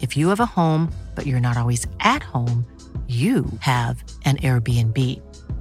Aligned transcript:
If 0.00 0.16
you 0.16 0.28
have 0.28 0.38
a 0.40 0.46
home, 0.46 0.92
but 1.14 1.26
you're 1.26 1.40
not 1.40 1.56
always 1.56 1.86
at 1.98 2.22
home, 2.22 2.64
you 3.08 3.44
have 3.60 4.04
an 4.24 4.36
Airbnb. 4.36 4.96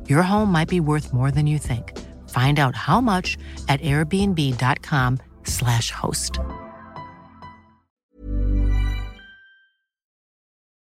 Your 0.10 0.24
home 0.24 0.52
might 0.52 0.68
be 0.70 0.80
worth 0.82 1.14
more 1.14 1.32
than 1.32 1.48
you 1.48 1.58
think. 1.58 1.98
Find 2.30 2.60
out 2.60 2.76
how 2.76 3.00
much 3.02 3.38
at 3.70 3.80
airbnb.com/slash 3.82 5.92
host. 5.92 6.40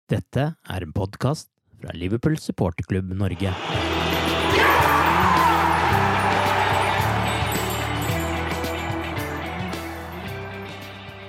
Dette 0.07 0.55
er 0.69 0.81
en 0.81 0.91
podkast 0.91 1.49
fra 1.79 1.89
Liverpool 1.93 2.37
supporterklubb 2.37 3.13
Norge. 3.13 3.53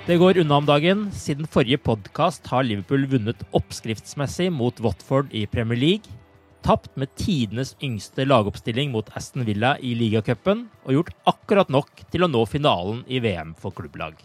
Det 0.05 0.19
går 0.21 0.37
unna 0.37 0.59
om 0.61 0.65
dagen. 0.67 1.07
Siden 1.09 1.47
forrige 1.49 1.79
podkast 1.81 2.45
har 2.51 2.61
Liverpool 2.61 3.07
vunnet 3.09 3.39
oppskriftsmessig 3.57 4.51
mot 4.53 4.77
Watford 4.85 5.31
i 5.33 5.47
Premier 5.49 5.79
League, 5.81 6.13
tapt 6.61 6.91
med 6.93 7.09
tidenes 7.17 7.71
yngste 7.81 8.27
lagoppstilling 8.29 8.91
mot 8.93 9.09
Aston 9.17 9.47
Villa 9.47 9.71
i 9.81 9.95
ligacupen, 9.97 10.67
og 10.85 10.93
gjort 10.93 11.09
akkurat 11.33 11.73
nok 11.73 12.05
til 12.13 12.21
å 12.21 12.29
nå 12.29 12.43
finalen 12.45 13.01
i 13.09 13.17
VM 13.25 13.55
for 13.57 13.73
klubblag. 13.73 14.21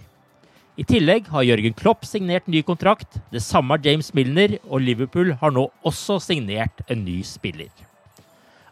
I 0.76 0.84
tillegg 0.84 1.32
har 1.32 1.48
Jørgen 1.48 1.80
Klopp 1.80 2.04
signert 2.04 2.44
ny 2.44 2.60
kontrakt, 2.60 3.16
det 3.32 3.40
samme 3.40 3.72
har 3.72 3.88
James 3.88 4.12
Milner, 4.12 4.58
og 4.69 4.84
Liverpool 4.84 5.32
har 5.40 5.56
nå 5.56 5.70
også 5.80 6.20
signert 6.20 6.84
en 6.92 7.06
ny 7.08 7.22
spiller. 7.24 7.72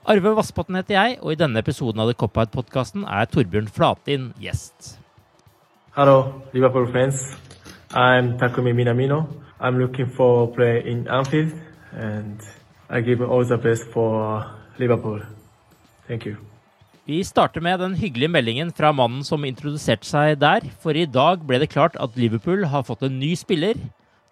Arve 0.05 0.37
Vassbotn 0.37 0.77
heter 0.77 1.01
jeg, 1.01 1.19
og 1.25 1.33
i 1.33 1.41
denne 1.41 1.65
episoden 1.65 2.05
av 2.05 2.13
The 2.13 2.21
Cop-Out-podkasten 2.21 3.09
er 3.09 3.33
Torbjørn 3.33 3.73
Flatin 3.73 4.35
gjest. 4.45 4.99
Hello, 5.99 6.47
Liverpool 6.55 6.87
fans. 6.95 7.17
I'm 7.91 8.39
Takumi 8.39 8.73
Minamino. 8.73 9.27
I'm 9.59 9.81
looking 9.81 10.07
for 10.07 10.47
play 10.47 10.79
in 10.87 11.09
Anfield, 11.09 11.51
and 11.93 12.39
I 12.89 13.01
give 13.01 13.21
all 13.21 13.45
the 13.45 13.57
best 13.59 13.83
for 13.91 14.47
Liverpool. 14.79 15.19
Thank 16.07 16.27
you. 16.27 16.37
Vi 17.05 17.25
starter 17.25 17.61
med 17.61 17.81
den 17.81 17.99
hyggelige 17.99 18.31
meldingen 18.31 18.71
fra 18.71 18.93
mannen 18.93 19.27
som 19.27 19.43
introduserte 19.43 20.07
seg 20.07 20.39
der, 20.39 20.71
for 20.79 20.95
i 20.95 21.09
dag 21.19 21.43
ble 21.43 21.59
det 21.59 21.73
klart 21.75 21.99
at 21.99 22.15
Liverpool 22.15 22.69
har 22.71 22.87
fått 22.87 23.03
en 23.03 23.19
ny 23.19 23.35
spiller. 23.35 23.75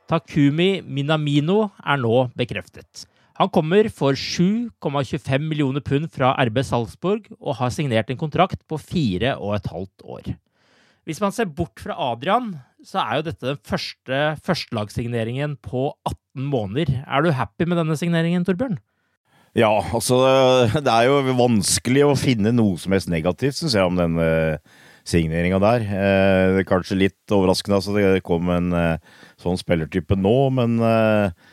Takumi 0.06 0.84
Minamino 0.86 1.72
er 1.82 1.98
nå 1.98 2.28
bekreftet. 2.38 3.08
Han 3.42 3.50
kommer 3.50 3.90
for 3.90 4.14
7,25 4.14 5.42
millioner 5.42 5.82
pund 5.82 6.14
fra 6.14 6.30
RB 6.46 6.62
Salzburg 6.62 7.26
og 7.40 7.58
har 7.58 7.74
signert 7.74 8.14
en 8.14 8.22
kontrakt 8.22 8.62
på 8.70 8.78
fire 8.78 9.34
og 9.42 9.58
et 9.58 9.72
halvt 9.74 10.06
år. 10.06 10.36
Hvis 11.06 11.22
man 11.22 11.34
ser 11.34 11.46
bort 11.46 11.78
fra 11.78 11.94
Adrian, 12.10 12.56
så 12.82 12.98
er 13.04 13.20
jo 13.20 13.26
dette 13.28 13.46
den 13.52 13.60
første 13.66 14.20
førstelagssigneringen 14.46 15.54
på 15.62 15.88
18 16.06 16.48
måneder. 16.50 16.90
Er 17.06 17.22
du 17.22 17.30
happy 17.34 17.68
med 17.68 17.78
denne 17.78 17.96
signeringen, 17.98 18.44
Torbjørn? 18.46 18.80
Ja, 19.56 19.70
altså 19.94 20.18
Det 20.74 20.90
er 20.92 21.06
jo 21.08 21.36
vanskelig 21.38 22.02
å 22.04 22.18
finne 22.18 22.52
noe 22.52 22.76
som 22.82 22.92
helst 22.92 23.08
negativt, 23.08 23.56
syns 23.56 23.78
jeg, 23.78 23.86
om 23.86 23.96
den 23.96 24.18
signeringa 25.06 25.60
der. 25.62 25.84
Eh, 25.86 26.44
det 26.54 26.62
er 26.64 26.68
kanskje 26.68 26.98
litt 26.98 27.34
overraskende 27.34 27.78
altså 27.78 27.94
det 27.96 28.24
kom 28.26 28.50
en 28.52 28.72
eh, 28.76 29.12
sånn 29.40 29.58
spillertype 29.60 30.18
nå, 30.18 30.36
men 30.56 30.78
eh, 30.82 31.52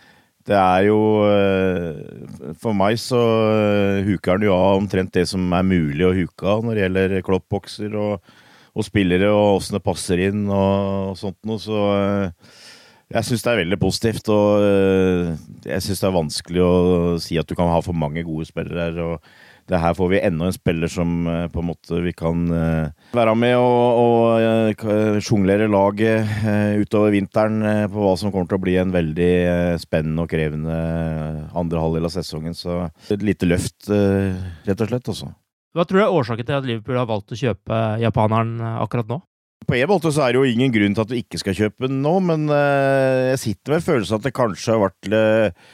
det 0.49 0.57
er 0.59 0.87
jo 0.89 0.99
eh, 1.23 2.55
For 2.59 2.75
meg 2.75 2.97
så 2.99 3.21
eh, 3.53 4.01
huker 4.09 4.35
han 4.35 4.47
jo 4.47 4.55
av 4.55 4.81
omtrent 4.81 5.13
det 5.15 5.27
som 5.29 5.45
er 5.55 5.67
mulig 5.67 6.07
å 6.07 6.15
huke 6.17 6.49
av 6.49 6.65
når 6.65 6.75
det 6.75 6.85
gjelder 6.87 7.19
kloppbokser 7.29 7.99
og, 7.99 8.33
og 8.73 8.87
spillere, 8.87 9.29
og 9.29 9.59
åssen 9.59 9.77
det 9.77 9.85
passer 9.85 10.25
inn 10.29 10.45
og, 10.49 11.13
og 11.13 11.17
sånt 11.19 11.39
noe. 11.47 11.61
Så 11.61 11.79
eh, 11.93 12.59
jeg 13.13 13.29
syns 13.29 13.45
det 13.45 13.53
er 13.53 13.63
veldig 13.63 13.81
positivt, 13.81 14.29
og 14.33 14.65
øh, 14.65 15.33
jeg 15.69 15.85
syns 15.85 16.03
det 16.03 16.09
er 16.09 16.19
vanskelig 16.19 16.63
å 16.65 16.75
si 17.21 17.39
at 17.41 17.49
du 17.49 17.57
kan 17.57 17.69
ha 17.69 17.81
for 17.85 17.97
mange 17.97 18.25
gode 18.25 18.49
spillere 18.49 18.89
her. 18.89 19.01
og 19.05 19.33
det 19.63 19.79
her 19.79 19.93
får 19.95 20.09
vi 20.11 20.19
enda 20.19 20.49
en 20.49 20.55
spiller 20.55 20.91
som 20.91 21.27
øh, 21.29 21.45
på 21.53 21.61
en 21.61 21.67
måte 21.69 21.99
vi 22.03 22.11
kan 22.11 22.41
være 23.15 23.35
med 23.39 23.53
og, 23.55 24.01
og 24.01 25.21
sjonglere 25.23 25.69
laget 25.71 26.27
utover 26.81 27.13
vinteren 27.15 27.61
på 27.93 28.03
hva 28.03 28.17
som 28.19 28.33
kommer 28.33 28.49
til 28.49 28.59
å 28.59 28.65
bli 28.65 28.75
en 28.81 28.91
veldig 28.91 29.31
spennende 29.79 30.25
og 30.25 30.33
krevende 30.33 30.81
andre 31.55 31.85
halvdel 31.85 32.09
av 32.09 32.15
sesongen. 32.17 32.57
Så 32.57 32.89
et 33.13 33.23
lite 33.23 33.47
løft, 33.47 33.87
rett 33.87 34.83
og 34.83 34.91
slett. 34.91 35.13
Også. 35.13 35.31
Hva 35.73 35.85
tror 35.89 35.99
du 35.99 36.03
er 36.05 36.15
årsaken 36.15 36.45
til 36.45 36.57
at 36.59 36.65
Liverpool 36.67 36.99
har 36.99 37.09
valgt 37.09 37.33
å 37.33 37.37
kjøpe 37.37 37.77
japaneren 38.01 38.59
akkurat 38.77 39.09
nå? 39.09 39.23
På 39.63 39.77
en 39.77 39.89
måte 39.89 40.11
så 40.13 40.25
er 40.25 40.33
det 40.33 40.41
jo 40.41 40.49
ingen 40.51 40.73
grunn 40.73 40.93
til 40.93 41.05
at 41.05 41.13
vi 41.13 41.21
ikke 41.23 41.39
skal 41.41 41.55
kjøpe 41.57 41.87
den 41.87 42.01
nå, 42.03 42.17
men 42.27 42.45
uh, 42.51 43.31
jeg 43.31 43.39
sitter 43.41 43.77
med 43.77 43.85
følelsen 43.85 44.19
at 44.19 44.27
det 44.27 44.35
kanskje 44.35 44.75
har 44.75 44.83
vært 44.83 45.09
uh, 45.09 45.71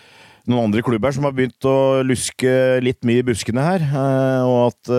noen 0.49 0.69
andre 0.69 0.83
klubber 0.85 1.15
som 1.15 1.25
har 1.27 1.35
begynt 1.35 1.67
å 1.67 1.99
luske 2.05 2.53
litt 2.85 3.01
mye 3.07 3.23
i 3.23 3.27
buskene 3.27 3.65
her, 3.65 3.83
og 4.47 4.71
at 4.71 4.93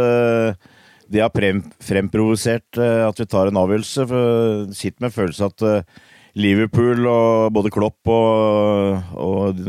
det 1.10 1.24
har 1.24 1.32
frem, 1.34 1.64
fremprovosert 1.82 2.78
at 2.78 3.18
vi 3.18 3.26
tar 3.26 3.50
en 3.50 3.58
avgjørelse. 3.58 4.04
For 4.06 4.28
jeg 4.68 4.78
sitter 4.78 5.06
med 5.06 5.14
følelsen 5.16 5.48
at 5.48 5.64
Liverpool 6.38 7.02
og 7.10 7.50
både 7.56 7.72
Klopp 7.74 8.12
og, 8.14 9.10
og 9.18 9.64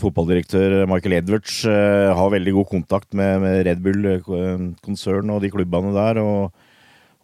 fotballdirektør 0.00 0.86
Michael 0.88 1.18
Edwards 1.18 1.58
har 1.66 2.30
veldig 2.32 2.54
god 2.56 2.68
kontakt 2.70 3.16
med, 3.18 3.44
Red 3.66 3.82
Bull-konsern 3.84 5.34
og 5.34 5.42
de 5.44 5.50
klubbene 5.52 5.92
der. 5.92 6.22
og 6.22 6.54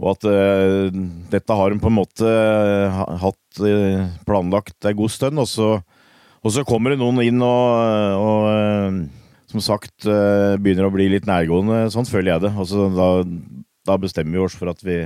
og 0.02 0.16
at 0.16 0.26
uh, 0.26 1.02
dette 1.30 1.56
har 1.56 1.72
hun 1.72 1.80
på 1.82 1.90
en 1.90 1.98
måte 2.00 2.26
uh, 2.26 3.02
hatt 3.22 3.62
uh, 3.62 4.08
planlagt 4.26 4.88
en 4.88 4.98
god 4.98 5.12
stund. 5.14 5.38
Og 5.38 5.48
så, 5.50 5.68
og 6.42 6.54
så, 6.54 6.64
kommer 6.66 6.92
det 6.92 7.02
noen 7.02 7.22
inn 7.22 7.42
og, 7.46 8.16
og 8.18 9.52
som 9.52 9.62
sagt 9.62 10.08
begynner 10.08 10.88
å 10.88 10.94
bli 10.94 11.10
litt 11.12 11.28
nærgående. 11.28 11.84
Sånn 11.94 12.08
føler 12.08 12.34
jeg 12.34 12.46
det. 12.48 12.54
Og 12.56 12.66
så 12.70 12.88
da, 12.96 13.08
da, 13.86 13.98
bestemmer 14.00 14.38
vi 14.40 14.44
oss 14.46 14.56
for 14.58 14.72
at 14.72 14.82
vi, 14.82 15.04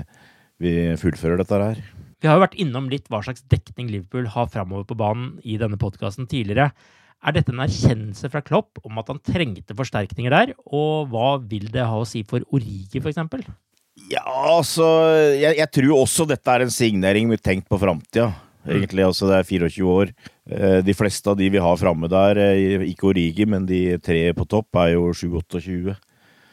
vi 0.63 0.73
fullfører 1.01 1.43
dette 1.43 1.61
her. 1.61 1.83
Vi 2.23 2.31
har 2.31 2.39
jo 2.39 2.47
vært 2.47 2.57
innom 2.63 2.87
litt 2.89 3.11
hva 3.13 3.21
slags 3.27 3.45
dekning 3.53 3.91
Liverpool 3.91 4.31
har 4.33 4.49
framover 4.49 4.87
på 4.89 4.97
banen 4.97 5.35
i 5.45 5.59
denne 5.61 5.77
podkasten 5.77 6.31
tidligere. 6.31 6.71
Er 7.27 7.35
dette 7.35 7.51
en 7.51 7.63
erkjennelse 7.65 8.31
fra 8.31 8.43
Klopp 8.47 8.79
om 8.87 9.01
at 9.01 9.09
han 9.11 9.19
trengte 9.27 9.75
forsterkninger 9.75 10.31
der? 10.31 10.53
Og 10.71 11.11
hva 11.11 11.37
vil 11.43 11.67
det 11.75 11.83
ha 11.83 11.99
å 11.99 12.07
si 12.07 12.23
for 12.29 12.45
Origi, 12.55 13.03
f.eks.? 13.03 13.19
Ja, 14.13 14.23
altså 14.53 14.87
jeg, 15.35 15.57
jeg, 15.59 15.71
tror 15.73 16.03
også 16.03 16.27
dette 16.29 16.53
er 16.53 16.67
en 16.67 16.73
signering 16.73 17.31
med 17.31 17.43
tenkt 17.43 17.67
på 17.71 17.81
framtida. 17.83 18.31
Egentlig, 18.67 19.05
altså 19.07 19.29
Det 19.31 19.39
er 19.39 19.47
24 19.47 19.91
år. 19.91 20.11
Eh, 20.51 20.81
de 20.87 20.95
fleste 20.95 21.31
av 21.31 21.39
de 21.39 21.49
vi 21.51 21.63
har 21.63 21.79
framme 21.79 22.11
der, 22.11 22.39
eh, 22.43 22.87
ikke 22.91 23.13
Origi, 23.13 23.47
men 23.47 23.67
de 23.67 23.99
tre 24.03 24.33
på 24.35 24.47
topp, 24.47 24.69
er 24.83 24.95
jo 24.95 25.11
7-28. 25.15 25.95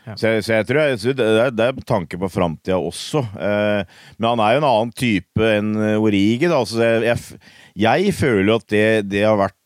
Ja. 0.03 0.15
Så, 0.19 0.27
jeg, 0.27 0.43
så 0.43 0.53
jeg 0.57 0.67
tror 0.67 0.81
jeg, 0.81 1.15
det, 1.17 1.25
er, 1.25 1.51
det 1.55 1.65
er 1.65 1.81
tanke 1.87 2.19
på 2.19 2.29
framtida 2.29 2.77
også. 2.77 3.23
Eh, 3.33 3.97
men 4.17 4.29
han 4.29 4.43
er 4.45 4.55
jo 4.55 4.61
en 4.61 4.69
annen 4.69 4.93
type 4.93 5.51
enn 5.57 5.73
Origi. 5.97 6.47
Da. 6.49 6.59
Altså, 6.59 6.81
jeg, 6.81 7.41
jeg, 7.81 8.15
føler 8.17 8.55
at 8.57 8.67
det, 8.73 8.87
det 9.09 9.25
har 9.25 9.39
vært 9.39 9.57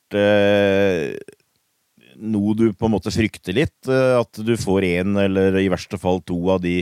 noe 2.17 2.55
du 2.57 2.71
på 2.73 2.87
en 2.87 2.95
måte 2.95 3.13
frykter 3.13 3.55
litt. 3.57 3.77
Eh, 3.89 4.13
at 4.19 4.41
du 4.43 4.53
får 4.57 4.87
én, 4.87 5.17
eller 5.21 5.57
i 5.61 5.69
verste 5.71 5.99
fall 6.01 6.21
to 6.25 6.39
av 6.53 6.61
de 6.63 6.81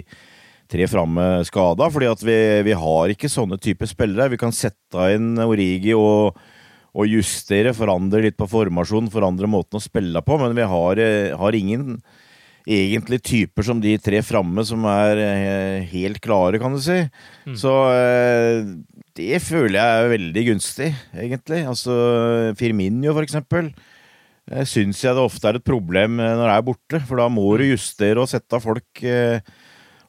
tre 0.72 0.88
framme 0.90 1.46
skada. 1.46 1.90
fordi 1.94 2.10
at 2.10 2.24
vi, 2.26 2.38
vi 2.66 2.74
har 2.74 3.14
ikke 3.14 3.30
sånne 3.30 3.60
typer 3.62 3.90
spillere. 3.90 4.32
Vi 4.34 4.42
kan 4.42 4.56
sette 4.56 5.12
inn 5.16 5.36
Origi 5.44 5.94
og 5.98 6.38
og 6.96 7.12
justere, 7.12 7.74
forandre 7.76 8.22
litt 8.24 8.38
på 8.40 8.48
formasjonen, 8.48 9.12
forandre 9.12 9.50
måten 9.52 9.80
å 9.80 9.84
spille 9.84 10.22
på, 10.24 10.38
men 10.40 10.56
vi 10.56 10.68
har, 10.72 11.00
eh, 11.04 11.36
har 11.36 11.58
ingen 11.58 11.98
egentlig 12.66 13.22
typer 13.26 13.66
som 13.68 13.82
de 13.82 13.94
tre 14.02 14.22
framme 14.26 14.66
som 14.66 14.86
er 14.90 15.22
eh, 15.22 15.90
helt 15.92 16.22
klare, 16.24 16.60
kan 16.62 16.74
du 16.74 16.82
si. 16.82 16.98
Mm. 17.46 17.58
Så 17.62 17.74
eh, 17.94 18.72
det 19.18 19.42
føler 19.46 19.78
jeg 19.78 20.00
er 20.00 20.14
veldig 20.16 20.46
gunstig, 20.52 20.90
egentlig. 21.14 21.62
Altså 21.70 21.94
Firminio, 22.60 23.14
for 23.14 23.26
eksempel. 23.26 23.74
Syns 24.70 25.00
jeg 25.02 25.18
det 25.18 25.24
ofte 25.26 25.50
er 25.50 25.58
et 25.58 25.66
problem 25.66 26.20
når 26.20 26.44
jeg 26.46 26.56
er 26.60 26.66
borte, 26.68 27.00
for 27.08 27.18
da 27.18 27.26
må 27.34 27.48
du 27.58 27.64
mm. 27.66 27.72
justere 27.72 28.22
og 28.22 28.30
sette 28.30 28.60
folk 28.62 29.02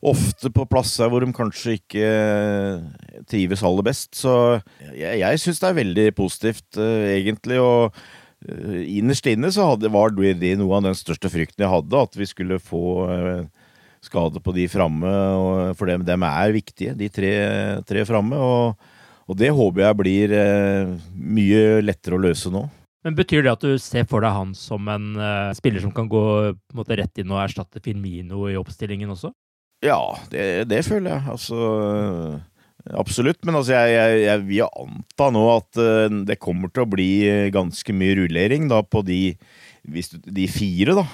ofte 0.06 0.50
på 0.52 0.66
plasser 0.68 1.08
hvor 1.10 1.24
de 1.24 1.32
kanskje 1.34 1.76
ikke 1.78 2.04
eh, 2.04 2.84
trives 3.30 3.64
aller 3.66 3.86
best. 3.86 4.12
Så 4.18 4.32
jeg, 4.92 5.20
jeg 5.22 5.42
syns 5.42 5.62
det 5.62 5.70
er 5.70 5.80
veldig 5.80 6.06
positivt, 6.18 6.68
egentlig. 6.78 7.60
Og 7.62 7.96
innerst 8.46 9.26
inne 9.30 9.50
så 9.52 9.72
hadde, 9.72 9.92
var 9.92 10.14
det 10.14 10.54
noe 10.58 10.78
av 10.78 10.88
den 10.88 10.98
største 10.98 11.30
frykten 11.32 11.64
jeg 11.64 11.72
hadde, 11.72 12.02
at 12.08 12.18
vi 12.18 12.28
skulle 12.28 12.58
få 12.62 12.84
uh, 13.06 13.68
skade 14.04 14.42
på 14.42 14.54
de 14.56 14.66
framme. 14.70 15.12
For 15.78 15.90
dem, 15.90 16.06
dem, 16.06 16.26
er 16.26 16.54
viktige, 16.56 16.96
de 16.98 17.10
tre, 17.12 17.32
tre 17.88 18.04
framme. 18.08 18.38
Og, 18.38 18.90
og, 19.26 19.38
det 19.38 19.52
håper 19.54 19.86
jeg 19.86 20.00
blir 20.02 20.36
mye 21.14 21.62
lettere 21.82 22.18
å 22.18 22.22
løse 22.22 22.52
nå. 22.52 22.66
Men 23.06 23.14
Betyr 23.14 23.44
det 23.46 23.52
at 23.52 23.62
du 23.62 23.76
ser 23.78 24.06
for 24.10 24.24
deg 24.24 24.34
han 24.34 24.52
som 24.58 24.88
en 24.90 25.12
spiller 25.54 25.82
som 25.82 25.92
kan 25.94 26.08
gå 26.10 26.22
måte, 26.74 26.96
rett 26.98 27.22
inn 27.22 27.30
og 27.30 27.42
erstatte 27.44 27.82
Firmino 27.82 28.48
i 28.50 28.58
oppstillingen 28.58 29.12
også? 29.14 29.30
Ja, 29.84 30.00
det, 30.32 30.66
det 30.70 30.82
føler 30.86 31.12
jeg. 31.12 31.34
Altså 31.34 31.58
Absolutt. 32.94 33.40
Men 33.46 33.58
altså, 33.58 33.74
jeg, 33.74 33.94
jeg, 33.96 34.24
jeg 34.26 34.42
vil 34.46 34.66
anta 34.66 35.30
nå 35.34 35.44
at 35.56 35.80
uh, 35.80 36.18
det 36.28 36.38
kommer 36.42 36.70
til 36.70 36.84
å 36.84 36.90
bli 36.90 37.10
ganske 37.54 37.94
mye 37.96 38.18
rullering 38.20 38.68
da, 38.70 38.82
på 38.86 39.02
de, 39.06 39.20
de 39.84 40.50
fire, 40.50 40.98
da. 41.00 41.06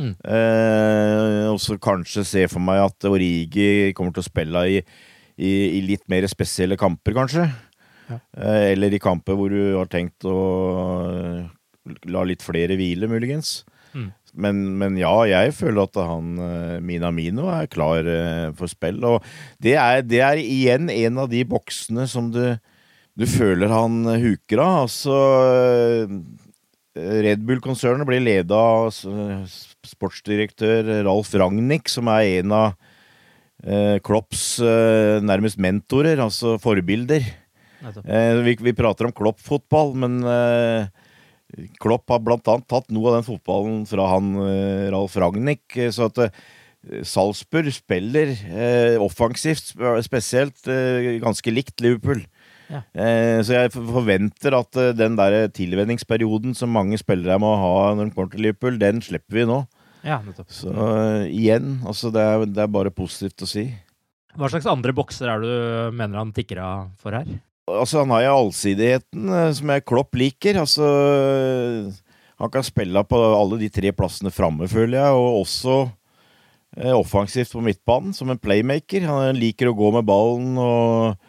Mm. 0.00 0.14
Uh, 0.24 1.46
og 1.52 1.58
så 1.60 1.76
kanskje 1.82 2.24
se 2.24 2.44
for 2.48 2.62
meg 2.64 2.80
at 2.86 3.08
Origi 3.08 3.92
kommer 3.96 4.14
til 4.16 4.24
å 4.24 4.30
spille 4.30 4.62
i, 4.70 4.78
i, 5.36 5.50
i 5.76 5.82
litt 5.84 6.06
mer 6.08 6.24
spesielle 6.30 6.78
kamper, 6.80 7.16
kanskje. 7.18 7.48
Ja. 8.08 8.20
Uh, 8.36 8.64
eller 8.70 8.96
i 8.96 9.02
kamper 9.02 9.36
hvor 9.38 9.52
du 9.52 9.76
har 9.76 9.90
tenkt 9.92 10.24
å 10.28 10.38
la 12.10 12.24
litt 12.28 12.44
flere 12.44 12.78
hvile, 12.78 13.10
muligens. 13.10 13.60
Mm. 13.94 14.10
Men, 14.38 14.60
men, 14.78 14.98
ja, 15.00 15.12
jeg 15.26 15.54
føler 15.56 15.86
at 15.88 15.98
han 15.98 16.34
eh, 16.44 16.76
Minamino 16.84 17.48
er 17.52 17.70
klar 17.70 18.06
eh, 18.06 18.50
for 18.58 18.70
spill. 18.70 19.00
Og 19.06 19.24
det 19.62 19.76
er, 19.80 20.04
det 20.06 20.20
er 20.24 20.42
igjen 20.42 20.90
en 20.92 21.24
av 21.24 21.30
de 21.32 21.42
boksene 21.48 22.06
som 22.10 22.30
du, 22.34 22.44
du 23.18 23.26
føler 23.30 23.72
han 23.72 24.04
huker 24.06 24.62
av. 24.62 24.84
Altså 24.86 25.18
eh, 25.56 26.14
Red 27.26 27.42
Bull-konsernet 27.46 28.06
blir 28.08 28.22
leda 28.22 28.58
av 28.58 28.90
sportsdirektør 29.86 30.88
Ralf 31.06 31.32
Ragnhild, 31.38 31.90
som 31.90 32.10
er 32.12 32.40
en 32.40 32.56
av 32.56 32.72
Klopps 34.00 34.56
nærmest 35.20 35.58
mentorer, 35.60 36.16
altså 36.24 36.54
forbilder. 36.60 37.26
Vi, 38.40 38.54
vi, 38.56 38.72
prater 38.72 39.04
om 39.04 39.12
Klopp-fotball, 39.12 39.92
men 40.00 40.14
Klopp 41.82 42.10
har 42.12 42.22
blant 42.22 42.46
annet 42.50 42.68
tatt 42.70 42.90
noe 42.94 43.10
av 43.10 43.18
den 43.18 43.26
fotballen 43.26 43.82
fra 43.88 44.06
han 44.12 44.32
eh, 44.44 44.88
Ralf 44.94 45.16
Ragnhild. 45.20 45.62
Eh, 45.76 45.90
så 45.94 46.08
at 46.10 46.20
eh, 46.26 46.36
Salzburg 47.04 47.68
spiller 47.76 48.30
offensivt, 49.04 49.74
spesielt 50.06 50.64
ganske 51.20 51.52
likt 51.52 51.82
Liverpool. 51.84 52.22
Ja. 52.70 52.80
Eh, 52.94 53.40
så 53.44 53.58
jeg 53.58 53.74
forventer 53.74 54.56
at 54.56 54.78
den 54.96 55.18
der 55.18 55.50
tilvenningsperioden 55.52 56.54
som 56.56 56.72
mange 56.72 56.96
spillere 57.00 57.36
må 57.42 57.50
ha 57.60 57.90
når 57.98 58.08
de 58.08 58.14
kommer 58.14 58.32
til 58.32 58.46
Liverpool, 58.46 58.80
den 58.80 59.04
slipper 59.04 59.42
vi 59.42 59.46
nå. 59.50 59.60
Ja, 60.06 60.22
så 60.48 60.72
igjen, 61.28 61.82
altså 61.84 62.08
det 62.14 62.22
er, 62.24 62.46
det 62.48 62.62
er 62.64 62.72
bare 62.72 62.94
positivt 62.94 63.44
å 63.44 63.50
si. 63.50 63.66
Hva 64.38 64.48
slags 64.48 64.68
andre 64.70 64.94
bokser 64.96 65.28
er 65.28 65.42
det 65.42 65.52
du 65.52 65.96
mener 65.98 66.22
han 66.22 66.32
tikker 66.32 66.62
av 66.64 66.92
for 67.02 67.12
her? 67.12 67.28
Altså, 67.68 68.02
han 68.02 68.12
har 68.14 68.24
jo 68.24 68.36
allsidigheten 68.36 69.32
eh, 69.36 69.50
som 69.56 69.72
jeg 69.74 69.86
Klopp 69.88 70.16
liker. 70.18 70.60
Altså 70.62 70.86
Han 72.40 72.52
kan 72.52 72.66
spille 72.66 73.02
på 73.04 73.18
alle 73.36 73.60
de 73.60 73.68
tre 73.72 73.92
plassene 73.92 74.32
framme, 74.32 74.68
føler 74.70 74.98
jeg, 74.98 75.16
og 75.16 75.42
også 75.42 75.76
eh, 76.78 76.94
offensivt 76.94 77.52
på 77.52 77.64
midtbanen, 77.64 78.14
som 78.16 78.30
en 78.32 78.40
playmaker. 78.40 79.04
Han 79.06 79.36
liker 79.36 79.70
å 79.70 79.76
gå 79.76 79.92
med 79.98 80.08
ballen 80.08 80.56
og 80.60 81.20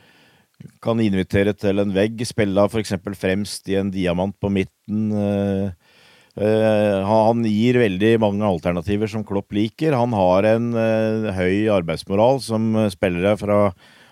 kan 0.81 0.99
invitere 1.01 1.55
til 1.57 1.81
en 1.81 1.93
vegg, 1.93 2.21
spille 2.27 2.67
f.eks. 2.69 2.93
fremst 3.17 3.69
i 3.69 3.79
en 3.81 3.91
diamant 3.93 4.37
på 4.39 4.53
midten. 4.53 5.09
Eh, 5.11 5.97
Uh, 6.31 7.03
han 7.03 7.41
gir 7.43 7.75
veldig 7.75 8.13
mange 8.23 8.45
alternativer 8.47 9.09
som 9.11 9.23
Klopp 9.27 9.51
liker. 9.51 9.91
Han 9.91 10.13
har 10.15 10.47
en 10.47 10.69
uh, 10.71 11.27
høy 11.35 11.67
arbeidsmoral 11.75 12.39
som 12.39 12.69
spillere 12.93 13.33
fra 13.35 13.57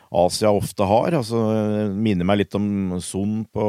Asia 0.10 0.52
ofte 0.54 0.86
har. 0.90 1.18
Altså, 1.20 1.40
minner 1.94 2.28
meg 2.28 2.44
litt 2.44 2.58
om 2.58 2.98
Son 3.04 3.44
på 3.54 3.66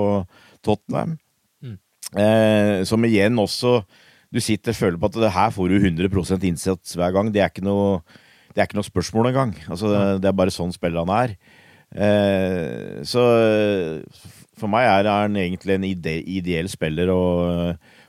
Tottenham. 0.65 1.17
Mm. 1.65 1.77
Eh, 2.17 2.77
som 2.89 3.05
igjen 3.07 3.39
også 3.39 3.83
Du 4.31 4.39
sitter 4.43 4.73
og 4.73 4.79
føler 4.79 4.99
på 4.99 5.09
at 5.11 5.17
det 5.21 5.33
her 5.35 5.51
får 5.51 5.73
du 5.73 5.77
100% 5.79 6.45
innsats 6.47 6.95
hver 6.95 7.11
gang. 7.17 7.33
Det 7.35 7.43
er 7.43 7.51
ikke 7.51 7.65
noe, 7.67 7.99
det 8.55 8.63
er 8.63 8.69
ikke 8.69 8.79
noe 8.79 8.87
spørsmål 8.87 9.33
engang. 9.33 9.57
Altså, 9.67 9.91
det, 10.23 10.29
er 10.29 10.37
bare 10.39 10.55
sånn 10.55 10.71
spillerne 10.71 11.17
er. 11.25 11.35
Eh, 11.91 13.01
så 13.03 13.25
for 14.55 14.71
meg 14.71 14.87
er 14.87 15.11
han 15.11 15.35
egentlig 15.41 15.75
en 15.75 15.89
ide 15.89 16.15
ideell 16.31 16.71
spiller 16.71 17.11
å 17.11 17.21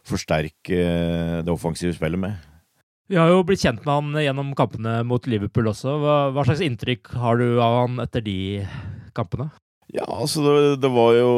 forsterke 0.06 1.42
det 1.42 1.50
offensive 1.50 1.95
spillet 1.98 2.22
med. 2.22 2.50
Vi 3.12 3.18
har 3.20 3.27
jo 3.27 3.41
blitt 3.44 3.60
kjent 3.60 3.82
med 3.84 3.91
han 3.91 4.24
gjennom 4.24 4.53
kampene 4.56 5.01
mot 5.03 5.25
Liverpool 5.27 5.68
også. 5.74 5.98
Hva, 6.00 6.15
hva 6.32 6.46
slags 6.48 6.62
inntrykk 6.63 7.12
har 7.20 7.41
du 7.41 7.60
av 7.60 7.82
han 7.82 8.00
etter 8.00 8.24
de 8.24 8.38
kampene? 9.18 9.50
Ja, 9.91 10.06
altså 10.08 10.46
det, 10.46 10.53
det 10.86 10.91
var 10.94 11.18
jo 11.18 11.32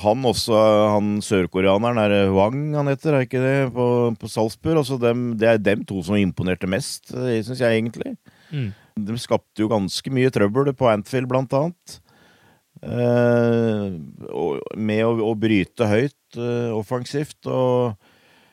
han 0.00 0.22
også, 0.24 0.56
han 0.94 1.18
sørkoreaneren, 1.20 2.00
er 2.00 2.32
Wang 2.32 2.70
han 2.78 2.88
heter, 2.88 3.18
er 3.18 3.26
ikke 3.26 3.42
det, 3.42 3.56
på, 3.74 3.86
på 4.16 4.30
Salzburg? 4.32 4.78
Altså 4.80 4.96
dem, 5.02 5.34
det 5.36 5.50
er 5.50 5.60
dem 5.60 5.82
to 5.84 6.00
som 6.06 6.16
imponerte 6.16 6.70
mest, 6.70 7.12
syns 7.12 7.60
jeg 7.60 7.82
egentlig. 7.82 8.14
Mm. 8.48 8.70
De 8.96 9.18
skapte 9.20 9.60
jo 9.60 9.68
ganske 9.68 10.14
mye 10.16 10.32
trøbbel 10.32 10.72
på 10.72 10.88
Antfield, 10.88 11.28
blant 11.28 11.52
annet. 11.58 11.98
Eh, 12.80 13.84
med 14.80 15.04
å, 15.04 15.12
å, 15.28 15.36
bryte 15.36 15.92
høyt 15.92 16.40
eh, 16.40 16.72
offensivt. 16.72 17.42
og 17.44 18.00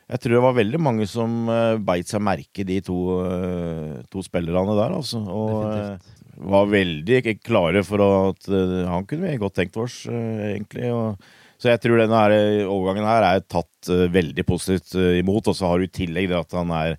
jeg 0.10 0.22
tror 0.22 0.36
det 0.36 0.46
var 0.46 0.56
veldig 0.58 0.80
mange 0.82 1.06
som 1.10 1.50
uh, 1.52 1.78
beit 1.86 2.10
seg 2.10 2.24
merke 2.26 2.66
de 2.66 2.80
to, 2.86 2.98
uh, 3.22 4.00
to 4.10 4.24
spillerne 4.26 4.78
der, 4.78 4.96
altså. 4.98 5.22
Og 5.22 5.54
Definitivt. 5.68 6.16
var 6.56 6.72
veldig 6.72 7.20
klare 7.44 7.84
for 7.86 8.06
at 8.06 8.50
han 8.50 9.06
kunne 9.06 9.30
vi 9.30 9.42
godt 9.42 9.60
tenkt 9.60 9.78
oss, 9.82 10.02
egentlig. 10.10 10.90
Og, 10.96 11.30
så 11.60 11.74
jeg 11.74 11.84
tror 11.84 12.00
denne 12.00 12.24
her, 12.24 12.36
overgangen 12.72 13.10
her 13.10 13.28
er 13.28 13.44
tatt 13.44 13.90
veldig 13.90 14.46
positivt 14.48 14.96
imot. 15.20 15.50
Og 15.52 15.58
så 15.58 15.68
har 15.68 15.82
du 15.82 15.90
i 15.90 15.92
tillegg 15.92 16.30
det 16.32 16.40
at 16.40 16.56
han 16.56 16.72
er 16.72 16.96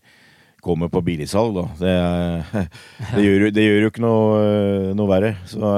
kommer 0.60 0.90
på 0.92 1.00
billigsalg, 1.00 1.56
da. 1.56 1.64
Det, 1.80 1.94
det, 3.14 3.22
gjør, 3.24 3.46
det, 3.48 3.64
gjør, 3.64 3.80
jo 3.80 3.92
ikke 3.94 4.04
noe, 4.04 4.42
noe 4.98 5.10
verre. 5.10 5.32
Så 5.48 5.70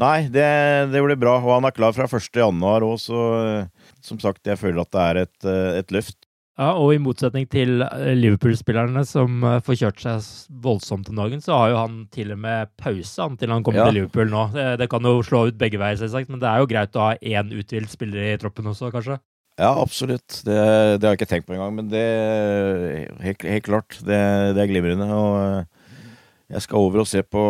nei, 0.00 0.28
det, 0.32 0.48
det 0.92 1.02
blir 1.04 1.18
bra. 1.20 1.36
Og 1.42 1.52
han 1.56 1.68
er 1.68 1.76
klar 1.76 1.96
fra 1.96 2.08
1. 2.08 2.30
januar 2.38 2.86
òg, 2.86 2.96
så 3.02 3.20
som 4.04 4.18
sagt, 4.22 4.46
jeg 4.46 4.58
føler 4.60 4.82
at 4.82 4.94
det 4.94 5.04
er 5.04 5.22
et, 5.26 5.38
eh, 5.44 5.78
et 5.82 5.94
løft. 5.94 6.18
Ja, 6.58 6.72
og 6.74 6.90
i 6.90 6.98
motsetning 6.98 7.46
til 7.50 7.84
eh, 7.86 8.16
Liverpool-spillerne 8.18 9.04
som 9.06 9.44
eh, 9.46 9.60
får 9.62 9.78
kjørt 9.82 10.02
seg 10.02 10.28
voldsomt 10.64 11.10
om 11.12 11.20
dagen, 11.20 11.42
så 11.44 11.54
har 11.54 11.72
jo 11.72 11.78
han 11.78 11.98
til 12.14 12.34
og 12.34 12.40
med 12.42 12.72
pause 12.80 13.22
han 13.22 13.38
til 13.38 13.54
han 13.54 13.62
kommer 13.66 13.84
ja. 13.84 13.88
til 13.90 14.00
Liverpool 14.00 14.32
nå. 14.32 14.48
Det, 14.56 14.68
det, 14.82 14.88
kan 14.90 15.06
jo 15.06 15.20
slå 15.26 15.44
ut 15.50 15.60
begge 15.60 15.78
veier, 15.78 16.00
selvsagt, 16.00 16.32
men 16.32 16.42
det 16.42 16.50
er 16.50 16.62
jo 16.62 16.70
greit 16.70 16.98
å 16.98 17.10
ha 17.10 17.18
én 17.22 17.54
uthvilt 17.54 17.94
spiller 17.94 18.32
i 18.32 18.38
troppen 18.42 18.70
også, 18.72 18.90
kanskje? 18.94 19.20
Ja, 19.58 19.72
absolutt. 19.74 20.40
Det, 20.46 20.54
det, 20.54 21.02
har 21.02 21.14
jeg 21.14 21.18
ikke 21.18 21.30
tenkt 21.30 21.48
på 21.48 21.54
engang, 21.54 21.78
men 21.78 21.88
det 21.90 22.04
helt, 23.22 23.42
helt 23.42 23.66
klart. 23.66 23.96
Det, 24.06 24.18
det, 24.54 24.62
er 24.62 24.70
glimrende. 24.70 25.08
Og 25.10 25.77
jeg 26.48 26.64
skal 26.64 26.80
over 26.80 27.02
og 27.02 27.08
se 27.10 27.20
på 27.24 27.42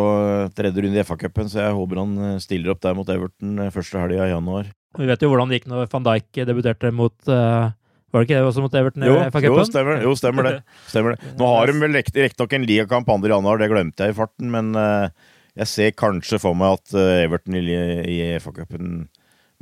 tredje 0.57 0.83
runde 0.83 0.99
i 0.99 1.05
FA-cupen, 1.07 1.47
så 1.51 1.61
jeg 1.63 1.75
håper 1.77 2.01
han 2.01 2.41
stiller 2.43 2.73
opp 2.73 2.81
der 2.83 2.97
mot 2.97 3.07
Everton 3.09 3.69
første 3.71 4.01
helga 4.01 4.27
i 4.27 4.33
januar. 4.33 4.67
Vi 4.97 5.07
vet 5.09 5.21
jo 5.21 5.29
hvordan 5.31 5.51
det 5.51 5.59
gikk 5.59 5.69
når 5.69 5.89
van 5.91 6.07
Dijk 6.07 6.39
debuterte 6.49 6.89
mot 6.95 7.15
uh, 7.29 7.69
Var 8.09 8.23
det 8.23 8.25
ikke 8.25 8.39
det 8.39 8.47
også 8.49 8.63
mot 8.63 8.77
Everton? 8.79 9.05
I 9.05 9.17
FA 9.29 9.41
jo, 9.45 9.57
stemmer, 9.67 9.99
jo, 10.01 10.13
stemmer 10.17 10.47
det. 10.47 10.53
Stemmer 10.89 11.13
det. 11.13 11.33
Nå 11.37 11.49
har 11.51 11.69
de 11.69 11.75
vel 11.83 11.99
riktignok 11.99 12.55
en 12.57 12.65
ligakamp 12.65 13.11
2. 13.11 13.19
januar, 13.29 13.61
det 13.61 13.69
glemte 13.69 14.07
jeg 14.07 14.15
i 14.15 14.17
farten, 14.17 14.49
men 14.55 14.73
uh, 14.73 15.11
jeg 15.59 15.69
ser 15.69 15.93
kanskje 15.97 16.41
for 16.41 16.57
meg 16.57 16.79
at 16.79 16.97
uh, 16.97 17.19
Everton 17.27 17.59
i, 17.59 17.67
i 18.09 18.17
FA-cupen 18.41 19.05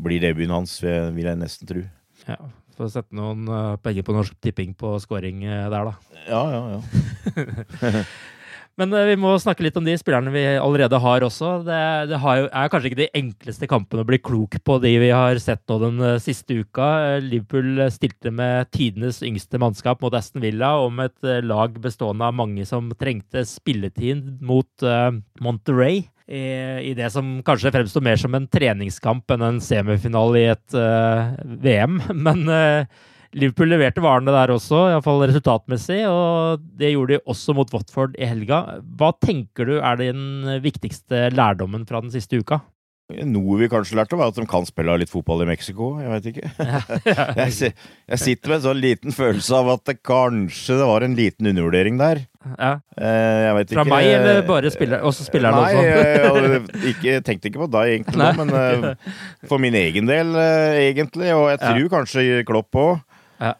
blir 0.01 0.23
debuten 0.23 0.53
hans, 0.53 0.77
vil 0.81 1.25
jeg 1.25 1.41
nesten 1.41 1.67
tro. 1.69 1.83
Ja, 2.27 2.37
Få 2.77 2.85
sette 2.93 3.17
noen 3.17 3.47
penger 3.81 4.05
på 4.05 4.13
Norsk 4.13 4.35
Tipping 4.37 4.75
på 4.77 4.91
scoring 5.01 5.39
der, 5.41 5.87
da. 5.89 5.95
Ja, 6.29 6.41
ja, 6.53 6.77
ja. 6.77 8.03
Men 8.77 8.93
uh, 8.93 9.03
vi 9.09 9.15
må 9.19 9.31
snakke 9.41 9.65
litt 9.65 9.77
om 9.79 9.85
de 9.85 9.95
spillerne 9.97 10.31
vi 10.33 10.43
allerede 10.61 10.99
har 11.01 11.25
også. 11.25 11.53
Det, 11.65 11.79
det 12.11 12.19
har 12.21 12.41
jo, 12.41 12.49
er 12.49 12.71
kanskje 12.71 12.91
ikke 12.91 12.99
de 13.01 13.09
enkleste 13.17 13.69
kampene 13.69 14.05
å 14.05 14.09
bli 14.09 14.19
klok 14.21 14.59
på, 14.61 14.77
de 14.83 14.93
vi 15.01 15.09
har 15.13 15.41
sett 15.41 15.63
nå 15.69 15.79
den 15.81 16.03
uh, 16.03 16.17
siste 16.21 16.59
uka. 16.61 16.89
Uh, 17.17 17.17
Liverpool 17.25 17.81
stilte 17.93 18.33
med 18.33 18.69
tidenes 18.75 19.23
yngste 19.25 19.61
mannskap 19.61 20.05
mot 20.05 20.13
Aston 20.17 20.45
Villa, 20.45 20.75
om 20.85 21.01
et 21.01 21.33
lag 21.47 21.79
bestående 21.81 22.29
av 22.29 22.37
mange 22.37 22.67
som 22.69 22.93
trengte 22.99 23.45
spilletid 23.49 24.37
mot 24.45 24.69
uh, 24.85 25.09
Monterey. 25.41 26.05
I, 26.27 26.91
I 26.91 26.95
det 26.97 27.07
som 27.13 27.37
kanskje 27.47 27.71
fremstår 27.71 28.03
mer 28.03 28.17
som 28.19 28.33
en 28.35 28.49
treningskamp 28.51 29.31
enn 29.31 29.45
en 29.47 29.61
semifinale 29.63 30.41
i 30.41 30.49
et 30.51 30.75
uh, 30.75 31.37
VM. 31.63 32.01
Men 32.27 32.43
uh, 32.51 33.05
Liverpool 33.35 33.67
leverte 33.73 34.03
varene 34.03 34.31
der 34.31 34.53
også, 34.55 34.85
iallfall 34.93 35.25
resultatmessig. 35.27 35.99
Og 36.07 36.63
det 36.79 36.93
gjorde 36.93 37.17
de 37.17 37.21
også 37.27 37.55
mot 37.57 37.73
Watford 37.75 38.15
i 38.19 38.29
helga. 38.29 38.61
Hva 38.99 39.11
tenker 39.23 39.67
du 39.67 39.77
er 39.81 39.99
den 39.99 40.59
viktigste 40.63 41.27
lærdommen 41.35 41.83
fra 41.89 42.01
den 42.05 42.13
siste 42.15 42.39
uka? 42.39 42.61
Noe 43.07 43.55
vi 43.55 43.69
kanskje 43.71 43.95
lærte, 43.95 44.17
var 44.19 44.33
at 44.33 44.35
de 44.35 44.43
kan 44.51 44.65
spille 44.67 44.97
litt 44.99 45.07
fotball 45.07 45.45
i 45.45 45.47
Mexico. 45.47 45.93
Jeg 46.03 46.09
vet 46.11 46.25
ikke. 46.33 46.49
jeg, 47.39 47.69
jeg 48.11 48.19
sitter 48.19 48.51
med 48.51 48.57
en 48.57 48.65
sånn 48.65 48.81
liten 48.83 49.15
følelse 49.15 49.55
av 49.61 49.69
at 49.77 49.83
det 49.87 49.95
kanskje 50.03 50.75
det 50.81 50.87
var 50.89 51.05
en 51.07 51.15
liten 51.15 51.47
undervurdering 51.53 52.01
der. 52.01 52.19
Ja. 52.59 52.73
Eh, 52.99 53.45
Jeg 53.45 53.55
vet 53.61 53.71
Fra 53.77 53.85
meg, 53.87 54.09
eller 54.11 54.41
bare 54.47 54.71
spiller, 54.75 55.01
også 55.07 55.23
spillerne 55.27 55.63
Nei, 55.63 55.71
også? 55.71 55.87
jeg 55.87 56.27
hadde 56.35 56.83
ikke, 56.91 57.15
tenkte 57.27 57.49
ikke 57.49 57.63
på 57.63 57.69
deg 57.77 57.93
egentlig 57.95 58.19
Nei. 58.23 58.29
men 58.41 58.53
eh, 58.59 59.15
for 59.47 59.63
min 59.63 59.75
egen 59.79 60.07
del 60.11 60.35
eh, 60.43 60.77
egentlig, 60.89 61.31
og 61.35 61.47
jeg 61.53 61.63
tror 61.63 61.89
kanskje 61.95 62.43
Klopp 62.47 62.75
òg. 62.83 63.01
Ja. 63.37 63.53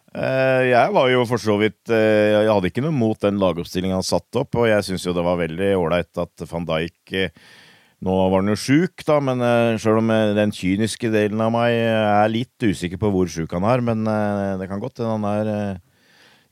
Jeg 0.66 0.94
var 0.96 1.12
jo 1.12 1.22
for 1.30 1.38
så 1.38 1.54
vidt 1.62 1.92
eh, 1.94 2.34
Jeg 2.34 2.50
hadde 2.50 2.70
ikke 2.72 2.82
noe 2.82 2.96
mot 2.96 3.20
den 3.22 3.38
lagoppstillinga 3.38 4.00
han 4.00 4.06
satte 4.06 4.42
opp, 4.42 4.58
og 4.58 4.66
jeg 4.66 4.88
syns 4.88 5.06
jo 5.06 5.14
det 5.14 5.26
var 5.28 5.38
veldig 5.38 5.72
ålreit 5.78 6.22
at 6.24 6.46
van 6.50 6.66
Dijk 6.66 7.14
eh, 7.14 7.44
Nå 8.02 8.14
var 8.14 8.42
han 8.42 8.50
jo 8.52 8.58
sjuk, 8.58 9.02
da, 9.06 9.20
men 9.22 9.42
sjøl 9.82 10.02
om 10.02 10.10
eh, 10.14 10.34
den 10.38 10.54
kyniske 10.54 11.10
delen 11.14 11.42
av 11.42 11.54
meg 11.54 11.74
eh, 11.74 12.10
er 12.10 12.34
litt 12.34 12.66
usikker 12.66 13.02
på 13.02 13.10
hvor 13.14 13.30
sjuk 13.30 13.54
han 13.58 13.66
er, 13.70 13.86
men 13.86 14.06
eh, 14.10 14.58
det 14.62 14.68
kan 14.70 14.82
godt 14.82 15.02
hende 15.02 15.16
han 15.16 15.30
er 15.32 15.54
eh, 15.54 15.80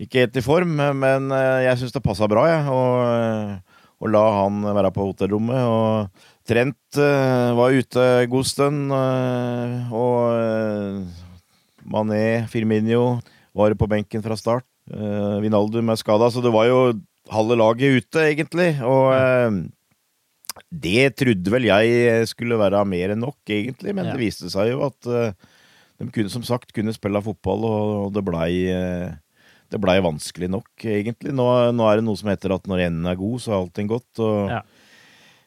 ikke 0.01 0.25
helt 0.25 0.39
i 0.39 0.43
form, 0.43 0.73
men 0.75 1.29
eh, 1.31 1.65
jeg 1.67 1.79
syns 1.81 1.93
det 1.95 2.03
passa 2.03 2.27
bra, 2.29 2.45
jeg. 2.49 2.65
Og, 2.67 2.95
eh, 3.05 3.75
å 4.03 4.09
la 4.11 4.23
han 4.41 4.65
være 4.75 4.91
på 4.91 5.05
hotellrommet. 5.07 5.61
Og 5.71 6.25
Trent 6.45 6.99
eh, 6.99 7.51
var 7.57 7.77
ute 7.77 8.07
god 8.31 8.49
stund, 8.49 8.91
eh, 8.93 9.93
og 9.95 10.17
eh, 10.35 11.23
Mané, 11.85 12.45
Firminio 12.51 13.19
var 13.55 13.75
på 13.77 13.89
benken 13.89 14.23
fra 14.25 14.37
start. 14.39 14.65
Uh, 14.91 15.41
Vinaldum 15.43 15.89
er 15.89 15.99
skada, 16.01 16.29
så 16.33 16.43
det 16.43 16.51
var 16.53 16.67
jo 16.69 16.79
halve 17.33 17.57
laget 17.57 18.01
ute, 18.03 18.25
egentlig. 18.29 18.71
Og 18.85 19.13
uh, 19.15 19.63
det 20.71 21.15
trodde 21.19 21.51
vel 21.53 21.67
jeg 21.69 22.27
skulle 22.31 22.59
være 22.59 22.83
mer 22.89 23.13
enn 23.15 23.23
nok, 23.23 23.39
egentlig, 23.49 23.95
men 23.95 24.09
Ja. 24.09 24.15
det 24.15 24.23
viste 24.23 24.51
seg 24.53 24.73
jo 24.73 24.83
at 24.87 25.09
uh, 25.09 25.53
de 25.99 26.09
kunne 26.11 26.31
som 26.31 26.43
sagt 26.43 26.73
kunne 26.75 26.93
spille 26.95 27.21
fotball, 27.23 27.63
og 27.65 28.13
det 28.15 28.23
blei 28.27 28.49
eh, 28.67 29.13
det 29.71 29.79
blei 29.81 29.95
vanskelig 30.03 30.49
nok, 30.51 30.67
egentlig. 30.83 31.31
Nå, 31.33 31.45
nå 31.75 31.85
er 31.87 31.99
det 31.99 32.05
noe 32.05 32.19
som 32.19 32.29
heter 32.29 32.53
at 32.55 32.67
når 32.69 32.85
enden 32.89 33.07
er 33.09 33.17
god, 33.19 33.39
så 33.41 33.53
er 33.53 33.61
allting 33.61 33.87
godt. 33.91 34.09
Og 34.23 34.51
Ja. 34.51 34.61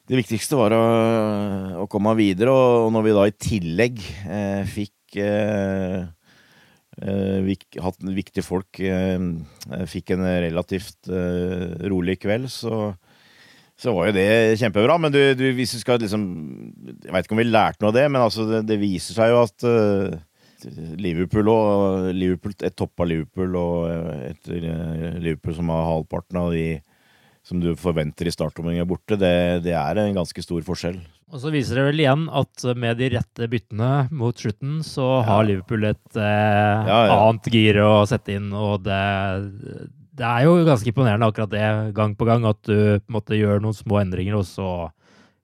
Det 0.09 0.17
viktigste 0.17 0.57
var 0.57 0.73
å, 0.73 0.85
å 1.83 1.85
komme 1.85 2.15
videre, 2.17 2.49
og, 2.49 2.87
når 2.95 3.03
vi 3.05 3.11
da 3.13 3.25
i 3.29 3.33
tillegg 3.45 3.99
eh, 4.25 4.63
fikk 4.65 5.19
eh, 5.21 5.99
eh, 6.01 6.07
viktige 8.15 8.43
folk 8.43 8.79
eh, 8.83 9.15
eh, 9.15 9.85
fikk 9.87 10.15
en 10.15 10.25
relativt 10.25 11.11
eh, 11.11 11.87
rolig 11.91 12.19
kveld, 12.23 12.49
så 12.51 12.89
så 13.79 13.93
var 13.95 14.09
jo 14.09 14.15
det 14.17 14.59
kjempebra. 14.59 14.97
Men 14.99 15.13
du, 15.13 15.19
du, 15.39 15.45
hvis 15.55 15.71
du 15.75 15.79
skal 15.79 16.01
liksom 16.03 16.23
Jeg 17.05 17.13
veit 17.13 17.27
ikke 17.27 17.37
om 17.37 17.39
vi 17.41 17.47
lærte 17.47 17.83
noe 17.83 17.93
av 17.93 17.99
det, 17.99 18.07
men 18.11 18.25
altså 18.25 18.47
det, 18.49 18.65
det 18.67 18.79
viser 18.81 19.15
seg 19.15 19.31
jo 19.31 19.43
at 19.45 19.67
eh, 19.69 20.17
Liverpool 20.99 21.47
og 21.53 22.09
Liverpool, 22.15 22.55
et 22.59 22.75
toppa 22.75 23.07
Liverpool 23.07 23.55
og 23.59 23.87
eh, 23.87 24.31
et 24.33 24.51
eh, 24.57 25.19
Liverpool 25.23 25.55
som 25.55 25.71
har 25.71 25.87
halvparten 25.87 26.41
av 26.41 26.51
de 26.55 26.67
som 27.49 27.61
du 27.61 27.71
forventer 27.79 28.29
i 28.29 28.33
startomringa 28.33 28.85
borte, 28.87 29.17
det, 29.19 29.63
det 29.65 29.73
er 29.77 29.99
en 30.03 30.19
ganske 30.21 30.43
stor 30.45 30.61
forskjell. 30.67 30.99
Og 31.29 31.41
så 31.41 31.51
viser 31.53 31.77
det 31.79 31.85
vel 31.91 32.01
igjen 32.03 32.27
at 32.33 32.65
med 32.77 32.97
de 33.01 33.11
rette 33.15 33.49
byttene 33.49 34.07
mot 34.15 34.37
slutten, 34.37 34.79
så 34.85 35.19
har 35.25 35.45
Liverpool 35.45 35.89
et 35.91 36.17
eh, 36.17 36.89
Ja, 36.89 36.99
ja. 37.09 37.17
annet 37.27 37.49
gir 37.53 37.81
å 37.85 37.91
sette 38.09 38.37
inn, 38.37 38.49
og 38.53 38.85
det, 38.85 39.01
det 40.17 40.25
er 40.29 40.45
jo 40.47 40.55
ganske 40.67 40.89
imponerende 40.89 41.29
akkurat 41.29 41.53
det, 41.53 41.65
gang 41.97 42.15
på 42.17 42.29
gang, 42.29 42.47
at 42.49 42.61
du 42.69 43.01
måte 43.13 43.37
gjør 43.37 43.61
noen 43.65 43.77
små 43.77 44.01
endringer, 44.01 44.39
og 44.39 44.47
så 44.49 44.69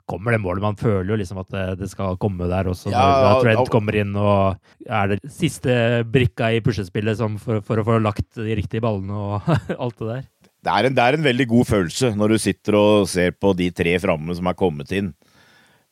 kommer 0.06 0.36
det 0.36 0.42
målet. 0.44 0.62
Man 0.62 0.78
føler 0.78 1.14
jo 1.14 1.18
liksom 1.18 1.40
at 1.42 1.50
det, 1.54 1.66
det 1.82 1.90
skal 1.90 2.18
komme 2.22 2.50
der 2.50 2.70
også, 2.70 2.92
Ja, 2.94 3.06
når, 3.26 3.46
Trent 3.46 3.64
ja. 3.64 3.72
kommer 3.74 3.98
inn 3.98 4.14
og 4.20 4.60
er 4.86 5.14
det 5.16 5.20
siste 5.34 6.04
brikka 6.06 6.52
i 6.54 6.62
puslespillet 6.66 7.22
for, 7.42 7.62
for 7.66 7.82
å 7.82 7.86
få 7.88 7.98
lagt 8.04 8.38
de 8.38 8.58
riktige 8.58 8.84
ballene 8.86 9.18
og 9.18 9.50
alt 9.84 9.98
det 10.02 10.10
der. 10.12 10.24
Det 10.66 10.74
er, 10.74 10.88
en, 10.88 10.96
det 10.98 11.04
er 11.04 11.18
en 11.18 11.26
veldig 11.26 11.46
god 11.52 11.68
følelse 11.70 12.10
når 12.18 12.34
du 12.34 12.42
sitter 12.42 12.78
og 12.80 13.08
ser 13.10 13.36
på 13.38 13.52
de 13.58 13.70
tre 13.76 13.92
framme 14.02 14.34
som 14.34 14.48
er 14.50 14.58
kommet 14.58 14.94
inn. 14.98 15.12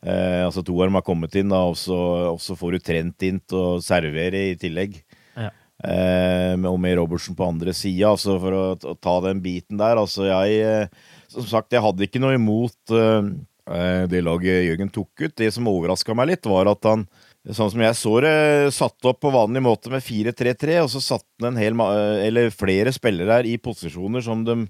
Eh, 0.04 0.42
altså 0.44 0.64
to 0.66 0.76
av 0.80 0.90
dem 0.90 0.98
har 0.98 1.06
kommet 1.06 1.36
inn, 1.40 1.52
da, 1.54 1.62
og 1.70 1.78
så, 1.80 1.98
og 2.34 2.40
så 2.42 2.58
får 2.60 2.76
du 2.76 2.84
Trent 2.84 3.26
inn 3.28 3.38
til 3.46 3.60
å 3.60 3.84
servere 3.84 4.42
i 4.50 4.58
tillegg. 4.60 4.98
Ja. 5.38 5.52
Eh, 5.84 6.56
og 6.58 6.80
med 6.82 6.98
Robertsen 6.98 7.38
på 7.38 7.46
andre 7.48 7.76
sida, 7.78 8.12
altså 8.12 8.40
for 8.42 8.58
å, 8.58 8.66
å 8.76 8.96
ta 8.98 9.16
den 9.28 9.44
biten 9.46 9.80
der. 9.80 10.02
Altså 10.02 10.28
jeg 10.28 10.60
eh, 10.66 11.12
Som 11.32 11.48
sagt, 11.50 11.74
jeg 11.74 11.84
hadde 11.86 12.08
ikke 12.08 12.22
noe 12.24 12.36
imot 12.38 12.94
eh, 12.98 13.30
eh, 13.78 14.04
det 14.12 14.26
laget 14.26 14.68
Jørgen 14.68 14.92
tok 14.94 15.28
ut. 15.28 15.38
Det 15.38 15.54
som 15.56 15.70
overraska 15.72 16.18
meg 16.18 16.34
litt, 16.34 16.50
var 16.50 16.72
at 16.74 16.90
han 16.90 17.08
Sånn 17.44 17.74
som 17.74 17.82
jeg 17.84 17.96
så 18.00 18.14
det, 18.24 18.36
satt 18.72 19.04
opp 19.10 19.18
på 19.20 19.32
vanlig 19.34 19.60
måte 19.66 19.92
med 19.92 20.04
4-3-3, 20.06 20.78
og 20.80 20.88
så 20.94 21.02
satt 21.04 21.26
den 21.44 21.52
en 21.52 21.60
hel, 21.60 21.76
eller 22.24 22.54
flere 22.56 22.94
spillere 22.96 23.42
her 23.42 23.50
i 23.50 23.58
posisjoner 23.60 24.24
som 24.24 24.46
de 24.48 24.62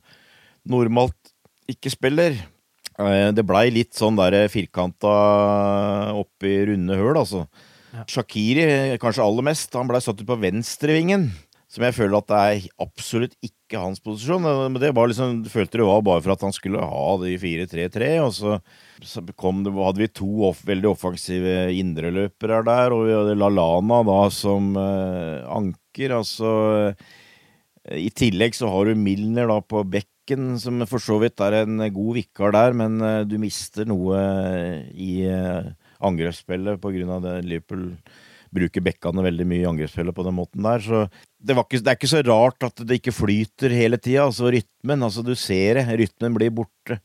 normalt 0.66 1.34
ikke 1.70 1.92
spiller. 1.94 2.40
Eh, 2.98 3.30
Det 3.32 3.46
blei 3.46 3.68
litt 3.70 3.94
sånn 3.94 4.18
der 4.18 4.48
firkanta 4.50 5.14
oppi 6.18 6.56
runde 6.72 6.98
høl, 6.98 7.14
altså. 7.22 7.46
Ja. 7.94 8.08
Shakiri, 8.10 8.98
kanskje 8.98 9.22
aller 9.22 9.46
mest, 9.46 9.74
han 9.78 9.88
blei 9.88 10.02
satt 10.02 10.18
ut 10.18 10.26
på 10.26 10.40
venstrevingen. 10.42 11.30
Som 11.74 11.88
jeg 11.88 11.96
føler 11.98 12.20
at 12.20 12.30
det 12.30 12.40
er 12.40 12.66
absolutt 12.86 13.32
ikke 13.42 13.80
hans 13.82 14.02
posisjon. 14.04 14.46
Men 14.46 14.78
det 14.78 14.92
var 14.94 15.10
liksom, 15.10 15.40
følte 15.50 15.80
det 15.82 15.88
var 15.88 16.04
bare 16.06 16.22
for 16.22 16.36
at 16.36 16.46
han 16.46 16.54
skulle 16.54 16.84
ha 16.86 17.06
de 17.24 17.34
4-3-3. 17.42 18.12
Og 18.22 18.30
så, 18.38 18.60
så 19.02 19.24
det, 19.26 19.34
hadde 19.42 20.04
vi 20.04 20.12
to 20.14 20.30
off, 20.52 20.62
veldig 20.70 20.92
offensive 20.92 21.56
indreløpere 21.74 22.62
der, 22.70 22.94
og 22.94 23.08
vi 23.08 23.18
hadde 23.18 23.40
Lalana 23.42 24.04
da 24.06 24.20
som 24.34 24.70
eh, 24.78 25.42
anker. 25.50 26.14
Altså 26.20 26.54
i 27.92 28.10
tillegg 28.16 28.56
så 28.56 28.70
har 28.72 28.88
du 28.88 29.00
Milner 29.00 29.50
da 29.50 29.58
på 29.60 29.82
bekken, 29.84 30.54
som 30.62 30.86
for 30.88 31.04
så 31.04 31.18
vidt 31.20 31.42
er 31.44 31.64
en 31.64 31.82
god 31.92 32.20
vikar 32.20 32.54
der, 32.56 32.78
men 32.78 33.02
eh, 33.04 33.24
du 33.28 33.36
mister 33.42 33.90
noe 33.90 34.20
i 34.94 35.26
eh, 35.28 35.74
angrepsspillet 36.04 36.80
på 36.84 36.94
grunn 36.96 37.18
av 37.18 37.26
det 37.26 37.36
Liverpool 37.48 37.90
bruker 38.54 38.84
bekkene 38.86 39.26
veldig 39.26 39.46
mye 39.50 39.64
i 39.64 39.70
angrepsspillet 39.70 40.16
på 40.16 40.26
den 40.28 40.38
måten 40.38 40.66
der. 40.66 40.84
Så 40.84 41.04
det, 41.40 41.56
var 41.58 41.68
ikke, 41.68 41.84
det 41.84 41.92
er 41.92 42.00
ikke 42.00 42.12
så 42.14 42.24
rart 42.28 42.68
at 42.70 42.84
det 42.88 43.00
ikke 43.00 43.16
flyter 43.16 43.76
hele 43.76 44.00
tida. 44.02 44.28
Altså 44.28 44.52
rytmen, 44.54 45.06
altså 45.06 45.26
du 45.26 45.34
ser 45.40 45.80
det. 45.80 45.88
Rytmen 46.04 46.38
blir 46.38 46.54
borte. 46.56 47.00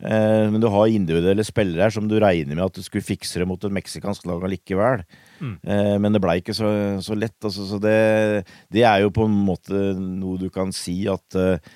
Eh, 0.00 0.46
men 0.48 0.60
du 0.62 0.68
har 0.72 0.88
individuelle 0.88 1.44
spillere 1.44 1.88
her 1.88 1.92
som 1.92 2.06
du 2.08 2.16
regner 2.22 2.54
med 2.54 2.64
at 2.64 2.78
du 2.78 2.84
skulle 2.84 3.04
fikse 3.04 3.42
det 3.42 3.48
mot 3.48 3.60
et 3.64 3.76
meksikansk 3.80 4.24
lag 4.30 4.46
allikevel. 4.46 5.04
Eh, 5.60 5.94
men 6.00 6.16
det 6.16 6.22
blei 6.24 6.38
ikke 6.40 6.56
så, 6.56 6.70
så 7.04 7.18
lett. 7.18 7.36
Altså, 7.42 7.68
så 7.68 7.80
det, 7.82 7.98
det 8.72 8.86
er 8.88 9.04
jo 9.04 9.14
på 9.14 9.28
en 9.28 9.38
måte 9.50 9.92
noe 10.00 10.40
du 10.40 10.48
kan 10.52 10.72
si 10.76 11.02
at 11.10 11.38
eh, 11.40 11.72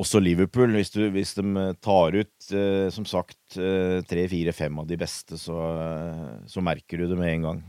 også 0.00 0.18
Liverpool, 0.22 0.72
hvis, 0.74 0.90
du, 0.90 1.04
hvis 1.14 1.36
de 1.38 1.68
tar 1.82 2.16
ut 2.18 2.50
eh, 2.50 2.88
som 2.94 3.06
sagt 3.06 3.58
eh, 3.60 4.00
tre, 4.08 4.26
fire, 4.30 4.54
fem 4.56 4.78
av 4.82 4.88
de 4.90 4.98
beste, 4.98 5.38
så, 5.38 5.58
eh, 5.78 6.32
så 6.50 6.64
merker 6.64 6.98
du 6.98 7.06
det 7.12 7.18
med 7.18 7.30
en 7.30 7.46
gang. 7.48 7.60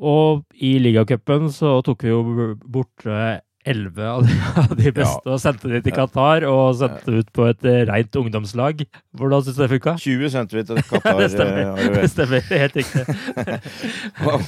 Og 0.00 0.42
i 0.56 0.78
ligacupen 0.80 1.50
så 1.52 1.78
tok 1.84 2.02
vi 2.06 2.12
jo 2.12 2.20
bort 2.64 3.04
elleve 3.68 4.06
av, 4.08 4.22
de- 4.24 4.88
beste 4.96 5.20
ja. 5.28 5.34
og 5.34 5.40
sendte 5.42 5.68
de 5.68 5.82
til 5.84 5.92
Qatar 5.92 6.46
og 6.48 6.78
sendte 6.80 7.18
ut 7.20 7.28
på 7.36 7.44
et 7.50 7.66
rent 7.90 8.16
ungdomslag. 8.16 8.80
Hvordan 9.20 9.44
syns 9.44 9.58
du 9.58 9.62
det 9.66 9.68
funka? 9.74 9.94
20 10.00 10.30
sendte 10.32 10.56
vi 10.56 10.64
til 10.70 10.80
Qatar. 10.88 11.18
Det 11.20 11.26
eh, 11.26 11.34
stemmer. 11.34 11.92
Det 11.98 12.08
stemmer 12.14 12.48
helt 12.48 12.78
riktig. 12.80 13.04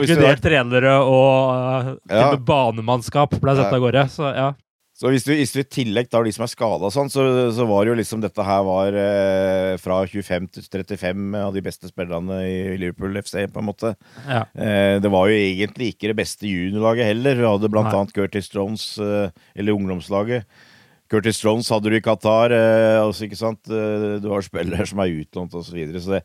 Inkludert 0.00 0.42
trenere 0.44 0.96
og 1.04 1.52
uh, 1.52 1.92
Ja. 2.10 2.32
banemannskap 2.36 3.36
ble 3.40 3.56
sendt 3.60 3.76
av 3.76 3.84
gårde. 3.84 4.06
Så 4.16 4.32
ja. 4.32 4.48
Så 5.00 5.08
hvis 5.08 5.24
du, 5.24 5.30
hvis 5.32 5.54
du 5.54 5.62
i 5.62 5.64
tillegg 5.64 6.10
tar 6.12 6.26
de 6.26 6.32
som 6.34 6.44
er 6.44 6.50
skada 6.52 6.84
og 6.84 6.92
sånn, 6.92 7.08
så, 7.08 7.22
så 7.56 7.64
var 7.64 7.88
jo 7.88 7.94
liksom 7.96 8.20
dette 8.20 8.44
her 8.44 8.64
var 8.66 8.96
eh, 9.00 9.76
fra 9.80 10.02
25 10.04 10.48
til 10.58 10.66
35 10.68 11.38
av 11.40 11.54
de 11.56 11.62
beste 11.64 11.88
spillerne 11.88 12.42
i 12.44 12.58
Liverpool 12.82 13.16
FC, 13.22 13.38
på 13.48 13.62
en 13.62 13.70
måte. 13.70 13.94
ja. 14.28 14.42
Eh, 14.52 14.98
det 15.00 15.08
var 15.08 15.30
jo 15.30 15.38
egentlig 15.38 15.94
ikke 15.94 16.10
det 16.10 16.18
beste 16.20 16.44
juniorlaget 16.44 17.14
heller. 17.14 17.40
Du 17.40 17.46
hadde 17.48 17.72
blant 17.72 17.88
Nei. 17.88 17.96
annet 17.96 18.12
Curtis 18.12 18.52
Jones, 18.52 18.90
eh, 19.00 19.32
eller 19.56 19.78
ungdomslaget. 19.78 20.44
Curtis 21.10 21.40
Jones 21.42 21.68
hadde 21.72 21.90
du 21.90 21.96
i 21.98 22.04
Qatar. 22.04 22.52
Eh, 22.54 23.00
altså, 23.00 23.24
ikke 23.26 23.38
sant? 23.40 23.64
Eh, 23.66 24.20
du 24.22 24.28
har 24.30 24.44
spillere 24.46 24.84
som 24.86 25.00
er 25.02 25.16
utlånt 25.16 25.56
osv. 25.58 25.72
Så, 25.72 25.74
videre, 25.74 26.02
så 26.04 26.18
det, 26.18 26.22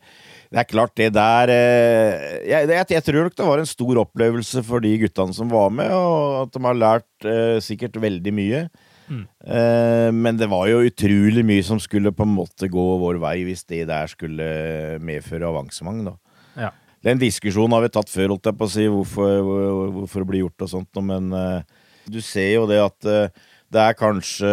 det 0.52 0.60
er 0.62 0.68
klart, 0.70 0.92
det 0.98 1.08
der 1.16 1.50
eh, 1.52 2.48
jeg, 2.48 2.68
jeg, 2.70 2.86
jeg 2.94 3.04
tror 3.06 3.24
nok 3.26 3.36
det 3.38 3.46
var 3.48 3.58
en 3.62 3.66
stor 3.70 4.00
opplevelse 4.04 4.62
for 4.66 4.84
de 4.84 4.92
guttene 5.02 5.34
som 5.34 5.48
var 5.50 5.70
med, 5.74 5.90
og 5.90 6.44
at 6.46 6.52
de 6.54 6.62
har 6.66 6.78
lært 6.78 7.26
eh, 7.26 7.56
sikkert 7.64 7.98
veldig 8.02 8.32
mye. 8.36 8.60
Mm. 9.10 9.24
Eh, 9.46 10.08
men 10.14 10.38
det 10.38 10.48
var 10.50 10.66
jo 10.70 10.80
utrolig 10.86 11.44
mye 11.46 11.62
som 11.66 11.78
skulle 11.82 12.10
på 12.14 12.24
en 12.26 12.32
måte 12.34 12.66
gå 12.72 12.86
vår 13.02 13.20
vei 13.22 13.36
hvis 13.46 13.62
det 13.70 13.84
der 13.90 14.10
skulle 14.10 14.46
medføre 15.02 15.46
avansement. 15.50 16.04
da. 16.08 16.14
Ja. 16.66 16.70
Den 17.06 17.20
diskusjonen 17.22 17.74
har 17.76 17.84
vi 17.84 17.92
tatt 17.94 18.10
før, 18.10 18.32
holdt 18.34 18.48
jeg 18.50 18.58
på 18.58 18.66
å 18.66 18.72
si, 18.72 18.86
hvorfor, 18.90 19.34
hvor- 19.46 19.92
hvorfor 20.00 20.24
det 20.24 20.30
blir 20.32 20.42
gjort 20.46 20.64
og 20.66 20.72
sånt, 20.72 21.02
men 21.06 21.28
eh, 21.32 21.60
du 22.10 22.20
ser 22.22 22.52
jo 22.56 22.64
det 22.70 22.80
at 22.82 23.06
eh, 23.10 23.28
det 23.70 23.82
er 23.82 23.94
kanskje 23.98 24.50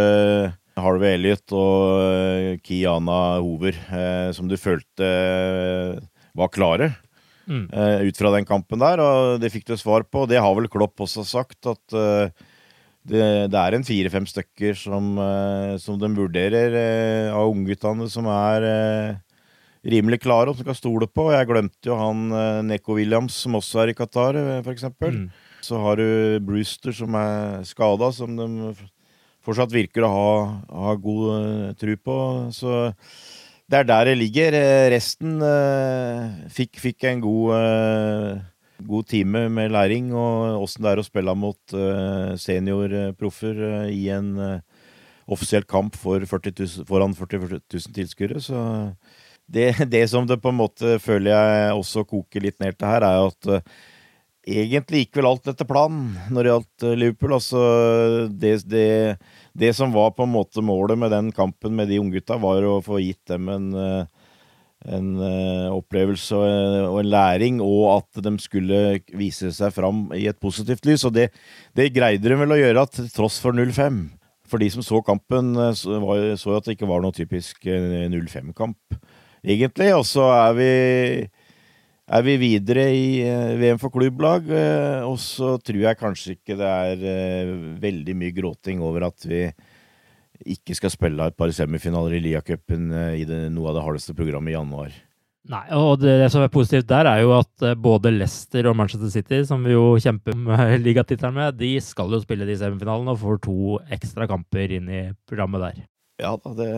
Harvey 0.80 1.14
Elliot 1.18 1.54
og 1.54 2.02
eh, 2.02 2.58
Kiana 2.66 3.38
Hoover 3.44 3.76
eh, 3.78 4.30
som 4.34 4.48
du 4.50 4.56
følte 4.58 5.06
eh, 5.08 6.04
var 6.38 6.54
klare 6.54 6.94
Mm. 7.44 7.66
ut 8.08 8.16
fra 8.16 8.30
den 8.32 8.46
kampen 8.48 8.80
der, 8.80 9.02
og 9.04 9.42
det 9.44 9.50
fikk 9.52 9.66
du 9.68 9.74
svar 9.76 10.06
på. 10.08 10.22
Det 10.32 10.38
har 10.40 10.54
vel 10.56 10.70
Klopp 10.72 11.02
også 11.04 11.26
sagt, 11.28 11.58
at 11.68 11.92
det, 11.92 13.26
det 13.52 13.60
er 13.60 13.76
en 13.76 13.84
fire-fem 13.84 14.24
stykker 14.32 14.78
som, 14.80 15.10
som 15.76 15.98
de 16.00 16.08
vurderer 16.16 16.78
av 17.36 17.52
ungguttene 17.52 18.08
som 18.08 18.30
er 18.32 18.64
rimelig 19.84 20.22
klare 20.24 20.54
og 20.54 20.62
som 20.62 20.70
kan 20.70 20.80
stole 20.80 21.10
på. 21.12 21.28
Jeg 21.36 21.52
glemte 21.52 21.92
jo 21.92 22.00
han 22.00 22.32
Neko 22.70 22.96
Williams, 22.96 23.42
som 23.44 23.60
også 23.60 23.84
er 23.84 23.92
i 23.92 23.98
Qatar, 24.00 24.40
f.eks. 24.64 24.88
Mm. 25.04 25.28
Så 25.68 25.84
har 25.84 26.00
du 26.00 26.40
Brewster, 26.48 26.96
som 26.96 27.20
er 27.20 27.60
skada, 27.68 28.14
som 28.16 28.40
de 28.40 28.72
fortsatt 29.44 29.74
virker 29.74 30.06
å 30.06 30.12
ha, 30.14 30.34
ha 30.88 30.96
god 31.00 31.26
eh, 31.36 31.70
tru 31.80 31.94
på. 31.98 32.18
Så 32.56 32.94
det 33.70 33.82
er 33.82 33.90
der 33.90 34.12
det 34.12 34.18
ligger. 34.20 34.58
Eh, 34.58 34.90
Resten 34.94 35.38
eh, 35.44 36.48
fikk, 36.54 36.80
fikk 36.84 37.08
en 37.10 37.24
god, 37.24 38.44
god 38.88 39.10
time 39.12 39.48
med 39.54 39.74
læring, 39.76 40.12
og 40.16 40.64
åssen 40.64 40.86
det 40.86 40.94
er 40.94 41.02
å 41.04 41.08
spille 41.08 41.36
mot 41.40 41.78
seniorproffer 42.40 43.62
i 43.92 44.08
en 44.14 44.34
offisiell 45.32 45.64
kamp 45.64 45.96
for 45.96 46.24
40 46.28 46.56
000, 46.60 46.88
foran 46.90 47.16
40 47.16 47.46
000 47.72 47.94
tilskuere. 47.96 48.42
Så 48.44 48.60
det, 49.48 49.74
det 49.94 50.08
som 50.10 50.28
det 50.28 50.40
på 50.42 50.52
en 50.52 50.60
måte 50.62 50.98
føler 51.04 51.34
jeg 51.34 51.80
også 51.80 52.06
koker 52.10 52.46
litt 52.46 52.60
ned 52.64 52.78
til 52.78 52.90
her, 52.90 53.06
er 53.08 53.30
at 53.30 53.52
eh, 53.52 53.76
egentlig 54.44 55.06
gikk 55.06 55.20
vel 55.20 55.30
alt 55.30 55.48
etter 55.48 55.68
planen 55.68 56.14
når 56.34 56.44
det 56.44 56.52
gjaldt 56.52 56.86
eh, 56.88 56.98
Liverpool. 57.00 57.36
Altså, 57.38 57.62
det, 58.30 58.56
det, 58.70 58.88
det 59.58 59.72
som 59.78 59.94
var 59.96 60.14
på 60.18 60.28
en 60.28 60.34
måte 60.34 60.64
målet 60.66 61.00
med 61.00 61.14
den 61.14 61.32
kampen 61.36 61.76
med 61.78 61.90
de 61.92 62.02
unggutta, 62.02 62.40
var 62.42 62.66
å 62.68 62.82
få 62.84 63.00
gitt 63.04 63.22
dem 63.32 63.50
en, 63.54 63.70
eh, 63.80 64.34
en 64.94 65.14
eh, 65.24 65.70
opplevelse 65.72 66.36
og 66.36 67.00
en, 67.00 67.12
læring, 67.14 67.62
og 67.64 67.86
at 67.98 68.24
de 68.26 68.36
skulle 68.44 68.84
vise 69.16 69.54
seg 69.56 69.76
fram 69.76 70.06
i 70.18 70.28
et 70.32 70.40
positivt 70.44 70.86
lys. 70.90 71.08
Og 71.08 71.16
det, 71.16 71.30
det 71.78 71.94
greide 71.96 72.28
de 72.28 72.40
vel 72.44 72.58
å 72.58 72.60
gjøre 72.60 72.88
til 72.92 73.10
tross 73.16 73.40
for 73.44 73.56
0-5. 73.56 74.06
For 74.52 74.62
de 74.62 74.68
som 74.70 74.84
så 74.86 75.00
kampen, 75.02 75.56
så, 75.80 75.98
var, 76.04 76.28
så 76.38 76.58
at 76.60 76.68
det 76.68 76.76
ikke 76.76 76.90
var 76.90 77.02
noe 77.02 77.16
typisk 77.16 77.64
eh, 77.72 78.04
0-5-kamp, 78.12 79.00
egentlig. 79.40 79.94
Og 79.96 80.04
så 80.06 80.28
er 80.36 80.60
vi 80.60 80.74
er 82.04 82.26
vi 82.26 82.36
videre 82.42 82.88
i 82.92 83.06
eh, 83.24 83.54
VM 83.60 83.80
for 83.82 83.94
klubblag, 83.94 84.50
eh, 84.52 85.06
og 85.08 85.16
så 85.22 85.56
tror 85.64 85.86
jeg 85.86 86.00
kanskje 86.00 86.36
ikke 86.36 86.58
det 86.60 86.74
er 86.90 87.06
eh, 87.14 87.54
veldig 87.84 88.18
mye 88.20 88.36
gråting 88.36 88.84
over 88.84 89.08
at 89.08 89.24
vi 89.30 89.46
ikke 90.54 90.76
skal 90.76 90.92
spille 90.92 91.30
et 91.30 91.38
par 91.40 91.52
semifinaler 91.56 92.18
i 92.18 92.22
Lia-cupen 92.26 92.90
i 93.16 93.24
det, 93.24 93.46
noe 93.54 93.70
av 93.72 93.78
det 93.78 93.84
hardeste 93.86 94.16
programmet 94.18 94.52
i 94.52 94.58
januar. 94.58 94.92
Nei, 95.48 95.64
og 95.76 96.02
det, 96.02 96.18
det 96.20 96.28
som 96.32 96.44
er 96.44 96.52
positivt 96.52 96.88
der, 96.90 97.08
er 97.08 97.22
jo 97.24 97.34
at 97.38 97.66
både 97.80 98.12
Leicester 98.12 98.68
og 98.68 98.76
Manchester 98.80 99.12
City, 99.12 99.42
som 99.48 99.64
vi 99.64 99.76
jo 99.76 99.94
kjemper 100.04 100.36
med 100.36 100.76
ligatittelen 100.88 101.38
med, 101.38 101.60
de 101.60 101.78
skal 101.84 102.12
jo 102.12 102.20
spille 102.24 102.48
de 102.50 102.58
semifinalene 102.60 103.16
og 103.16 103.22
får 103.24 103.42
to 103.48 103.80
ekstra 103.96 104.28
kamper 104.28 104.76
inn 104.80 104.92
i 104.92 105.04
programmet 105.30 105.64
der. 105.64 105.84
Ja 106.22 106.36
da, 106.38 106.54
det, 106.58 106.70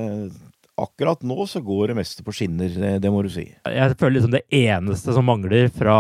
akkurat 0.78 1.22
nå 1.24 1.46
så 1.48 1.62
går 1.64 1.88
det 1.92 1.96
meste 2.02 2.24
på 2.26 2.34
skinner, 2.36 2.68
det, 2.68 2.90
det 3.04 3.12
må 3.14 3.22
du 3.24 3.30
si. 3.32 3.46
Jeg 3.72 3.96
føler 4.00 4.18
liksom 4.18 4.34
det 4.34 4.42
eneste 4.52 5.14
som 5.16 5.24
mangler 5.28 5.70
fra 5.72 5.96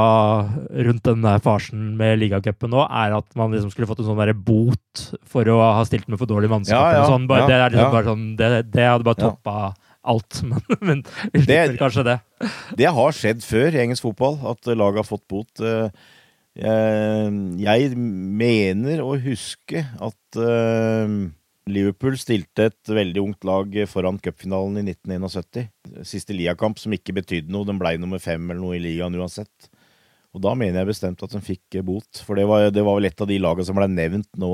rundt 0.88 1.06
den 1.08 1.22
der 1.24 1.40
farsen 1.44 1.94
med 2.00 2.20
ligacupen 2.20 2.74
nå, 2.74 2.82
er 2.90 3.16
at 3.16 3.30
man 3.40 3.54
liksom 3.56 3.72
skulle 3.72 3.88
fått 3.88 4.02
en 4.04 4.10
sånn 4.10 4.20
derre 4.20 4.36
bot 4.36 5.06
for 5.32 5.48
å 5.54 5.60
ha 5.78 5.86
stilt 5.88 6.10
med 6.12 6.20
for 6.20 6.28
dårlig 6.28 6.52
mannskap. 6.52 6.76
Ja, 6.76 7.00
ja, 7.00 7.06
sånn. 7.08 7.28
bare, 7.32 7.46
ja, 7.46 7.52
det, 7.54 7.62
er 7.62 7.78
liksom 7.78 8.10
sånn, 8.12 8.26
det, 8.42 8.50
det 8.76 8.90
hadde 8.90 9.08
bare 9.08 9.22
toppa 9.24 9.56
alt, 10.06 10.42
men, 10.50 10.62
men 10.86 11.06
Det- 11.48 11.78
kanskje 11.80 12.04
det. 12.12 12.18
Det 12.78 12.92
har 13.00 13.16
skjedd 13.16 13.42
før 13.48 13.72
i 13.80 13.82
engelsk 13.86 14.04
fotball, 14.10 14.36
at 14.52 14.68
laget 14.76 15.02
har 15.06 15.08
fått 15.08 15.24
bot. 15.32 15.64
Eh, 15.64 15.88
Jeg, 16.56 17.32
jeg 17.60 17.96
mener 18.00 19.02
å 19.04 19.16
huske 19.20 19.82
at 20.00 20.38
eh, 20.40 21.16
Liverpool 21.66 22.18
stilte 22.22 22.68
et 22.70 22.92
veldig 22.94 23.22
ungt 23.24 23.48
lag 23.48 23.72
foran 23.90 24.20
cupfinalen 24.22 24.84
i 24.84 24.92
1971. 24.92 25.72
Siste 26.06 26.36
liakamp 26.38 26.78
som 26.78 26.94
ikke 26.94 27.16
betydde 27.18 27.54
noe. 27.54 27.66
Den 27.66 27.80
ble 27.82 27.96
nummer 28.02 28.22
fem 28.22 28.44
eller 28.52 28.62
noe 28.62 28.78
i 28.78 28.84
ligaen 28.84 29.18
uansett. 29.18 29.72
Og 30.36 30.44
da 30.44 30.52
mener 30.58 30.82
jeg 30.82 30.92
bestemt 30.92 31.24
at 31.24 31.32
de 31.32 31.42
fikk 31.44 31.80
eh, 31.80 31.86
bot. 31.86 32.22
For 32.28 32.38
det 32.38 32.46
var, 32.50 32.68
det 32.74 32.84
var 32.86 33.00
vel 33.00 33.10
et 33.10 33.24
av 33.24 33.30
de 33.30 33.40
lagene 33.42 33.68
som 33.68 33.80
ble 33.80 33.88
nevnt 33.90 34.30
nå, 34.42 34.52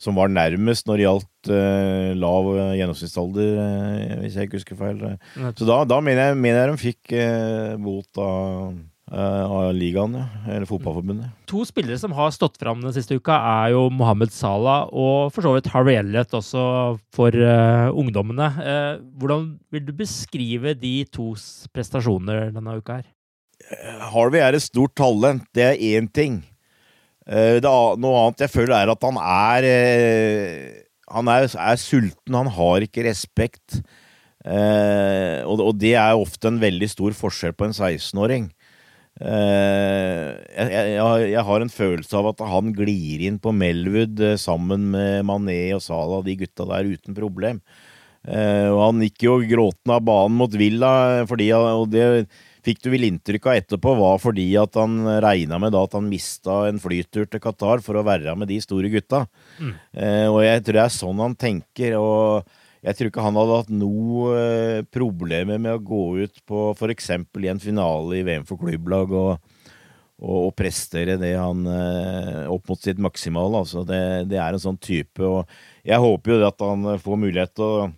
som 0.00 0.16
var 0.16 0.32
nærmest 0.32 0.88
når 0.88 0.96
det 0.96 1.04
gjaldt 1.04 1.50
uh, 1.52 2.12
lav 2.16 2.46
eh, 2.54 2.76
gjennomsnittsalder, 2.78 3.50
uh, 3.60 4.14
hvis 4.22 4.38
jeg 4.38 4.48
ikke 4.48 4.56
husker 4.56 4.78
feil. 4.80 5.02
Så 5.58 5.68
da, 5.68 5.82
da 5.84 5.98
mener, 6.00 6.30
jeg, 6.30 6.38
mener 6.40 6.62
jeg 6.62 6.72
de 6.72 6.80
fikk 6.86 7.12
uh, 7.20 7.74
bot 7.84 8.22
av, 8.24 8.78
av 9.10 9.72
ligaen, 9.74 10.12
ja. 10.14 10.26
Eller 10.46 10.68
fotballforbundet. 10.70 11.32
To 11.50 11.64
spillere 11.66 11.98
som 11.98 12.12
har 12.14 12.30
stått 12.34 12.60
fram 12.60 12.82
den 12.84 12.94
siste 12.94 13.16
uka, 13.18 13.34
er 13.34 13.72
jo 13.74 13.88
Mohammed 13.90 14.30
Salah 14.34 14.86
og 14.92 15.32
for 15.34 15.42
så 15.42 15.54
vidt 15.56 15.70
Harry 15.74 15.96
Elliot 15.98 16.36
også 16.38 16.62
for 17.16 17.34
uh, 17.34 17.90
ungdommene. 17.90 18.50
Uh, 18.60 19.00
hvordan 19.18 19.48
vil 19.74 19.86
du 19.88 19.90
beskrive 19.98 20.76
de 20.78 21.00
tos 21.10 21.66
prestasjoner 21.74 22.52
denne 22.54 22.76
uka 22.78 23.00
her? 23.00 23.08
Harvey 24.12 24.40
er 24.42 24.56
et 24.56 24.64
stort 24.64 24.94
talent, 24.98 25.44
det 25.54 25.66
er 25.72 25.82
én 25.98 26.06
ting. 26.10 26.40
Uh, 27.26 27.58
Det, 27.62 27.70
noe 28.02 28.22
annet 28.22 28.46
jeg 28.46 28.54
føler, 28.54 28.76
er 28.78 28.94
at 28.94 29.04
han 29.06 29.18
er 29.20 29.66
eh, 29.68 30.78
Han 31.10 31.28
er, 31.30 31.50
er 31.50 31.76
sulten, 31.82 32.38
han 32.38 32.50
har 32.54 32.86
ikke 32.86 33.02
respekt. 33.08 33.80
Eh, 34.46 35.42
og, 35.44 35.60
og 35.60 35.74
det 35.76 35.96
er 35.98 36.14
ofte 36.16 36.48
en 36.48 36.60
veldig 36.62 36.88
stor 36.88 37.16
forskjell 37.18 37.52
på 37.58 37.66
en 37.66 37.74
16-åring. 37.74 38.46
Eh, 39.20 40.28
jeg, 40.56 40.68
jeg, 40.96 41.24
jeg 41.34 41.44
har- 41.44 41.60
en 41.60 41.72
følelse 41.72 42.16
av 42.16 42.30
at 42.32 42.40
han 42.48 42.72
glir 42.72 43.20
inn 43.28 43.38
på 43.38 43.52
Melwood 43.52 44.20
eh, 44.24 44.36
sammen 44.40 44.90
med 44.94 45.24
Mané 45.28 45.74
og 45.76 45.82
Salah, 45.84 46.22
de 46.24 46.36
gutta 46.40 46.64
der, 46.70 46.88
uten 46.88 47.16
problem. 47.16 47.60
Eh, 48.26 48.68
og 48.68 48.80
han 48.86 49.02
gikk 49.04 49.26
jo 49.28 49.34
gråtende 49.44 49.96
av 49.96 50.06
banen 50.08 50.38
mot 50.40 50.56
Villa, 50.56 50.92
fordi, 51.28 51.50
og 51.52 51.90
det 51.92 52.28
fikk 52.64 52.82
du 52.84 52.90
vel 52.92 53.06
inntrykk 53.08 53.46
av 53.48 53.58
etterpå, 53.60 53.92
var 53.96 54.18
fordi 54.20 54.48
at 54.60 54.76
han 54.76 54.98
regna 55.24 55.58
med 55.60 55.72
da 55.72 55.84
at 55.86 55.94
han 55.96 56.08
mista 56.08 56.66
en 56.68 56.80
flytur 56.80 57.28
til 57.28 57.40
Qatar 57.40 57.80
for 57.84 57.96
å 57.96 58.04
være 58.04 58.34
med 58.36 58.48
de 58.52 58.58
store 58.60 58.90
gutta. 58.92 59.22
Mm. 59.60 59.72
og 60.28 60.42
jeg 60.44 60.64
tror 60.66 60.76
det 60.76 60.82
er 60.84 60.92
sånn 60.92 61.22
han 61.24 61.36
tenker. 61.40 61.96
og 61.96 62.44
jeg 62.80 62.96
tror 62.96 63.10
ikke 63.10 63.24
han 63.24 63.36
hadde 63.36 63.56
hatt 63.60 63.72
noe 63.76 64.32
eh, 64.40 64.82
problemer 64.88 65.60
med 65.60 65.76
å 65.76 65.84
gå 65.84 66.04
ut 66.24 66.42
på 66.48 66.70
f.eks. 66.72 67.10
i 67.12 67.50
en 67.52 67.60
finale 67.60 68.20
i 68.20 68.24
VM 68.24 68.46
for 68.48 68.60
klubblag 68.60 69.12
og, 69.12 69.32
og, 70.22 70.36
og 70.46 70.52
prestere 70.56 71.18
det 71.20 71.34
han 71.36 71.66
eh, 71.68 72.46
opp 72.48 72.72
mot 72.72 72.80
sitt 72.80 73.00
maksimale. 73.02 73.60
Altså 73.60 73.84
det, 73.88 74.02
det 74.32 74.40
er 74.40 74.56
en 74.56 74.64
sånn 74.64 74.80
type. 74.80 75.20
og 75.20 75.44
Jeg 75.84 76.00
håper 76.00 76.32
jo 76.32 76.46
at 76.48 76.64
han 76.64 76.94
får 77.04 77.20
mulighet 77.26 77.56
til 77.60 77.68
å 77.68 77.90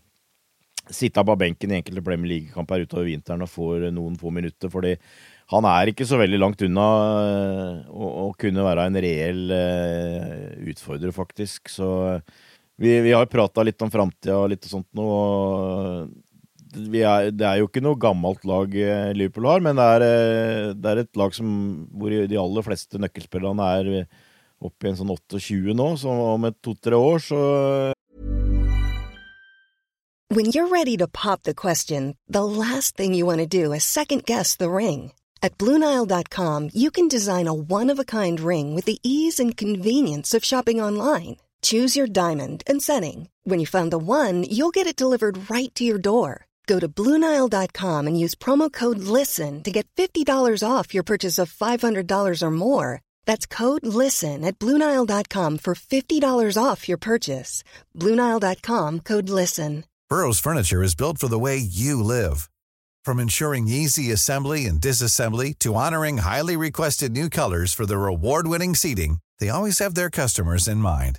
sitte 0.93 1.23
på 1.23 1.39
benken 1.39 1.71
i 1.71 1.79
enkelte 1.79 2.03
Premier 2.03 2.33
League-kamper 2.33 2.83
utover 2.83 3.07
vinteren 3.07 3.47
og 3.47 3.53
får 3.53 3.87
noen 3.95 4.19
få 4.19 4.35
minutter. 4.35 4.67
fordi 4.69 4.97
han 5.53 5.67
er 5.69 5.93
ikke 5.93 6.07
så 6.09 6.19
veldig 6.19 6.41
langt 6.41 6.63
unna 6.65 6.85
å, 7.87 8.09
å 8.25 8.29
kunne 8.41 8.65
være 8.67 8.89
en 8.89 8.99
reell 9.05 9.43
utfordrer, 10.73 11.13
faktisk. 11.15 11.71
Så 11.71 11.87
vi, 12.83 12.99
vi 13.05 13.15
har 13.15 13.31
prata 13.31 13.63
litt 13.63 13.83
om 13.85 13.91
framtida 13.93 14.41
og 14.41 14.51
litt 14.53 14.67
sånt 14.67 14.89
nå. 14.99 15.07
Er, 16.73 17.29
det 17.31 17.45
er 17.47 17.61
jo 17.61 17.69
ikke 17.69 17.83
noe 17.85 18.01
gammelt 18.01 18.47
lag 18.49 18.73
Liverpool 19.13 19.47
har, 19.51 19.61
men 19.61 19.77
det 19.77 19.89
er, 19.97 20.05
det 20.73 20.93
er 20.93 21.03
et 21.03 21.19
lag 21.21 21.35
som, 21.37 21.49
hvor 21.93 22.11
de 22.11 22.39
aller 22.41 22.65
fleste 22.65 23.01
nøkkelspillerne 23.03 23.67
er 23.77 23.91
oppe 24.63 24.87
i 24.87 24.93
en 24.93 24.97
sånn 24.97 25.13
28 25.13 25.77
nå, 25.77 25.89
så 26.01 26.15
om 26.33 26.49
et 26.49 26.57
to-tre 26.65 26.97
år 26.97 27.21
så 27.23 27.43
When 30.33 30.47
you're 30.47 30.69
ready 30.69 30.97
to 30.97 31.07
pop 31.07 31.43
the 31.43 31.53
question, 31.53 32.17
the 32.27 32.43
last 32.43 32.97
thing 32.97 33.13
you 33.13 33.27
want 33.27 33.41
to 33.41 33.47
do 33.47 33.75
is 33.75 33.85
second 33.85 34.25
guess 34.25 34.57
the 34.57 34.71
ring. 34.71 35.13
At 35.43 35.59
Bluenile.com, 35.59 36.71
you 36.73 36.91
can 36.91 37.07
design 37.07 37.47
a 37.47 37.53
one-of-a-kind 37.53 38.41
ring 38.41 38.75
with 38.75 38.87
the 38.87 38.99
ease 39.03 39.39
and 39.39 39.55
convenience 39.55 40.33
of 40.33 40.43
shopping 40.43 40.81
online. 40.81 41.37
Choose 41.63 41.97
your 41.97 42.07
diamond 42.07 42.63
and 42.67 42.81
setting. 42.83 43.29
When 43.45 43.61
you 43.61 43.67
find 43.67 43.91
the 43.91 43.99
one, 43.99 44.45
you'll 44.45 44.71
get 44.71 44.87
it 44.87 44.97
delivered 44.97 45.51
right 45.51 45.73
to 45.75 45.85
your 45.85 45.99
door. 45.99 46.47
Go 46.67 46.79
to 46.79 46.89
Bluenile.com 46.89 48.07
and 48.07 48.19
use 48.19 48.35
promo 48.35 48.73
code 48.73 48.99
LISTEN 48.99 49.63
to 49.65 49.71
get 49.71 49.87
$50 49.97 50.27
off 50.67 50.95
your 50.95 51.03
purchase 51.03 51.39
of 51.39 51.53
$500 51.53 52.43
or 52.43 52.51
more. 52.51 53.01
That's 53.27 53.47
code 53.47 53.85
LISTEN 53.85 54.45
at 54.45 54.59
Bluenile.com 54.59 55.59
for 55.59 55.75
$50 55.75 56.63
off 56.63 56.89
your 56.89 56.99
purchase. 56.99 57.65
Bluenile.com 57.99 59.01
code 59.01 59.29
LISTEN. 59.29 59.85
Burrow's 60.09 60.41
Furniture 60.41 60.83
is 60.83 60.95
built 60.95 61.19
for 61.19 61.29
the 61.29 61.39
way 61.39 61.57
you 61.57 62.03
live. 62.03 62.51
From 63.05 63.19
ensuring 63.19 63.67
easy 63.67 64.13
assembly 64.13 64.67
and 64.67 64.81
disassembly 64.81 65.59
to 65.61 65.75
honoring 65.75 66.19
highly 66.19 66.57
requested 66.57 67.13
new 67.13 67.31
colors 67.31 67.73
for 67.73 67.87
their 67.87 68.07
award 68.07 68.47
winning 68.47 68.75
seating, 68.75 69.19
they 69.39 69.49
always 69.49 69.79
have 69.79 69.95
their 69.95 70.11
customers 70.11 70.69
in 70.69 70.79
mind. 70.79 71.19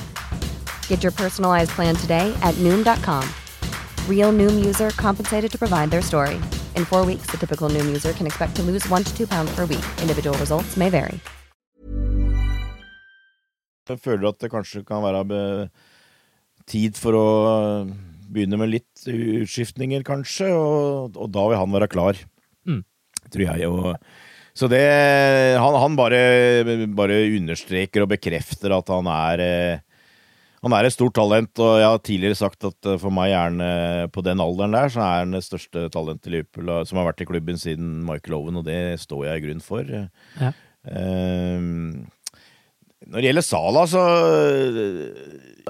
Get 0.91 1.03
your 1.07 1.15
personalized 1.15 1.71
plan 1.71 1.95
today 1.95 2.27
at 2.43 2.55
Noom.com. 2.59 3.23
Real 4.11 4.31
Noom 4.35 4.59
user 4.59 4.89
compensated 4.99 5.49
to 5.53 5.57
provide 5.57 5.87
their 5.87 6.03
story. 6.03 6.35
In 6.75 6.83
four 6.83 7.05
weeks, 7.07 7.31
the 7.31 7.37
typical 7.39 7.71
Noom 7.71 7.87
user 7.95 8.11
can 8.11 8.27
expect 8.27 8.59
to 8.59 8.63
lose 8.67 8.83
one 8.91 9.03
to 9.07 9.11
two 9.15 9.27
pounds 9.33 9.55
per 9.55 9.63
week. 9.65 9.85
Individual 10.03 10.35
results 10.43 10.75
may 10.75 10.89
vary. 10.91 11.19
Jeg 13.89 13.99
føler 14.03 14.27
at 14.29 14.39
det 14.39 14.49
kanskje 14.51 14.83
kan 14.87 15.01
være 15.03 15.21
be- 15.27 15.69
tid 16.69 16.99
for 16.99 17.15
å 17.17 17.27
begynne 18.31 18.59
med 18.59 18.71
litt 18.71 19.05
utskiftninger, 19.07 20.03
kanskje, 20.07 20.47
og, 20.55 21.15
og 21.19 21.31
da 21.33 21.45
vil 21.51 21.59
han 21.59 21.73
være 21.75 21.89
klar. 21.91 22.19
Mm. 22.67 22.83
Tror 23.31 23.45
jeg. 23.47 23.71
Og, 23.71 23.95
så 24.55 24.67
det 24.71 24.83
Han, 25.59 25.79
han 25.85 25.95
bare, 25.99 26.21
bare 26.99 27.21
understreker 27.39 28.03
og 28.05 28.11
bekrefter 28.11 28.75
at 28.75 28.91
han 28.91 29.07
er 29.11 29.43
eh, 29.47 29.79
han 30.61 30.75
er 30.77 30.85
et 30.85 30.93
stort 30.93 31.15
talent, 31.17 31.51
og 31.57 31.79
jeg 31.81 31.89
har 31.89 32.01
tidligere 32.05 32.37
sagt 32.37 32.65
at 32.67 32.89
eh, 32.89 32.99
for 33.01 33.13
meg 33.13 33.33
er 33.33 33.47
han 33.47 33.61
eh, 33.65 34.05
på 34.13 34.21
den 34.25 34.43
alderen 34.43 34.75
der, 34.77 34.91
så 34.93 35.01
er 35.01 35.23
han 35.23 35.33
det 35.33 35.43
største 35.45 35.87
talentet 35.93 36.29
i 36.29 36.35
Liverpool, 36.35 36.69
eh, 36.69 36.83
som 36.85 37.01
har 37.01 37.09
vært 37.09 37.23
i 37.25 37.29
klubben 37.29 37.57
siden 37.61 37.99
Michael 38.05 38.37
Owen, 38.37 38.59
og 38.61 38.67
det 38.69 38.99
står 39.01 39.25
jeg 39.27 39.41
i 39.41 39.45
grunn 39.47 39.63
for. 39.65 39.89
Ja. 39.89 40.51
Ehm, 40.91 42.05
når 43.09 43.17
det 43.17 43.27
gjelder 43.31 43.45
Sala, 43.45 43.83
så 43.89 44.01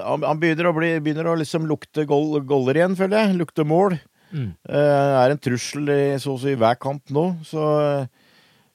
Han, 0.02 0.24
han 0.24 0.40
begynner 0.40 0.68
å, 0.68 0.74
bli, 0.76 0.94
begynner 1.04 1.30
å 1.32 1.36
liksom 1.40 1.64
lukte 1.68 2.04
goal, 2.08 2.42
goller 2.48 2.76
igjen, 2.76 2.96
føler 2.96 3.22
jeg. 3.22 3.38
Lukte 3.40 3.64
mål. 3.68 3.96
Mm. 4.32 4.52
Eh, 4.68 5.14
er 5.22 5.32
en 5.32 5.40
trussel 5.40 5.88
i 5.92 6.02
så 6.20 6.34
å 6.34 6.40
si 6.40 6.54
hver 6.56 6.78
kamp 6.80 7.12
nå, 7.12 7.26
så 7.44 7.64
eh, 7.80 8.21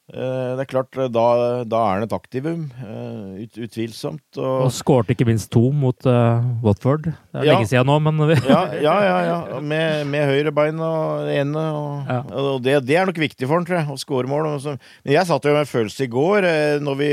det 0.08 0.64
er 0.64 0.70
klart, 0.72 0.96
da, 1.12 1.24
da 1.68 1.80
er 1.84 1.98
han 1.98 2.06
et 2.06 2.14
aktivum. 2.16 2.62
eh, 2.80 3.42
ut, 3.44 3.58
utvilsomt. 3.66 4.38
Og 4.40 4.70
skårte 4.72 5.12
ikke 5.12 5.28
minst 5.28 5.50
to 5.52 5.66
mot 5.76 6.08
uh, 6.08 6.40
Watford. 6.64 7.10
Det 7.10 7.42
er 7.42 7.44
Ja. 7.50 7.58
lenge 7.58 7.68
siden 7.68 7.90
nå, 7.90 7.98
men 8.06 8.22
ja, 8.48 8.62
ja, 8.80 8.94
ja, 9.04 9.18
ja. 9.28 9.60
Med, 9.60 10.08
med 10.08 10.30
høyre 10.32 10.54
bein 10.56 10.80
og 10.80 11.26
det 11.28 11.42
ene. 11.42 11.66
Og, 11.76 12.08
Ja. 12.08 12.22
og 12.40 12.64
det, 12.64 12.78
det 12.88 12.96
er 12.96 13.06
nok 13.10 13.20
viktig 13.20 13.44
for 13.50 13.58
han, 13.60 13.68
tror 13.68 13.82
jeg, 13.82 13.90
å 13.92 14.00
skåre 14.00 14.32
mål. 14.32 14.48
Og 14.56 14.64
Men 15.04 15.14
jeg 15.18 15.28
satt 15.28 15.44
jo 15.44 15.52
med 15.52 15.66
en 15.66 15.74
følelse 15.76 16.08
i 16.08 16.12
går, 16.16 16.48
eh, 16.48 16.80
når 16.80 16.98
vi 17.04 17.12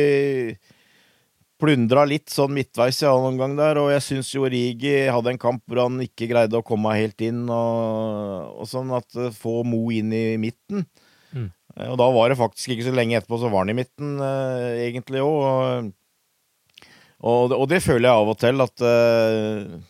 plundra 1.58 2.04
litt 2.06 2.30
sånn 2.30 2.52
midtveis 2.54 2.98
i 3.02 3.06
annen 3.08 3.32
omgang 3.34 3.54
der, 3.58 3.78
og 3.80 3.90
jeg 3.94 4.02
syns 4.06 4.30
jo 4.34 4.46
Rigi 4.50 5.06
hadde 5.08 5.30
en 5.32 5.38
kamp 5.40 5.62
hvor 5.70 5.84
han 5.86 5.98
ikke 6.02 6.26
greide 6.30 6.58
å 6.58 6.66
komme 6.66 6.94
helt 6.98 7.20
inn, 7.24 7.44
og, 7.48 8.58
og 8.60 8.68
sånn 8.70 8.90
at 8.94 9.18
eh, 9.18 9.30
få 9.34 9.62
Mo 9.66 9.86
inn 9.94 10.12
i 10.14 10.36
midten. 10.38 10.84
Eh, 11.78 11.90
og 11.90 11.98
da 12.00 12.08
var 12.14 12.30
det 12.30 12.38
faktisk 12.40 12.74
ikke 12.74 12.88
så 12.88 12.94
lenge 12.94 13.18
etterpå, 13.18 13.40
så 13.40 13.50
var 13.52 13.64
han 13.64 13.74
i 13.74 13.78
midten, 13.80 14.16
eh, 14.22 14.84
egentlig 14.88 15.24
òg. 15.24 15.90
Og, 17.24 17.54
og, 17.56 17.64
det 17.70 17.80
føler 17.80 18.08
jeg 18.08 18.20
av 18.20 18.30
og 18.30 18.36
til, 18.36 18.60
at 18.60 18.82
uh, 18.84 19.80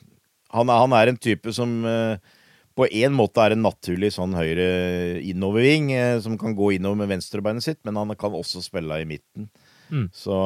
han, 0.55 0.69
er, 0.71 0.81
han, 0.85 0.93
er, 0.95 1.11
en 1.11 1.19
type 1.19 1.51
som 1.57 1.73
uh, 1.83 2.15
på 2.79 2.87
en 2.87 3.17
måte 3.17 3.43
er 3.43 3.57
en 3.57 3.65
naturlig 3.65 4.13
sånn 4.15 4.37
høyre 4.39 4.69
innoverving, 5.19 5.89
uh, 5.97 6.21
som 6.23 6.37
kan 6.39 6.55
gå 6.55 6.77
innover 6.77 7.01
med 7.03 7.11
venstrebeinet 7.11 7.67
sitt, 7.67 7.81
men 7.83 7.99
han 7.99 8.15
kan 8.21 8.37
også 8.39 8.63
spille 8.63 9.01
i 9.03 9.09
midten. 9.09 9.49
Mm. 9.91 10.07
Så 10.15 10.37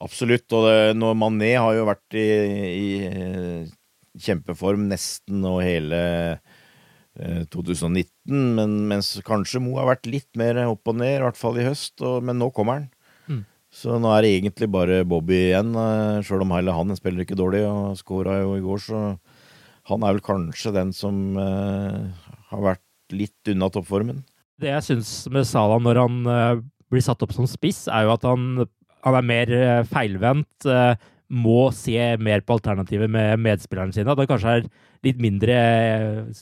absolutt. 0.00 0.46
Og 0.52 0.68
det, 0.68 0.76
når 1.00 1.16
Mané 1.18 1.54
har 1.56 1.78
jo 1.78 1.88
vært 1.88 2.20
i, 2.20 2.28
i 2.68 4.20
kjempeform 4.20 4.84
nesten 4.92 5.40
og 5.48 5.62
hele 5.64 6.02
2019 7.50 8.19
høsten, 8.30 8.54
men, 8.54 8.88
mens 8.88 9.20
kanskje 9.26 9.60
Mo 9.60 9.76
har 9.78 9.88
vært 9.88 10.06
litt 10.06 10.36
mer 10.36 10.56
opp 10.68 10.86
og 10.88 10.96
ned, 10.96 11.18
i 11.18 11.22
hvert 11.22 11.36
fall 11.36 11.58
i 11.58 11.66
høst. 11.66 12.00
Og, 12.00 12.22
men 12.22 12.38
nå 12.38 12.50
kommer 12.50 12.78
han. 12.78 12.88
Mm. 13.28 13.44
Så 13.70 13.98
nå 13.98 14.10
er 14.14 14.22
det 14.22 14.34
egentlig 14.38 14.70
bare 14.70 15.04
Bobby 15.04 15.50
igjen, 15.50 15.74
eh, 15.74 16.22
sjøl 16.22 16.42
om 16.42 16.54
heller 16.54 16.76
han 16.76 16.96
spiller 16.96 17.24
ikke 17.24 17.38
dårlig 17.38 17.64
og 17.66 17.98
skåra 17.98 18.40
jo 18.42 18.56
i 18.56 18.64
går, 18.64 18.78
så 18.78 19.18
han 19.90 20.02
er 20.02 20.14
vel 20.14 20.22
kanskje 20.22 20.74
den 20.74 20.92
som 20.92 21.36
eh, 21.38 22.10
har 22.50 22.60
vært 22.62 22.84
litt 23.12 23.50
unna 23.50 23.70
toppformen. 23.70 24.22
Det 24.60 24.70
jeg 24.70 24.84
syns 24.84 25.26
med 25.32 25.46
Salah 25.48 25.80
når 25.82 26.02
han 26.02 26.20
eh, 26.26 26.60
blir 26.90 27.02
satt 27.02 27.22
opp 27.22 27.32
som 27.34 27.48
spiss, 27.48 27.86
er 27.88 28.06
jo 28.06 28.14
at 28.14 28.26
han, 28.26 28.66
han 29.06 29.18
er 29.18 29.26
mer 29.26 29.54
eh, 29.56 29.80
feilvendt. 29.88 30.66
Eh, 30.66 30.94
må 31.30 31.68
se 31.74 31.96
mer 32.18 32.42
på 32.42 32.56
alternativet 32.58 33.10
med 33.10 33.38
medspillerne 33.42 33.94
sine. 33.94 34.10
At 34.10 34.18
han 34.18 34.30
kanskje 34.30 34.56
er 34.58 34.64
litt 35.06 35.20
mindre, 35.22 35.58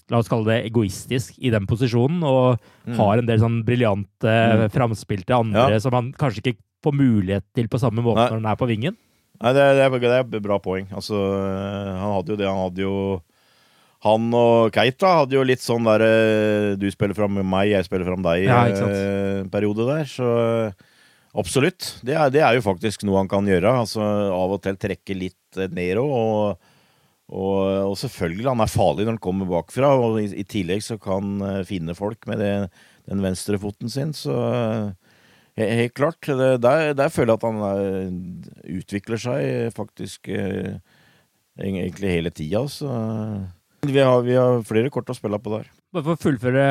la 0.09 0.21
oss 0.21 0.31
kalle 0.31 0.49
det, 0.49 0.63
egoistisk 0.71 1.37
i 1.39 1.53
den 1.55 1.69
posisjonen. 1.69 2.25
Og 2.25 2.57
mm. 2.89 2.97
har 2.99 3.21
en 3.21 3.29
del 3.29 3.43
sånn 3.43 3.61
briljante 3.69 4.33
mm. 4.33 4.65
framspill 4.75 5.27
til 5.27 5.41
andre 5.43 5.69
ja. 5.77 5.83
som 5.85 5.97
han 5.97 6.11
kanskje 6.19 6.45
ikke 6.45 6.61
får 6.85 6.95
mulighet 6.95 7.47
til 7.59 7.69
på 7.71 7.81
samme 7.83 8.05
måte 8.05 8.23
Nei. 8.23 8.31
når 8.33 8.41
han 8.41 8.51
er 8.53 8.61
på 8.61 8.71
vingen. 8.71 8.99
Nei, 9.39 9.55
det 9.55 9.65
det 9.79 9.85
er, 9.85 9.97
det 10.03 10.13
er 10.13 10.25
et 10.25 10.45
bra 10.45 10.59
poeng. 10.63 10.89
Altså, 10.91 11.19
han 11.19 12.15
hadde 12.17 12.35
jo 12.35 12.39
det. 12.41 12.49
Han 12.49 12.63
hadde 12.65 12.87
jo 12.87 12.95
han 14.07 14.29
og 14.31 14.71
Keita 14.75 15.11
hadde 15.25 15.35
jo 15.35 15.41
litt 15.43 15.63
sånn 15.63 15.83
der 15.89 16.05
Du 16.79 16.87
spiller 16.95 17.17
fram 17.19 17.35
meg, 17.35 17.73
jeg 17.73 17.87
spiller 17.89 18.07
fram 18.07 18.23
deg 18.23 18.45
ja, 18.47 18.61
eh, 18.71 19.41
periode 19.51 19.89
der. 19.89 20.07
Så 20.07 20.29
absolutt. 21.41 21.93
Det 22.07 22.17
er, 22.17 22.33
det 22.35 22.43
er, 22.45 22.57
jo 22.59 22.67
faktisk 22.67 23.05
noe 23.07 23.23
han 23.23 23.31
kan 23.31 23.47
gjøre. 23.49 23.73
Altså 23.85 24.03
Av 24.03 24.57
og 24.57 24.63
til 24.65 24.79
trekke 24.81 25.17
litt 25.17 25.61
ned 25.73 26.01
og, 26.03 26.59
og, 27.29 27.59
og, 27.89 27.95
selvfølgelig, 28.01 28.49
han 28.51 28.65
er 28.65 28.73
farlig 28.73 29.07
når 29.07 29.17
han 29.17 29.25
kommer 29.29 29.51
bakfra. 29.51 29.95
Og 29.97 30.21
i, 30.23 30.29
i 30.43 30.47
tillegg 30.49 30.85
så 30.85 30.99
kan 31.03 31.39
han 31.45 31.69
finne 31.69 31.97
folk 31.99 32.29
med 32.31 32.43
det, 32.43 32.55
den 33.09 33.25
venstrefoten 33.25 33.93
sin. 33.93 34.15
Så 34.17 34.37
Helt 35.59 35.95
klart. 35.95 36.23
Det, 36.23 36.63
der, 36.63 36.93
der, 36.95 37.09
føler 37.11 37.35
jeg 37.35 37.41
at 37.41 37.47
han 37.49 37.63
er, 37.67 38.13
utvikler 38.79 39.19
seg 39.19 39.73
faktisk 39.75 40.31
eh, 40.31 40.79
egentlig 41.59 42.13
hele 42.13 42.31
tida. 42.31 42.63
Vi 43.83 43.99
vi 43.99 44.37
har, 44.39 44.63
flere 44.67 44.93
kort 44.95 45.11
å 45.11 45.17
spille 45.19 45.41
på 45.43 45.57
der. 45.57 45.67
Bare 45.89 46.05
for 46.05 46.19
å 46.19 46.21
fullføre 46.21 46.63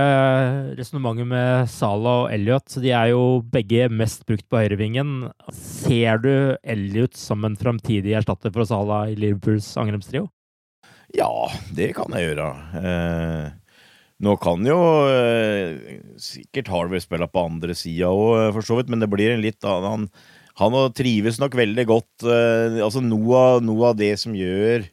resonnementet 0.77 1.25
med 1.25 1.69
Sala 1.73 2.11
og 2.21 2.27
Elliot. 2.29 2.75
De 2.83 2.91
er 2.93 3.15
jo 3.15 3.39
begge 3.49 3.87
mest 3.89 4.27
brukt 4.29 4.45
på 4.45 4.59
høyrevingen. 4.61 5.31
Ser 5.57 6.21
du 6.21 6.33
Elliot 6.61 7.17
som 7.17 7.41
en 7.47 7.55
framtidig 7.57 8.13
erstatter 8.19 8.53
for 8.53 8.69
Sala 8.69 9.07
i 9.09 9.15
Liverpools 9.17 9.71
angrepstrio? 9.81 10.27
Ja, 11.17 11.31
det 11.73 11.95
kan 11.97 12.13
jeg 12.13 12.27
gjøre. 12.27 12.45
Eh, 12.77 13.79
nå 14.21 14.35
kan 14.43 14.69
jo 14.69 14.77
eh, 15.09 15.97
sikkert 16.21 16.69
Harvey 16.75 17.01
spille 17.01 17.25
på 17.25 17.47
andre 17.49 17.73
sida 17.79 18.11
òg, 18.13 18.27
eh, 18.43 18.51
for 18.53 18.69
så 18.69 18.77
vidt, 18.77 18.93
men 18.93 19.01
det 19.01 19.09
blir 19.09 19.33
en 19.33 19.41
litt 19.41 19.65
annen 19.65 20.11
Han, 20.61 20.77
han 20.77 20.93
trives 20.93 21.41
nok 21.41 21.57
veldig 21.57 21.87
godt. 21.89 22.13
Eh, 22.21 22.77
altså 22.85 23.01
noe 23.01 23.63
noe 23.65 23.89
av 23.89 23.97
det 23.97 24.13
som 24.21 24.37
gjør 24.37 24.85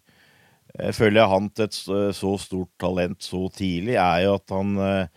føler 0.96 1.20
jeg 1.20 1.30
han 1.30 1.50
til 1.54 1.68
et 1.68 1.76
så 2.18 2.32
stort 2.42 2.70
talent 2.82 3.22
så 3.22 3.44
tidlig, 3.54 3.94
er 3.94 4.24
jo 4.24 4.34
at 4.40 4.54
han 4.56 5.08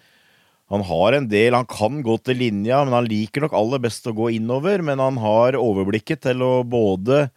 han 0.68 0.84
har 0.84 1.16
en 1.16 1.28
del 1.32 1.56
Han 1.56 1.68
kan 1.70 2.02
gå 2.04 2.18
til 2.28 2.42
linja, 2.42 2.82
men 2.84 2.96
han 2.96 3.08
liker 3.08 3.46
nok 3.46 3.56
aller 3.56 3.80
best 3.84 4.08
å 4.10 4.16
gå 4.16 4.34
innover. 4.36 4.84
Men 4.84 5.00
han 5.00 5.20
har 5.24 5.56
overblikket 5.60 6.26
til 6.28 6.44
å 6.44 6.54
både 6.68 7.30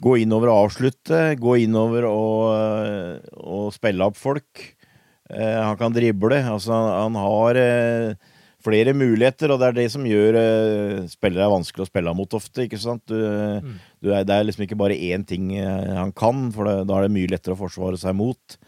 gå 0.00 0.16
innover 0.22 0.52
og 0.52 0.66
avslutte, 0.68 1.34
gå 1.40 1.56
innover 1.66 2.06
og, 2.08 3.24
og 3.36 3.72
spille 3.74 4.06
opp 4.06 4.16
folk. 4.16 4.62
Eh, 5.30 5.58
han 5.60 5.76
kan 5.80 5.94
drible. 5.94 6.40
Altså, 6.54 6.72
han, 6.72 7.18
har 7.20 7.58
eh, 7.60 8.29
flere 8.64 8.94
muligheter, 8.96 9.52
og 9.52 9.60
det 9.60 9.70
er 9.70 9.78
det 9.78 9.86
som 9.92 10.06
gjør 10.06 10.36
uh, 10.36 11.08
spillere 11.10 11.50
vanskelig 11.52 11.86
å 11.86 11.88
spille 11.88 12.14
mot 12.16 12.36
ofte. 12.36 12.66
ikke 12.66 12.80
sant? 12.80 13.02
Du, 13.08 13.16
mm. 13.16 13.74
du 14.04 14.12
er, 14.12 14.26
det 14.28 14.36
er 14.36 14.46
liksom 14.48 14.66
ikke 14.66 14.78
bare 14.80 14.98
én 14.98 15.24
ting 15.26 15.52
uh, 15.56 15.96
han 16.00 16.14
kan, 16.16 16.48
for 16.54 16.68
det, 16.68 16.76
da 16.90 16.98
er 16.98 17.08
det 17.08 17.16
mye 17.16 17.32
lettere 17.32 17.56
å 17.56 17.62
forsvare 17.62 18.00
seg 18.00 18.16
mot. 18.18 18.60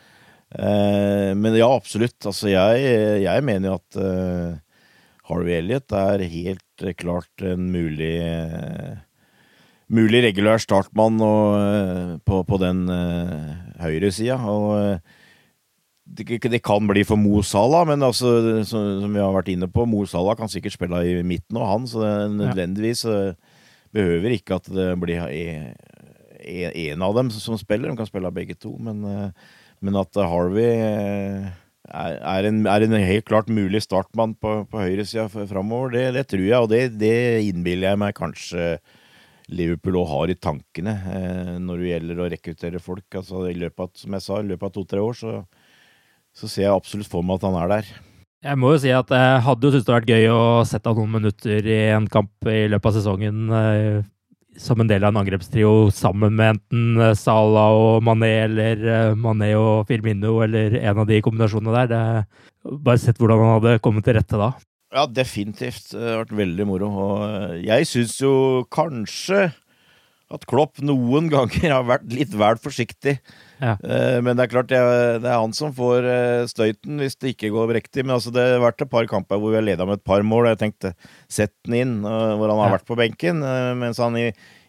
Uh, 0.52 1.32
men 1.38 1.56
ja, 1.58 1.70
absolutt. 1.70 2.18
Altså, 2.24 2.50
jeg, 2.52 2.92
jeg 3.24 3.46
mener 3.46 3.72
jo 3.72 3.78
at 3.80 4.02
Harvey 5.30 5.56
Elliot 5.60 5.94
er 5.96 6.26
helt 6.28 6.86
klart 6.98 7.46
en 7.46 7.70
mulig 7.72 8.16
mulig 9.92 10.22
regulær 10.24 10.60
startmann 10.60 11.20
og, 11.20 12.20
på, 12.24 12.38
på, 12.48 12.58
den 12.60 12.86
høyresida. 13.80 14.38
Og 14.48 15.02
det, 16.12 16.38
det, 16.44 16.60
kan 16.64 16.84
bli 16.88 17.04
for 17.08 17.16
Mo 17.20 17.40
Salah, 17.46 17.86
men 17.88 18.04
altså, 18.04 18.62
som, 18.68 19.06
vi 19.14 19.22
har 19.22 19.32
vært 19.32 19.48
inne 19.54 19.68
på, 19.72 19.86
Mo 19.88 20.04
Salah 20.08 20.36
kan 20.36 20.50
sikkert 20.52 20.76
spille 20.76 21.00
i 21.08 21.22
midten 21.24 21.56
og 21.56 21.68
han, 21.70 21.88
så 21.88 22.02
det 22.04 22.12
nødvendigvis 22.36 23.06
behøver 23.92 24.36
ikke 24.36 24.60
at 24.60 24.68
det 24.72 24.90
blir 25.00 25.24
en 26.42 27.02
av 27.02 27.16
dem 27.16 27.30
som 27.30 27.58
spiller. 27.60 27.90
De 27.90 27.98
kan 27.98 28.08
spille 28.08 28.28
av 28.28 28.36
begge 28.36 28.56
to, 28.58 28.74
men, 28.82 29.04
eh, 29.04 29.52
men 29.80 29.98
at 29.98 30.16
Harvey 30.16 30.78
eh, 30.78 31.50
er, 31.88 32.16
er, 32.18 32.48
en, 32.48 32.64
er, 32.66 32.86
en, 32.86 32.96
helt 32.96 33.26
klart 33.26 33.48
mulig 33.48 33.82
startmann 33.82 34.34
på, 34.34 34.62
på 34.70 34.82
høyresida 34.82 35.28
framover, 35.30 35.94
det, 35.96 36.04
det, 36.18 36.26
tror 36.30 36.44
jeg, 36.44 36.58
og 36.58 36.70
det, 36.72 36.82
det 37.00 37.42
innbiller 37.48 37.92
jeg 37.92 38.02
meg 38.02 38.18
kanskje 38.18 38.76
Liverpool 39.52 39.98
òg 40.00 40.06
har 40.08 40.30
i 40.32 40.38
tankene 40.38 40.92
eh, 41.12 41.56
når 41.60 41.80
det 41.80 41.90
gjelder 41.90 42.22
å 42.22 42.30
rekruttere 42.32 42.82
folk. 42.82 43.08
Altså, 43.18 43.46
i 43.50 43.58
løpet 43.58 43.84
av, 43.84 43.92
som 43.98 44.16
jeg 44.16 44.24
sa, 44.24 44.38
i 44.40 44.48
løpet 44.48 44.68
av 44.68 44.76
to-tre 44.76 45.02
år 45.02 45.18
så 45.18 45.34
så 46.36 46.48
ser 46.48 46.66
jeg 46.66 46.74
absolutt 46.74 47.10
for 47.10 47.26
meg 47.26 47.40
at 47.40 47.46
han 47.48 47.58
er 47.60 47.70
der. 47.76 47.92
Jeg 48.42 48.58
må 48.58 48.72
jo 48.72 48.80
si 48.82 48.90
at 48.90 49.12
jeg 49.14 49.42
hadde 49.46 49.68
jo 49.68 49.70
syntes 49.70 49.86
det 49.86 49.92
hadde 49.92 50.00
vært 50.00 50.14
gøy 50.16 50.32
å 50.34 50.64
sette 50.66 50.90
av 50.90 50.98
noen 50.98 51.12
minutter 51.20 51.68
i 51.68 51.78
en 51.94 52.08
kamp 52.10 52.50
i 52.50 52.64
løpet 52.72 52.88
av 52.90 52.96
sesongen 52.96 53.52
eh, 53.54 54.00
som 54.58 54.82
en 54.82 54.90
del 54.90 55.04
av 55.04 55.12
en 55.12 55.20
angrepstrio 55.22 55.92
sammen 55.94 56.34
med 56.36 56.56
enten 56.56 56.98
Sala 56.98 57.14
Salah 57.20 57.76
og 57.78 58.02
Mané 58.04 58.32
eller 58.48 58.82
eh, 58.82 59.14
Mané 59.14 59.52
og 59.56 59.86
Firmino 59.88 60.40
eller 60.44 60.74
en 60.80 61.04
av 61.04 61.08
de 61.08 61.20
kombinasjonene 61.24 61.84
der. 61.84 61.92
Det, 61.92 62.74
bare 62.82 63.00
sett 63.00 63.22
hvordan 63.22 63.44
han 63.44 63.56
hadde 63.60 63.78
kommet 63.84 64.08
til 64.08 64.18
rette 64.18 64.40
da. 64.40 64.52
Ja, 64.92 65.06
definitivt. 65.06 65.94
Det 65.94 66.02
har 66.02 66.24
vært 66.24 66.36
veldig 66.42 66.68
moro. 66.68 66.90
Og 67.06 67.62
jeg 67.64 67.88
syns 67.88 68.18
jo 68.20 68.34
kanskje 68.74 69.52
at 70.32 70.44
Klopp 70.48 70.82
noen 70.84 71.30
ganger 71.32 71.72
har 71.78 71.86
vært 71.88 72.10
litt 72.12 72.34
vel 72.36 72.60
forsiktig. 72.60 73.20
Ja. 73.62 73.76
Eh, 73.78 74.18
men 74.24 74.34
det 74.34 74.44
er 74.44 74.50
klart 74.50 74.70
det 74.72 74.78
er, 74.78 75.22
han 75.30 75.52
som 75.54 75.70
får 75.76 76.06
eh, 76.08 76.44
støyten 76.50 76.98
hvis 76.98 77.14
det 77.22 77.34
ikke 77.34 77.52
går 77.54 77.70
riktig. 77.78 78.02
Men 78.04 78.16
altså, 78.16 78.32
det 78.34 78.42
har 78.42 78.64
vært 78.64 78.82
et 78.82 78.90
par 78.90 79.06
kamper 79.10 79.38
hvor 79.38 79.54
vi 79.54 79.60
har 79.60 79.66
leda 79.66 79.86
med 79.86 80.00
et 80.00 80.06
par 80.06 80.24
mål. 80.26 80.50
Jeg 80.50 80.60
tenkte 80.64 80.94
sett 81.30 81.54
den 81.68 81.78
inn, 81.78 81.94
eh, 82.08 82.34
hvor 82.40 82.50
han 82.50 82.62
har 82.64 82.74
vært 82.74 82.88
på 82.88 82.98
benken. 82.98 83.44
Mens 83.78 84.02
han 84.02 84.18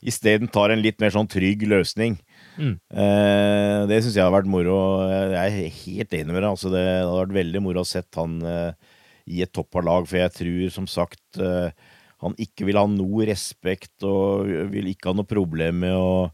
isteden 0.04 0.52
tar 0.54 0.74
en 0.74 0.84
litt 0.84 1.02
mer 1.02 1.14
sånn 1.16 1.30
trygg 1.32 1.66
løsning. 1.72 2.20
Mm. 2.54 2.76
det 3.90 3.98
syns 4.04 4.14
jeg 4.14 4.22
har 4.22 4.34
vært 4.36 4.50
moro. 4.52 4.76
Jeg 5.10 5.42
er 5.42 5.78
helt 5.80 6.12
enig 6.14 6.36
med 6.36 6.44
deg. 6.44 6.52
Altså, 6.52 6.70
det 6.70 6.84
hadde 6.86 7.18
vært 7.18 7.38
veldig 7.40 7.62
moro 7.66 7.82
å 7.82 7.88
sett 7.88 8.20
han 8.20 8.38
i 8.44 9.42
et 9.42 9.54
toppa 9.56 9.82
lag, 9.82 10.06
for 10.06 10.20
jeg 10.20 10.36
tror 10.36 10.74
som 10.76 10.90
sagt 10.92 11.42
han 11.42 12.36
ikke 12.40 12.68
vil 12.68 12.78
ha 12.78 12.86
noe 12.88 13.26
respekt 13.28 14.06
og 14.08 14.46
vil 14.72 14.92
ikke 14.92 15.10
ha 15.10 15.18
noe 15.18 15.28
problem 15.28 15.82
med 15.82 15.98
å, 15.98 16.30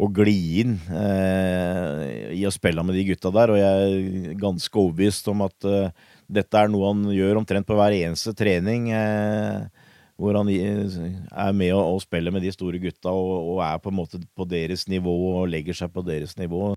å 0.00 0.08
gli 0.16 0.62
inn 0.62 0.78
eh, 0.96 2.32
i 2.38 2.46
å 2.48 2.52
spille 2.54 2.84
med 2.86 2.96
de 2.96 3.04
gutta 3.10 3.32
der. 3.34 3.52
Og 3.52 3.60
jeg 3.60 3.84
er 3.84 4.40
ganske 4.40 4.80
overbevist 4.80 5.28
om 5.32 5.44
at 5.44 5.68
eh, 5.68 5.92
dette 6.30 6.60
er 6.60 6.72
noe 6.72 6.92
han 6.92 7.04
gjør 7.12 7.42
omtrent 7.42 7.68
på 7.68 7.76
hver 7.78 7.96
eneste 7.98 8.34
trening. 8.36 8.90
Eh, 8.96 9.86
hvor 10.20 10.36
han 10.36 10.50
er 10.52 11.52
med 11.56 11.72
og, 11.72 11.94
og 11.94 12.02
spiller 12.04 12.32
med 12.34 12.44
de 12.44 12.52
store 12.52 12.80
gutta 12.82 13.12
og, 13.12 13.54
og, 13.54 13.58
er 13.64 13.80
på 13.80 13.88
en 13.88 13.96
måte 13.96 14.20
på 14.36 14.44
deres 14.48 14.84
nivå 14.92 15.14
og 15.40 15.48
legger 15.48 15.76
seg 15.76 15.92
på 15.94 16.04
deres 16.04 16.36
nivå. 16.36 16.74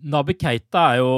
Nabi 0.00 0.36
Keita 0.36 0.90
er 0.94 1.02
jo 1.02 1.12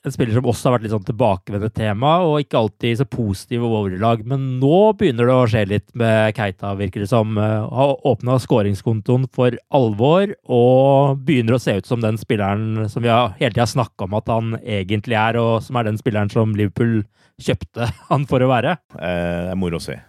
en 0.00 0.14
spiller 0.14 0.32
som 0.32 0.46
også 0.48 0.68
har 0.68 0.74
vært 0.76 0.86
litt 0.86 0.94
sånn 0.94 1.06
tilbakevendende 1.10 1.76
tema, 1.76 2.14
og 2.24 2.40
ikke 2.40 2.60
alltid 2.62 3.00
så 3.02 3.06
positiv 3.08 3.66
overlag. 3.68 4.22
Men 4.28 4.46
nå 4.62 4.78
begynner 4.96 5.28
det 5.28 5.36
å 5.36 5.48
skje 5.52 5.64
litt 5.68 5.88
med 5.98 6.32
Keita, 6.38 6.72
virker 6.78 7.04
det 7.04 7.10
som. 7.10 7.36
Eh, 7.36 7.68
har 7.68 7.96
åpna 8.08 8.38
skåringskontoen 8.40 9.28
for 9.34 9.56
alvor, 9.76 10.32
og 10.48 11.20
begynner 11.26 11.58
å 11.58 11.62
se 11.62 11.76
ut 11.76 11.88
som 11.88 12.00
den 12.04 12.20
spilleren 12.20 12.88
som 12.88 13.04
vi 13.04 13.12
har 13.12 13.34
hele 13.40 13.52
tida 13.52 13.68
snakka 13.68 14.08
om 14.08 14.16
at 14.16 14.32
han 14.32 14.54
egentlig 14.64 15.20
er, 15.20 15.40
og 15.40 15.60
som 15.66 15.76
er 15.76 15.90
den 15.90 16.00
spilleren 16.00 16.32
som 16.32 16.56
Liverpool 16.56 17.02
kjøpte 17.40 17.90
han 18.10 18.24
for 18.30 18.40
å 18.40 18.52
være. 18.54 18.78
Eh, 18.96 19.50
det 19.50 19.52
er 19.52 19.60
moro 19.60 19.82
å 19.82 19.84
se. 19.84 20.00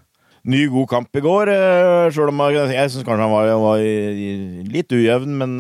Ny, 0.47 0.63
god 0.73 0.88
kamp 0.89 1.19
i 1.19 1.21
går. 1.21 1.51
Selv 2.15 2.32
om 2.32 2.39
jeg, 2.47 2.71
jeg 2.73 2.89
syns 2.89 3.06
kanskje 3.06 3.27
han 3.27 3.36
var, 3.36 3.51
var, 3.62 3.84
litt 4.73 4.95
ujevn, 4.95 5.36
men 5.38 5.54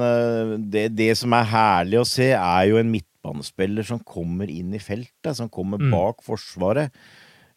det, 0.73 0.87
det 0.97 1.11
som 1.19 1.35
er 1.37 1.51
herlig 1.51 1.99
å 2.01 2.07
se, 2.07 2.31
er 2.33 2.63
jo 2.71 2.79
en 2.79 2.89
midt 2.89 3.10
midtbanespiller 3.21 3.83
som 3.83 3.99
kommer 3.99 4.49
inn 4.49 4.73
i 4.73 4.79
feltet, 4.79 5.35
som 5.35 5.49
kommer 5.49 5.79
mm. 5.79 5.91
bak 5.91 6.23
Forsvaret. 6.23 6.91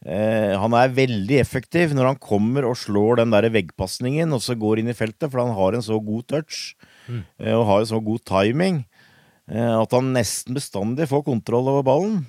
Eh, 0.04 0.52
han 0.58 0.74
er 0.74 0.92
veldig 0.92 1.38
effektiv 1.40 1.94
når 1.94 2.12
han 2.12 2.18
kommer 2.20 2.64
og 2.68 2.76
slår 2.76 3.22
den 3.22 3.30
der 3.32 3.48
veggpasningen 3.48 4.32
og 4.32 4.42
så 4.42 4.54
går 4.54 4.80
inn 4.80 4.90
i 4.90 4.94
feltet, 4.94 5.30
for 5.30 5.40
han 5.40 5.54
har 5.54 5.74
en 5.74 5.82
så 5.82 5.98
god 5.98 6.26
touch 6.28 6.74
mm. 7.08 7.22
eh, 7.40 7.54
og 7.54 7.64
har 7.66 7.80
en 7.80 7.88
så 7.88 8.00
god 8.04 8.20
timing 8.28 8.84
eh, 9.48 9.74
at 9.78 9.96
han 9.96 10.12
nesten 10.12 10.54
bestandig 10.54 11.08
får 11.08 11.24
kontroll 11.24 11.70
over 11.72 11.86
ballen. 11.86 12.26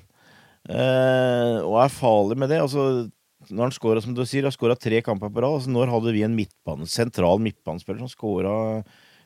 Eh, 0.69 1.59
og 1.61 1.81
er 1.83 1.91
farlig 1.91 2.39
med 2.39 2.49
det. 2.49 2.61
Altså, 2.63 3.09
når 3.49 3.67
han 3.67 3.75
skåra, 3.75 4.01
som 4.01 4.15
du 4.15 4.23
sier, 4.25 4.47
har 4.47 4.55
skåra 4.55 4.77
tre 4.79 5.01
kamper 5.03 5.29
på 5.29 5.43
rad. 5.43 5.59
Altså, 5.59 5.73
når 5.73 5.91
hadde 5.91 6.15
vi 6.15 6.23
en 6.25 6.37
midtbane, 6.37 6.87
sentral 6.89 7.43
midtbanespiller 7.43 8.01
som 8.05 8.09
skåra 8.09 8.55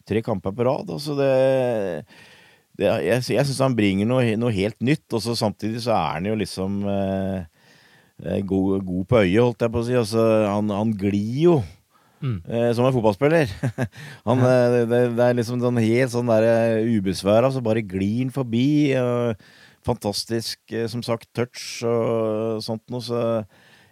tre 0.09 0.25
kamper 0.25 0.57
på 0.57 0.65
rad? 0.67 0.89
Altså, 0.89 1.15
det 1.19 1.29
det, 2.79 2.89
jeg 3.05 3.23
jeg 3.35 3.47
syns 3.47 3.63
han 3.63 3.75
bringer 3.77 4.07
noe, 4.09 4.35
noe 4.39 4.55
helt 4.55 4.79
nytt, 4.85 5.05
og 5.13 5.23
så 5.23 5.35
samtidig 5.37 5.83
så 5.85 5.95
er 5.97 6.13
han 6.17 6.29
jo 6.29 6.37
liksom 6.39 6.79
eh, 6.87 7.41
eh, 8.25 8.39
god, 8.47 8.85
god 8.87 9.09
på 9.09 9.21
øyet, 9.23 9.41
holdt 9.41 9.65
jeg 9.65 9.73
på 9.73 9.83
å 9.83 9.87
si. 9.87 9.97
Altså, 9.99 10.25
han, 10.47 10.71
han 10.73 10.95
glir 10.99 11.43
jo. 11.43 11.59
Mm. 12.19 12.39
Eh, 12.51 12.69
som 12.75 12.87
en 12.87 12.95
fotballspiller. 12.95 13.51
han, 14.27 14.43
ja. 14.43 14.83
det, 14.83 15.01
det 15.15 15.25
er 15.25 15.39
liksom 15.39 15.61
sånn 15.63 15.79
helt 15.83 16.13
sånn 16.15 16.31
der 16.31 16.47
eh, 16.49 16.91
ubesværa, 16.97 17.51
så 17.51 17.63
bare 17.63 17.85
glir 17.85 18.25
han 18.25 18.35
forbi. 18.35 18.67
Fantastisk, 19.87 20.59
eh, 20.71 20.87
som 20.91 21.03
sagt, 21.05 21.29
touch 21.35 21.81
og 21.87 22.63
sånt 22.63 22.83
noe. 22.91 23.03
Så 23.03 23.19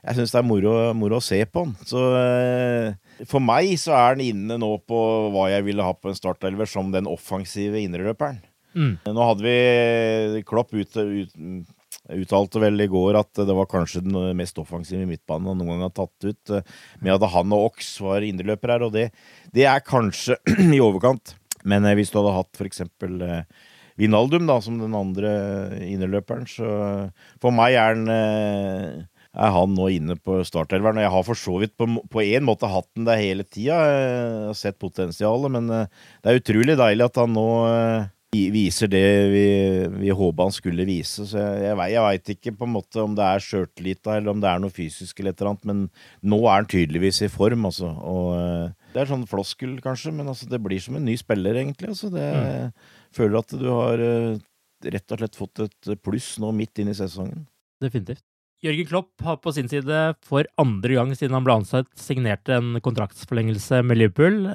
jeg 0.03 0.19
syns 0.19 0.31
det 0.31 0.39
er 0.39 0.47
moro, 0.47 0.73
moro 0.95 1.19
å 1.19 1.23
se 1.23 1.39
på 1.49 1.65
han. 1.65 1.73
Så 1.87 2.01
eh, 2.19 3.23
for 3.27 3.43
meg 3.43 3.73
så 3.81 3.95
er 3.95 4.13
han 4.13 4.23
inne 4.23 4.59
nå 4.61 4.69
på 4.87 4.99
hva 5.33 5.49
jeg 5.51 5.65
ville 5.67 5.83
ha 5.83 5.95
på 5.95 6.11
en 6.11 6.19
startelver 6.19 6.69
som 6.69 6.93
den 6.93 7.09
offensive 7.09 7.81
indreløperen. 7.81 8.39
Mm. 8.77 8.93
Nå 9.09 9.25
hadde 9.31 9.45
vi 9.45 10.43
Klopp 10.47 10.75
ut, 10.77 10.97
ut, 10.97 11.33
uttalte 12.13 12.61
vel 12.61 12.83
i 12.83 12.89
går 12.91 13.17
at 13.19 13.41
det 13.41 13.55
var 13.57 13.69
kanskje 13.71 14.03
den 14.05 14.37
mest 14.37 14.59
offensive 14.61 15.07
midtbanen 15.09 15.49
han 15.51 15.59
noen 15.61 15.73
gang 15.73 15.87
har 15.87 15.95
tatt 15.97 16.27
ut, 16.29 16.53
eh, 16.53 16.75
med 17.01 17.15
at 17.17 17.33
han 17.33 17.57
og 17.57 17.71
Ox 17.71 17.95
var 18.05 18.25
indreløpere 18.27 18.77
her, 18.77 18.85
og 18.87 18.93
det, 18.95 19.09
det 19.55 19.65
er 19.69 19.83
kanskje 19.85 20.37
i 20.77 20.83
overkant. 20.83 21.35
Men 21.67 21.87
eh, 21.87 21.97
hvis 21.97 22.13
du 22.13 22.21
hadde 22.21 22.37
hatt 22.37 22.53
for 22.59 22.69
eksempel 22.69 23.19
eh, 23.25 23.43
Vinaldum 23.97 24.45
da, 24.45 24.59
som 24.61 24.77
den 24.77 24.93
andre 24.93 25.31
innerløperen, 25.81 26.45
så 26.45 26.67
for 27.41 27.55
meg 27.55 27.73
er 27.73 27.95
han 27.95 28.11
eh, 28.13 29.05
er 29.37 29.53
han 29.53 29.73
nå 29.77 29.87
inne 29.93 30.17
på 30.17 30.39
startelveren. 30.47 30.99
Og 30.99 31.05
jeg 31.05 31.13
har 31.13 31.25
for 31.27 31.39
så 31.39 31.55
vidt 31.61 31.75
på, 31.77 32.21
en 32.23 32.47
måte 32.47 32.69
hatt 32.71 32.87
den 32.97 33.07
der 33.07 33.21
hele 33.21 33.45
tida. 33.45 34.53
Sett 34.57 34.79
potensialet, 34.81 35.53
men 35.53 35.69
eh, 35.73 35.89
det 36.23 36.31
er 36.31 36.41
utrolig 36.41 36.77
deilig 36.79 37.07
at 37.07 37.19
han 37.21 37.35
nå 37.35 37.49
eh, 37.69 38.07
viser 38.35 38.89
det 38.91 39.03
vi, 39.31 39.45
vi 40.01 40.09
håpa 40.11 40.47
han 40.47 40.55
skulle 40.55 40.85
vise. 40.87 41.25
Så 41.29 41.39
jeg, 41.39 41.61
jeg, 41.63 41.91
jeg 41.93 42.03
veit 42.03 42.31
ikke 42.33 42.53
på 42.59 42.67
en 42.67 42.73
måte 42.75 43.01
om 43.03 43.15
det 43.17 43.23
er 43.23 43.43
sjøltillita 43.43 44.17
eller 44.17 44.33
om 44.33 44.43
det 44.43 44.49
er 44.51 44.61
noe 44.63 44.73
fysisk 44.73 45.19
eller 45.19 45.33
et 45.33 45.41
eller 45.41 45.53
annet, 45.53 45.67
men 45.69 45.83
nå 46.27 46.41
er 46.43 46.61
han 46.61 46.69
tydeligvis 46.69 47.21
i 47.25 47.31
form, 47.31 47.65
altså. 47.69 47.93
Og 48.03 48.29
eh, 48.35 48.75
det 48.93 49.03
er 49.03 49.11
sånn 49.11 49.27
floskel, 49.29 49.77
kanskje, 49.83 50.13
men 50.19 50.29
altså, 50.33 50.49
det 50.51 50.61
blir 50.63 50.83
som 50.83 50.99
en 50.99 51.07
ny 51.07 51.17
spiller, 51.19 51.59
egentlig. 51.63 51.93
Altså, 51.95 52.11
det, 52.13 52.27
Føler 53.15 53.39
at 53.39 53.53
du 53.55 53.67
har 53.71 54.01
eh, 54.03 54.39
rett 54.93 55.13
og 55.13 55.21
slett 55.21 55.37
fått 55.39 55.63
et 55.63 55.93
pluss 56.03 56.35
nå 56.43 56.51
midt 56.55 56.83
inn 56.83 56.91
i 56.91 56.97
sesongen. 56.97 57.47
Definitivt. 57.81 58.25
Jørgen 58.65 58.87
Klopp 58.89 59.21
har 59.21 59.37
på 59.37 59.51
sin 59.53 59.69
side 59.69 59.97
for 60.25 60.47
andre 60.57 60.95
gang 60.97 61.11
siden 61.13 61.35
han 61.37 61.45
ble 61.45 61.59
ansatt 61.59 61.91
signert 62.01 62.49
en 62.49 62.79
kontraktsforlengelse 62.81 63.83
med 63.85 63.99
Liverpool. 64.01 64.47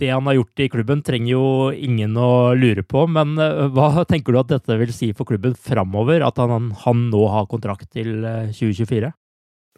Det 0.00 0.08
han 0.10 0.26
har 0.26 0.34
gjort 0.40 0.60
i 0.64 0.68
klubben 0.72 1.02
trenger 1.06 1.30
jo 1.36 1.48
ingen 1.70 2.16
å 2.18 2.54
lure 2.58 2.82
på, 2.82 3.04
men 3.06 3.36
eh, 3.38 3.66
hva 3.74 4.04
tenker 4.10 4.34
du 4.34 4.40
at 4.40 4.50
dette 4.50 4.78
vil 4.80 4.94
si 4.94 5.12
for 5.14 5.28
klubben 5.28 5.54
framover, 5.54 6.24
at 6.26 6.40
han, 6.42 6.72
han 6.84 7.04
nå 7.12 7.26
har 7.30 7.50
kontrakt 7.50 7.92
til 7.94 8.26
eh, 8.26 8.50
2024? 8.50 9.12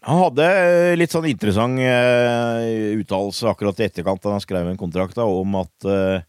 Han 0.06 0.22
hadde 0.22 0.46
eh, 0.46 0.94
litt 0.96 1.12
sånn 1.12 1.28
interessant 1.28 1.82
eh, 1.82 2.94
uttalelse 3.00 3.48
akkurat 3.50 3.80
i 3.80 3.88
etterkant 3.88 4.22
da 4.22 4.36
han 4.36 4.44
skrev 4.44 4.68
en 4.70 4.80
kontrakt 4.80 5.18
da, 5.18 5.26
om 5.26 5.56
at 5.60 5.88
eh, 5.90 6.24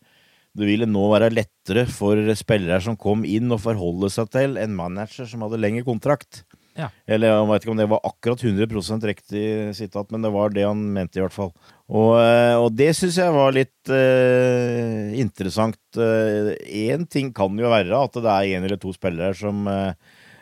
det 0.57 0.65
ville 0.65 0.87
nå 0.89 1.03
være 1.11 1.29
lettere 1.33 1.83
for 1.91 2.17
spillere 2.35 2.79
som 2.81 2.97
kom 2.97 3.21
inn 3.27 3.51
å 3.53 3.59
forholde 3.61 4.09
seg 4.09 4.31
til 4.33 4.57
en 4.57 4.73
manager 4.73 5.29
som 5.29 5.43
hadde 5.45 5.59
lengre 5.61 5.85
kontrakt. 5.85 6.41
Ja. 6.77 6.91
Eller 7.09 7.33
jeg 7.33 7.47
vet 7.49 7.65
ikke 7.65 7.73
om 7.73 7.79
det 7.81 7.89
var 7.89 8.05
akkurat 8.05 8.43
100% 8.45 9.07
riktig 9.09 9.45
sitat, 9.77 10.11
men 10.13 10.21
det 10.25 10.31
var 10.35 10.53
det 10.53 10.67
han 10.67 10.83
mente 10.93 11.17
i 11.17 11.23
hvert 11.23 11.35
fall. 11.35 11.51
Og, 11.87 12.11
eh, 12.21 12.53
og 12.59 12.69
det 12.77 12.91
syns 12.97 13.17
jeg 13.17 13.33
var 13.33 13.55
litt 13.55 13.89
uh, 13.89 15.09
interessant. 15.17 15.81
Én 15.97 17.07
ting 17.09 17.33
kan 17.35 17.57
jo 17.57 17.73
være 17.73 18.05
at 18.05 18.21
det 18.21 18.31
er 18.33 18.57
en 18.57 18.69
eller 18.69 18.81
to 18.81 18.93
spillere 18.93 19.33
som 19.39 19.65
uh, 19.65 19.95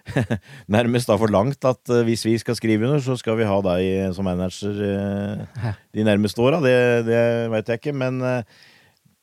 nærmest 0.75 1.09
har 1.09 1.19
forlangt 1.21 1.65
at 1.67 1.91
eh, 1.91 2.03
hvis 2.07 2.25
vi 2.27 2.35
skal 2.41 2.57
skrive 2.57 2.85
under, 2.85 3.01
så 3.03 3.17
skal 3.19 3.37
vi 3.39 3.47
ha 3.49 3.57
deg 3.65 4.13
som 4.15 4.27
manager 4.27 4.79
eh, 4.85 5.73
de 5.95 6.05
nærmeste 6.05 6.41
åra. 6.43 6.61
Det, 6.63 6.77
det 7.07 7.21
veit 7.53 7.71
jeg 7.71 7.81
ikke, 7.81 7.95
men 7.97 8.21
eh, 8.21 8.41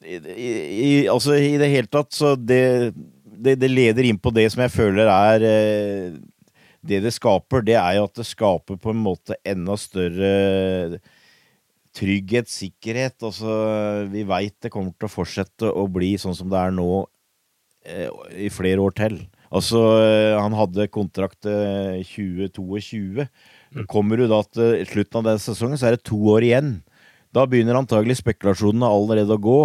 i, 0.02 0.18
i, 0.18 0.92
altså, 1.10 1.36
i 1.38 1.54
det 1.60 1.70
hele 1.70 1.90
tatt, 1.90 2.10
så 2.14 2.34
det, 2.34 2.92
det, 3.22 3.58
det 3.62 3.70
leder 3.70 4.08
inn 4.08 4.18
på 4.18 4.34
det 4.34 4.48
som 4.52 4.64
jeg 4.64 4.74
føler 4.74 5.10
er 5.10 5.46
eh, 5.46 6.20
Det 6.82 6.98
det 7.04 7.12
skaper, 7.14 7.62
det 7.62 7.76
er 7.78 7.98
jo 7.98 8.06
at 8.08 8.18
det 8.18 8.26
skaper 8.26 8.78
på 8.82 8.90
en 8.90 9.02
måte 9.04 9.36
enda 9.46 9.76
større 9.78 10.98
trygghet, 11.96 12.50
sikkerhet. 12.50 13.18
Altså, 13.22 13.52
vi 14.10 14.24
veit 14.26 14.56
det 14.64 14.72
kommer 14.72 14.94
til 14.96 15.08
å 15.08 15.12
fortsette 15.12 15.70
å 15.70 15.86
bli 15.92 16.14
sånn 16.20 16.36
som 16.36 16.50
det 16.50 16.58
er 16.58 16.74
nå 16.74 17.04
eh, 17.86 18.08
i 18.48 18.50
flere 18.52 18.82
år 18.82 18.96
til. 18.98 19.20
Altså, 19.52 19.80
eh, 20.00 20.34
han 20.40 20.56
hadde 20.56 20.88
kontrakt 20.92 21.42
til 21.44 22.02
2022. 22.08 23.28
Kommer 23.92 24.20
du 24.20 24.26
da 24.30 24.40
til 24.48 24.82
slutten 24.88 25.20
av 25.20 25.30
den 25.30 25.42
sesongen, 25.44 25.78
så 25.80 25.90
er 25.90 25.96
det 25.96 26.06
to 26.08 26.18
år 26.32 26.48
igjen. 26.48 26.74
Da 27.32 27.46
begynner 27.48 27.78
antagelig 27.78 28.18
spekulasjonene 28.20 28.88
allerede 28.88 29.36
å 29.36 29.40
gå. 29.40 29.60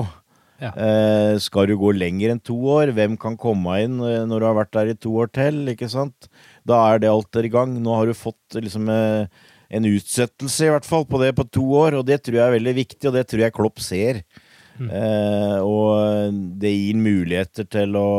Ja. 0.57 0.71
Eh, 0.73 1.35
skal 1.43 1.67
du 1.69 1.75
gå 1.77 1.91
lenger 1.93 2.33
enn 2.33 2.41
to 2.41 2.55
år? 2.73 2.91
Hvem 2.97 3.17
kan 3.21 3.35
komme 3.37 3.75
inn 3.83 3.99
eh, 4.01 4.23
når 4.25 4.41
du 4.41 4.47
har 4.47 4.55
vært 4.57 4.73
der 4.73 4.93
i 4.93 4.97
to 4.97 5.13
år 5.21 5.29
til? 5.35 5.59
ikke 5.69 5.89
sant? 5.91 6.29
Da 6.67 6.81
er 6.91 7.03
det 7.03 7.11
alt 7.11 7.29
der 7.35 7.47
i 7.47 7.53
gang. 7.53 7.77
Nå 7.83 7.95
har 7.95 8.09
du 8.09 8.17
fått 8.17 8.57
liksom 8.59 8.89
eh, 8.91 9.47
en 9.67 9.87
utsettelse 9.87 10.67
i 10.67 10.73
hvert 10.73 10.87
fall 10.87 11.07
på 11.07 11.21
det 11.21 11.33
på 11.37 11.47
to 11.51 11.65
år, 11.79 11.99
og 11.99 12.05
det 12.07 12.21
tror 12.25 12.39
jeg 12.39 12.45
er 12.45 12.57
veldig 12.57 12.75
viktig, 12.77 13.05
og 13.09 13.17
det 13.17 13.25
tror 13.29 13.45
jeg 13.45 13.55
Klopp 13.55 13.83
ser. 13.83 14.21
Eh, 14.77 15.57
og 15.65 16.37
det 16.61 16.69
gir 16.75 17.01
muligheter 17.01 17.65
til 17.71 17.97
å 17.97 18.11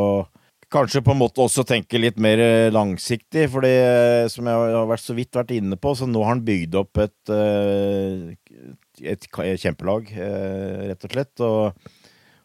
Kanskje 0.69 1.01
på 1.01 1.15
en 1.15 1.21
måte 1.23 1.41
også 1.41 1.63
tenke 1.65 1.97
litt 1.97 2.19
mer 2.21 2.37
eh, 2.45 2.67
langsiktig, 2.69 3.47
for 3.49 3.65
det 3.65 3.71
eh, 3.73 4.27
som 4.29 4.45
jeg 4.45 4.75
har 4.75 4.91
vært 4.91 5.01
så 5.01 5.15
vidt 5.17 5.39
vært 5.39 5.55
inne 5.57 5.79
på, 5.81 5.95
så 5.97 6.05
nå 6.05 6.21
har 6.21 6.35
han 6.35 6.43
bygd 6.45 6.77
opp 6.77 7.01
et, 7.01 7.33
eh, 7.33 8.75
et 9.15 9.25
kjempelag, 9.33 10.11
eh, 10.13 10.83
rett 10.91 11.07
og 11.09 11.15
slett. 11.15 11.33
Og, 11.47 11.89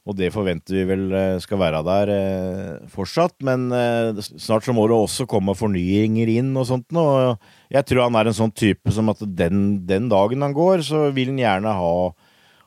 og 0.03 0.17
det 0.19 0.33
forventer 0.35 0.75
vi 0.75 0.83
vel 0.83 1.03
eh, 1.15 1.37
skal 1.39 1.61
være 1.61 1.79
der 1.87 2.09
eh, 2.11 2.87
fortsatt. 2.91 3.37
Men 3.47 3.69
eh, 3.71 4.19
snart 4.19 4.65
så 4.67 4.75
må 4.75 4.83
det 4.89 4.97
også 4.97 5.27
komme 5.31 5.55
fornyinger 5.55 6.27
inn 6.33 6.51
og 6.59 6.67
sånt. 6.67 6.89
nå, 6.91 7.03
Og 7.31 7.71
jeg 7.71 7.87
tror 7.87 8.09
han 8.09 8.17
er 8.19 8.29
en 8.29 8.35
sånn 8.35 8.51
type 8.51 8.91
som 8.91 9.13
at 9.13 9.21
den, 9.23 9.85
den 9.87 10.09
dagen 10.11 10.43
han 10.43 10.55
går, 10.55 10.83
så 10.83 11.05
vil 11.15 11.31
han 11.31 11.39
gjerne 11.39 11.75
ha, 11.77 11.93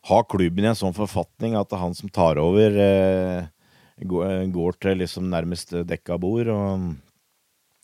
ha 0.09 0.21
klubben 0.33 0.65
i 0.65 0.71
en 0.71 0.79
sånn 0.79 0.97
forfatning 0.97 1.59
at 1.61 1.77
han 1.77 1.93
som 1.97 2.09
tar 2.09 2.41
over. 2.41 2.79
Går, 3.97 4.79
til 4.81 4.99
liksom 5.03 5.29
nærmest 5.29 5.75
dekka 5.89 6.17
bord. 6.21 6.49
Og, 6.53 6.87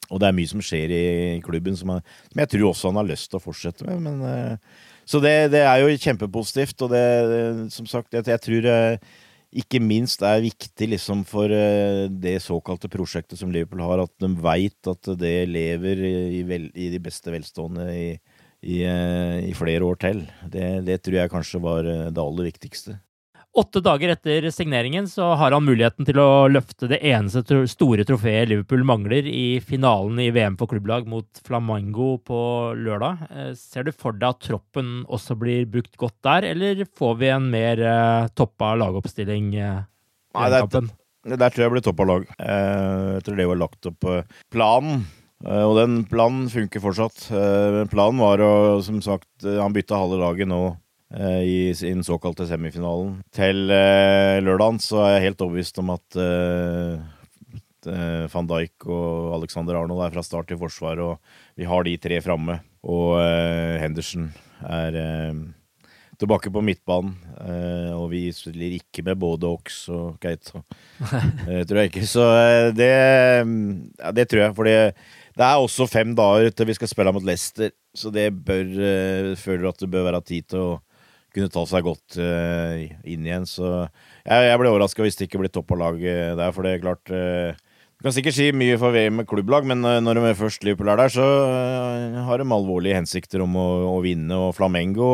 og 0.08 0.22
det 0.22 0.30
er 0.30 0.36
mye 0.38 0.48
som 0.48 0.62
skjer 0.64 0.94
i 0.96 1.04
klubben 1.44 1.76
som, 1.76 1.92
han, 1.92 2.06
som 2.32 2.40
jeg 2.40 2.50
tror 2.54 2.70
også 2.70 2.88
han 2.88 3.02
har 3.02 3.10
lyst 3.10 3.28
til 3.28 3.36
å 3.36 3.44
fortsette 3.44 3.84
med. 3.84 4.00
Men, 4.08 4.56
så 5.04 5.20
det, 5.20 5.34
det 5.52 5.60
er 5.66 5.82
jo 5.82 5.92
kjempepositivt, 6.00 6.86
og 6.86 6.92
det, 6.94 7.04
som 7.74 7.88
sagt, 7.90 8.16
jeg, 8.16 8.24
jeg 8.32 8.44
tror 8.48 8.70
ikke 9.52 9.82
minst 9.84 10.22
er 10.24 10.40
viktig 10.44 10.88
liksom 10.94 11.26
for 11.28 11.52
eh, 11.52 12.06
det 12.08 12.38
såkalte 12.44 12.88
prosjektet 12.92 13.40
som 13.40 13.52
Liverpool 13.52 13.82
har, 13.84 14.04
at 14.06 14.12
de 14.22 14.30
veit 14.40 14.88
at 14.88 15.10
det 15.20 15.34
lever 15.50 16.00
i, 16.08 16.42
vel, 16.48 16.70
i 16.72 16.88
de 16.92 17.00
beste 17.02 17.32
velstående 17.34 17.86
i, 17.92 18.06
i, 18.64 18.80
eh, 18.88 19.38
i 19.50 19.52
flere 19.56 19.84
år 19.84 20.00
til. 20.00 20.24
Det, 20.48 20.68
det 20.88 21.02
tror 21.04 21.18
jeg 21.20 21.34
kanskje 21.34 21.62
var 21.64 21.88
eh, 21.88 22.08
det 22.08 22.24
aller 22.24 22.48
viktigste. 22.48 22.96
Åtte 23.52 23.82
dager 23.84 24.08
etter 24.14 24.46
signeringen 24.48 25.04
så 25.08 25.34
har 25.36 25.52
han 25.52 25.66
muligheten 25.66 26.06
til 26.08 26.16
å 26.22 26.46
løfte 26.48 26.88
det 26.88 27.02
eneste 27.04 27.58
store 27.68 28.06
trofeet 28.08 28.48
Liverpool 28.48 28.80
mangler 28.88 29.26
i 29.28 29.58
finalen 29.60 30.22
i 30.24 30.30
VM 30.32 30.56
for 30.56 30.70
klubblag 30.70 31.04
mot 31.04 31.42
Flamango 31.44 32.14
på 32.24 32.38
lørdag. 32.80 33.26
Eh, 33.28 33.50
Ser 33.60 33.84
du 33.84 33.92
for 33.92 34.16
deg 34.16 34.30
at 34.30 34.40
troppen 34.48 35.02
også 35.04 35.36
blir 35.36 35.68
brukt 35.68 35.92
godt 36.00 36.16
der, 36.24 36.48
eller 36.54 36.80
får 36.96 37.18
vi 37.20 37.28
en 37.34 37.50
mer 37.52 37.82
eh, 37.84 38.30
toppa 38.32 38.72
lagoppstilling 38.80 39.52
eh, 39.60 39.82
i 40.32 40.52
kampen? 40.56 40.88
det 41.28 41.36
der 41.38 41.52
tror 41.52 41.66
jeg 41.66 41.74
blir 41.74 41.84
toppa 41.84 42.06
lag. 42.08 42.24
Jeg 42.40 43.26
tror 43.26 43.36
det 43.36 43.50
var 43.52 43.60
lagt 43.60 43.86
opp 43.86 44.06
planen. 44.50 45.04
Og 45.42 45.76
den 45.76 46.00
planen 46.10 46.48
funker 46.50 46.82
fortsatt. 46.82 47.28
Planen 47.92 48.18
var 48.18 48.42
å, 48.42 48.50
som 48.82 48.98
sagt, 49.04 49.28
han 49.44 49.74
bytta 49.76 50.00
halve 50.00 50.18
laget 50.18 50.50
nå 50.50 50.72
i 51.12 51.72
den 51.76 52.04
såkalte 52.06 52.46
semifinalen. 52.48 53.18
Til 53.36 53.68
eh, 53.70 54.38
lørdagen 54.40 54.78
så 54.80 55.02
er 55.04 55.16
jeg 55.16 55.26
helt 55.28 55.42
overbevist 55.44 55.80
om 55.82 55.90
at 55.92 56.16
eh, 56.16 57.00
eh, 57.92 58.26
van 58.32 58.48
Dijk 58.48 58.86
og 58.88 59.34
Alexander 59.36 59.76
Arnold 59.80 60.06
er 60.06 60.14
fra 60.14 60.24
start 60.24 60.54
i 60.54 60.58
forsvar, 60.60 61.02
og 61.04 61.18
vi 61.58 61.68
har 61.68 61.84
de 61.84 61.96
tre 62.00 62.20
framme. 62.24 62.60
Og 62.82 63.18
eh, 63.20 63.76
Henderson 63.82 64.30
er 64.64 64.96
eh, 64.98 65.42
tilbake 66.22 66.52
på 66.54 66.62
midtbanen. 66.64 67.16
eh, 67.42 67.90
og 67.92 68.08
vi 68.12 68.24
spiller 68.34 68.78
ikke 68.78 69.04
med 69.06 69.18
både 69.20 69.48
Ox 69.50 69.82
og 69.92 70.16
Keita. 70.22 70.62
Eh, 71.42 71.64
tror 71.66 71.82
jeg 71.82 71.90
ikke. 71.90 72.06
Så 72.06 72.22
eh, 72.38 72.70
det, 72.78 72.88
ja, 73.98 74.12
det 74.14 74.28
tror 74.30 74.44
jeg. 74.46 74.54
For 74.56 74.64
det 74.70 75.44
er 75.44 75.58
også 75.58 75.88
fem 75.90 76.14
dager 76.16 76.50
til 76.54 76.68
vi 76.70 76.76
skal 76.78 76.88
spille 76.90 77.12
mot 77.12 77.24
Leicester, 77.26 77.72
så 77.94 78.12
det 78.14 78.30
bør 78.46 78.64
eh, 78.80 79.32
føler 79.36 79.68
at 79.68 79.82
det 79.82 79.90
bør 79.92 80.08
være 80.10 80.22
tid 80.28 80.48
til 80.52 80.62
å 80.62 80.72
kunne 81.34 81.52
ta 81.52 81.64
seg 81.68 81.84
godt 81.86 82.16
eh, 82.20 82.88
inn 83.08 83.26
igjen. 83.26 83.46
Så 83.48 83.66
jeg, 83.66 84.48
jeg 84.48 84.60
ble 84.60 84.72
overraska 84.72 85.04
hvis 85.04 85.18
det 85.18 85.28
ikke 85.28 85.42
blir 85.42 85.52
topp 85.52 85.74
lag 85.74 85.96
laget 85.96 86.38
der, 86.38 86.54
for 86.54 86.66
det 86.66 86.74
er 86.74 86.82
klart 86.84 87.12
eh, 87.12 87.60
Du 87.96 88.06
kan 88.06 88.14
sikkert 88.16 88.34
si 88.34 88.48
mye 88.56 88.78
for 88.80 88.94
VM 88.94 89.20
med 89.20 89.28
klubblag, 89.30 89.66
men 89.68 89.84
eh, 89.88 90.00
når 90.04 90.18
de 90.18 90.26
er 90.30 90.38
først 90.38 90.66
Liverpool 90.66 90.92
er 90.92 91.00
der, 91.04 91.12
så 91.14 91.28
har 92.28 92.42
de 92.42 92.48
alvorlige 92.48 92.98
hensikter 92.98 93.44
om 93.44 93.56
å, 93.56 93.68
å 93.94 94.00
vinne. 94.04 94.36
Og 94.48 94.56
Flamengo 94.58 95.12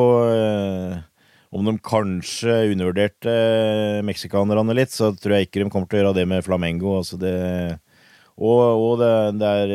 Om 1.48 1.64
de 1.64 1.78
kanskje 1.80 2.54
undervurderte 2.74 3.34
meksikanerne 4.04 4.74
litt, 4.76 4.92
så 4.92 5.14
tror 5.16 5.38
jeg 5.38 5.48
ikke 5.48 5.62
de 5.62 5.70
kommer 5.72 5.88
til 5.88 6.00
å 6.00 6.02
gjøre 6.02 6.18
det 6.18 6.26
med 6.28 6.44
Flamengo. 6.44 6.98
Altså 7.00 7.16
det 7.20 7.36
og, 8.38 8.60
og 8.78 8.92
det, 9.00 9.10
det, 9.40 9.48
er, 9.48 9.70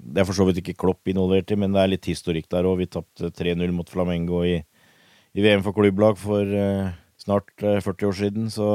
det 0.00 0.22
er 0.22 0.24
for 0.24 0.36
så 0.36 0.46
vidt 0.48 0.62
ikke 0.62 0.78
Klopp 0.80 1.10
involvert 1.10 1.50
i, 1.52 1.58
men 1.60 1.74
det 1.74 1.82
er 1.82 1.90
litt 1.92 2.06
historikk 2.08 2.46
der 2.48 2.64
òg. 2.64 2.78
Vi 2.80 2.88
tapte 2.88 3.28
3-0 3.28 3.74
mot 3.76 3.90
Flamengo 3.92 4.40
i, 4.48 4.54
i 5.36 5.44
VM 5.44 5.64
for 5.64 5.76
klubblag 5.76 6.16
for 6.18 6.40
eh, 6.48 6.92
snart 7.20 7.50
eh, 7.62 7.80
40 7.84 8.08
år 8.08 8.18
siden, 8.24 8.50
så 8.52 8.72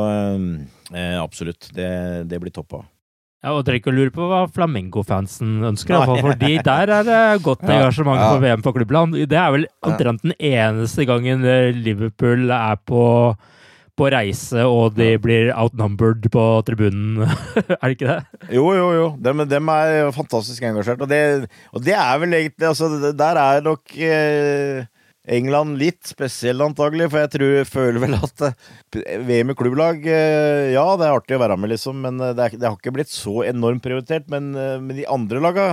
eh, 0.93 1.18
absolutt. 1.18 1.72
Det, 1.74 1.91
det 2.30 2.41
blir 2.41 2.53
toppa. 2.53 2.84
Ja, 3.41 3.55
og 3.55 3.64
Dere 3.66 3.80
ikke 3.80 3.89
å 3.89 3.95
lure 3.95 4.14
på 4.14 4.28
hva 4.30 4.43
Flamengo-fansen 4.53 5.64
ønsker, 5.72 5.95
Nei. 5.97 6.20
fordi 6.22 6.51
der 6.62 6.91
er 6.93 7.07
det 7.07 7.22
godt 7.41 7.64
engasjement 7.66 8.20
ja. 8.22 8.28
for 8.30 8.43
VM 8.43 8.66
for 8.68 8.78
klubbland. 8.78 9.18
Det 9.32 9.39
er 9.39 9.55
vel 9.55 9.66
omtrent 9.82 10.22
den 10.22 10.36
eneste 10.38 11.07
gangen 11.09 11.41
eh, 11.49 11.72
Liverpool 11.74 12.53
er 12.53 12.78
på, 12.86 13.01
på 13.97 14.12
reise 14.14 14.68
og 14.70 14.93
de 14.99 15.16
blir 15.24 15.49
outnumbered 15.55 16.30
på 16.30 16.45
tribunen, 16.70 17.26
er 17.80 17.82
det 17.82 17.95
ikke 17.97 18.12
det? 18.12 18.45
Jo, 18.53 18.68
jo, 18.78 18.88
jo. 18.99 19.09
Dem, 19.26 19.41
dem 19.49 19.74
er 19.74 20.14
fantastisk 20.14 20.70
engasjert. 20.70 21.01
Og 21.01 21.09
det, 21.09 21.49
og 21.74 21.82
det 21.82 21.97
er 21.97 22.22
vel 22.22 22.38
egentlig 22.43 22.70
altså, 22.70 22.93
Der 23.09 23.41
er 23.41 23.66
nok 23.66 23.97
eh, 23.97 24.86
England 25.32 25.79
litt 25.79 26.09
spesiell, 26.09 26.61
antagelig. 26.65 27.07
For 27.11 27.23
jeg 27.23 27.32
tror, 27.36 27.55
føler 27.69 28.03
vel 28.03 28.17
at 28.17 28.43
eh, 28.49 29.15
VM 29.27 29.53
i 29.53 29.57
klubblag 29.57 30.03
eh, 30.03 30.71
Ja, 30.75 30.86
det 30.99 31.07
er 31.07 31.15
artig 31.15 31.38
å 31.38 31.41
være 31.43 31.57
med, 31.59 31.71
liksom, 31.73 32.03
men 32.03 32.19
eh, 32.19 32.36
det, 32.38 32.49
er, 32.49 32.59
det 32.59 32.67
har 32.67 32.77
ikke 32.77 32.95
blitt 32.97 33.13
så 33.13 33.41
enormt 33.47 33.84
prioritert. 33.86 34.27
Men 34.32 34.51
med 34.86 34.99
de 34.99 35.07
andre 35.11 35.43
laga, 35.43 35.71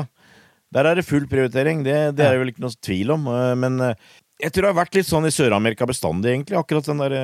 der 0.74 0.88
er 0.88 0.98
det 0.98 1.08
full 1.08 1.28
prioritering. 1.30 1.84
Det, 1.86 1.98
det 2.18 2.26
er 2.26 2.36
det 2.36 2.42
vel 2.44 2.54
ikke 2.54 2.66
noe 2.66 2.82
tvil 2.84 3.14
om. 3.16 3.28
Men 3.58 3.80
jeg 4.38 4.52
tror 4.52 4.68
det 4.68 4.72
har 4.72 4.82
vært 4.84 4.98
litt 4.98 5.08
sånn 5.08 5.26
i 5.26 5.34
Sør-Amerika 5.34 5.88
bestandig, 5.88 6.34
egentlig. 6.34 6.60
Akkurat 6.60 6.86
den 6.86 7.02
der 7.02 7.16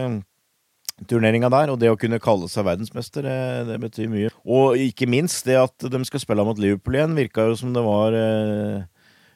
turneringa 1.10 1.50
der, 1.50 1.72
og 1.72 1.80
det 1.82 1.90
å 1.90 1.98
kunne 1.98 2.20
kalle 2.22 2.48
seg 2.50 2.66
verdensmester, 2.68 3.26
det, 3.26 3.38
det 3.70 3.78
betyr 3.82 4.10
mye. 4.12 4.30
Og 4.46 4.78
ikke 4.78 5.08
minst 5.10 5.46
det 5.48 5.58
at 5.58 5.86
de 5.90 6.00
skal 6.06 6.22
spille 6.22 6.46
mot 6.46 6.60
Liverpool 6.60 6.98
igjen, 6.98 7.16
virka 7.18 7.48
jo 7.48 7.56
som 7.58 7.74
det 7.74 7.82
var 7.84 8.14
eh, 8.18 8.84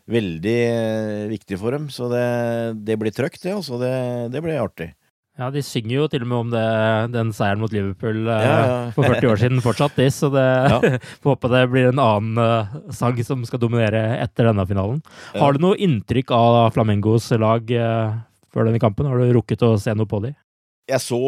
veldig 0.08 0.56
eh, 0.68 1.26
viktig 1.30 1.58
for 1.60 1.76
dem. 1.76 1.88
Så 1.92 2.08
det, 2.12 2.24
det 2.88 2.96
blir 3.00 3.14
trøkt, 3.14 3.42
det. 3.44 3.52
Altså. 3.56 3.78
Det, 3.80 3.92
det 4.34 4.42
blir 4.44 4.60
artig. 4.62 4.92
Ja, 5.38 5.52
De 5.54 5.62
synger 5.62 5.92
jo 5.94 6.06
til 6.10 6.24
og 6.24 6.30
med 6.32 6.38
om 6.38 6.48
det, 6.50 6.62
den 7.14 7.28
seieren 7.36 7.60
mot 7.62 7.70
Liverpool 7.70 8.24
eh, 8.26 8.40
Ja, 8.42 8.56
ja. 8.58 8.78
for 8.96 9.06
40 9.06 9.28
år 9.30 9.38
siden 9.38 9.60
fortsatt, 9.62 9.94
de, 9.94 10.08
så 10.10 10.32
det 10.34 10.42
Ja. 10.42 10.80
får 11.22 11.36
håpe 11.36 11.50
det 11.52 11.60
blir 11.70 11.92
en 11.92 12.02
annen 12.02 12.40
eh, 12.42 12.72
sang 12.96 13.20
som 13.22 13.44
skal 13.46 13.62
dominere 13.62 14.02
etter 14.18 14.50
denne 14.50 14.66
finalen. 14.66 14.98
Har 15.36 15.54
du 15.54 15.62
noe 15.62 15.78
inntrykk 15.78 16.34
av 16.34 16.58
Flamengos 16.74 17.30
lag 17.38 17.70
før 17.70 18.66
denne 18.66 18.82
kampen? 18.82 19.06
Har 19.06 19.22
du 19.22 19.30
rukket 19.38 19.62
å 19.62 19.76
se 19.78 19.94
noe 19.94 20.10
på 20.10 20.24
dem? 20.26 20.34
Jeg 20.88 21.04
så, 21.04 21.18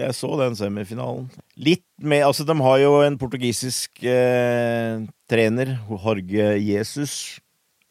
jeg 0.00 0.14
så 0.16 0.30
den 0.40 0.54
semifinalen. 0.56 1.26
Litt 1.60 1.84
med 2.00 2.22
Altså, 2.24 2.42
de 2.48 2.54
har 2.56 2.78
jo 2.80 2.94
en 3.04 3.18
portugisisk 3.20 4.00
eh, 4.02 5.02
trener, 5.30 5.76
Jorge 5.92 6.54
Jesus. 6.64 7.36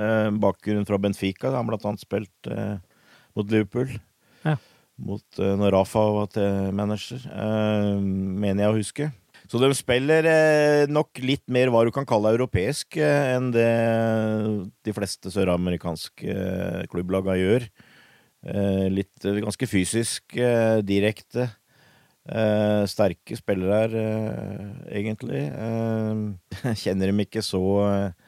Eh, 0.01 0.29
bakgrunn 0.43 0.87
fra 0.87 0.99
Benfica. 0.99 1.49
Han 1.49 1.61
har 1.61 1.69
blant 1.69 1.85
annet 1.87 2.03
spilt 2.03 2.49
eh, 2.51 2.77
mot 3.37 3.51
Liverpool. 3.51 3.93
Ja. 4.43 4.57
Mot 4.99 5.39
eh, 5.39 5.53
når 5.59 5.75
Rafa 5.75 6.03
var 6.17 6.31
til 6.33 6.73
manager, 6.75 7.23
eh, 7.31 7.93
mener 8.01 8.65
jeg 8.65 8.73
å 8.73 8.79
huske. 8.79 9.09
Så 9.45 9.61
de 9.61 9.69
spiller 9.77 10.25
eh, 10.25 10.85
nok 10.89 11.21
litt 11.21 11.43
mer 11.53 11.69
hva 11.71 11.83
du 11.85 11.91
kan 11.95 12.07
kalle 12.09 12.33
europeisk 12.33 12.97
eh, 12.97 13.35
enn 13.35 13.51
det 13.53 13.67
de 14.87 14.95
fleste 14.95 15.31
søramerikanske 15.31 16.87
klubblaga 16.91 17.37
gjør. 17.39 17.67
Eh, 18.45 18.87
litt 18.91 19.29
ganske 19.45 19.69
fysisk, 19.69 20.35
direkte. 20.85 21.49
Eh, 22.25 22.83
sterke 22.89 23.37
spillere 23.37 23.79
her, 23.83 23.95
eh, 24.01 24.69
egentlig. 24.97 25.45
Eh, 25.45 26.73
kjenner 26.83 27.11
dem 27.11 27.21
ikke 27.21 27.43
så 27.45 27.61
eh, 27.85 28.24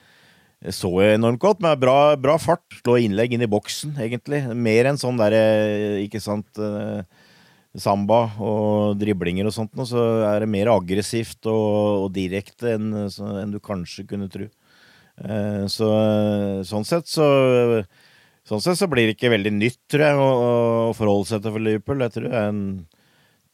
så 0.73 0.89
enormt 1.05 1.41
godt, 1.41 1.61
men 1.61 1.77
bra, 1.79 2.15
bra 2.17 2.37
fart. 2.41 2.65
Slå 2.81 2.97
innlegg 3.01 3.35
inn 3.35 3.45
i 3.45 3.49
boksen, 3.51 3.93
egentlig. 4.01 4.41
Mer 4.57 4.89
enn 4.89 4.99
sånn 4.99 5.19
derre, 5.19 5.41
ikke 6.01 6.21
sant 6.23 6.57
eh, 6.57 7.03
Samba 7.77 8.23
og 8.41 8.97
driblinger 8.97 9.47
og 9.49 9.53
sånt, 9.53 9.77
så 9.85 10.03
er 10.31 10.41
det 10.41 10.49
mer 10.49 10.71
aggressivt 10.73 11.45
og, 11.51 12.07
og 12.07 12.11
direkte 12.15 12.73
enn, 12.73 12.89
en 12.97 13.53
du 13.53 13.59
kanskje 13.61 14.07
kunne 14.09 14.31
tro. 14.33 14.49
Eh, 15.21 15.63
så 15.69 15.93
sånn 16.65 16.85
sett 16.87 17.09
så 17.09 17.27
Sånn 18.47 18.61
sett 18.63 18.77
så 18.79 18.87
blir 18.87 19.09
det 19.09 19.17
ikke 19.17 19.33
veldig 19.33 19.51
nytt, 19.51 19.81
tror 19.91 20.03
jeg, 20.05 20.19
å, 20.23 20.27
å 20.87 20.91
forholde 20.95 21.27
seg 21.27 21.41
til 21.43 21.51
for 21.51 21.63
Liverpool. 21.65 21.99
Jeg 21.99 22.13
tror 22.13 22.27
det 22.29 22.37
er 22.39 22.45
en 22.47 22.61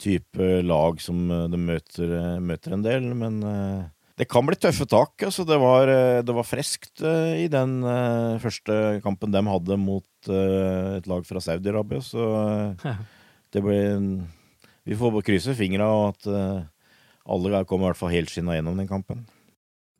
type 0.04 0.50
lag 0.68 1.02
som 1.02 1.32
eh, 1.32 1.48
de 1.50 1.60
møter, 1.60 2.14
eh, 2.20 2.36
møter 2.44 2.76
en 2.76 2.84
del, 2.86 3.08
men 3.18 3.40
eh, 3.48 3.80
det 4.20 4.28
kan 4.30 4.46
bli 4.46 4.58
tøffe 4.60 4.86
tak. 4.90 5.16
Altså, 5.26 5.46
det, 5.48 5.58
var, 5.62 5.90
eh, 5.90 6.22
det 6.26 6.36
var 6.36 6.46
friskt 6.46 7.02
eh, 7.02 7.46
i 7.46 7.48
den 7.52 7.80
eh, 7.82 8.38
første 8.44 9.00
kampen 9.06 9.34
de 9.34 9.42
hadde 9.48 9.80
mot 9.82 10.10
et 10.24 11.08
lag 11.10 11.26
fra 11.28 11.42
Saudi-Arabia, 11.44 12.00
så 12.00 12.24
det 13.54 13.64
blir 13.66 14.22
Vi 14.88 14.96
får 14.96 15.18
krysse 15.26 15.56
fingra 15.58 15.90
og 15.92 16.14
at 16.14 16.30
alle 17.24 17.64
kommer 17.68 17.90
i 17.90 17.92
hvert 17.92 18.00
fall 18.00 18.14
helskinna 18.14 18.56
gjennom 18.56 18.80
den 18.80 18.88
kampen. 18.88 19.26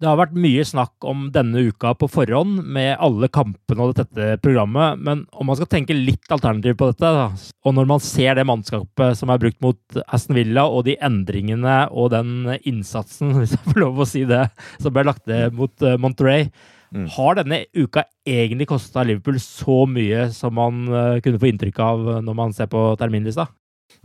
Det 0.02 0.10
har 0.10 0.18
vært 0.20 0.34
mye 0.36 0.64
snakk 0.68 1.06
om 1.08 1.28
denne 1.32 1.62
uka 1.70 1.94
på 1.96 2.10
forhånd 2.12 2.64
med 2.76 2.98
alle 2.98 3.30
kampene 3.32 3.86
og 3.86 3.94
dette 3.96 4.34
programmet, 4.44 5.00
men 5.00 5.22
om 5.32 5.48
man 5.48 5.56
skal 5.60 5.70
tenke 5.72 5.96
litt 5.96 6.28
alternativ 6.34 6.76
på 6.80 6.90
dette, 6.90 7.12
da, 7.16 7.30
og 7.64 7.76
når 7.78 7.88
man 7.94 8.04
ser 8.04 8.36
det 8.36 8.44
mannskapet 8.50 9.16
som 9.20 9.32
er 9.32 9.40
brukt 9.40 9.62
mot 9.64 10.00
Aston 10.10 10.36
Villa, 10.36 10.66
og 10.68 10.84
de 10.90 10.98
endringene 11.00 11.78
og 11.94 12.12
den 12.16 12.52
innsatsen, 12.68 13.32
hvis 13.40 13.56
jeg 13.56 13.64
får 13.70 13.84
lov 13.86 14.04
å 14.04 14.10
si 14.10 14.26
det, 14.28 14.48
som 14.82 14.96
ble 14.96 15.06
lagt 15.08 15.28
ned 15.30 15.56
mot 15.56 15.92
Monterey, 16.02 16.50
Mm. 16.94 17.08
har 17.10 17.40
denne 17.40 17.58
uka 17.74 18.04
egentlig 18.22 18.68
kosta 18.70 19.02
Liverpool 19.02 19.40
så 19.42 19.80
mye 19.90 20.28
som 20.30 20.54
man 20.54 20.84
eh, 20.94 21.16
kunne 21.26 21.40
få 21.42 21.48
inntrykk 21.50 21.80
av 21.82 22.04
når 22.22 22.36
man 22.38 22.54
ser 22.54 22.68
på 22.70 22.84
terminlista? 23.02 23.48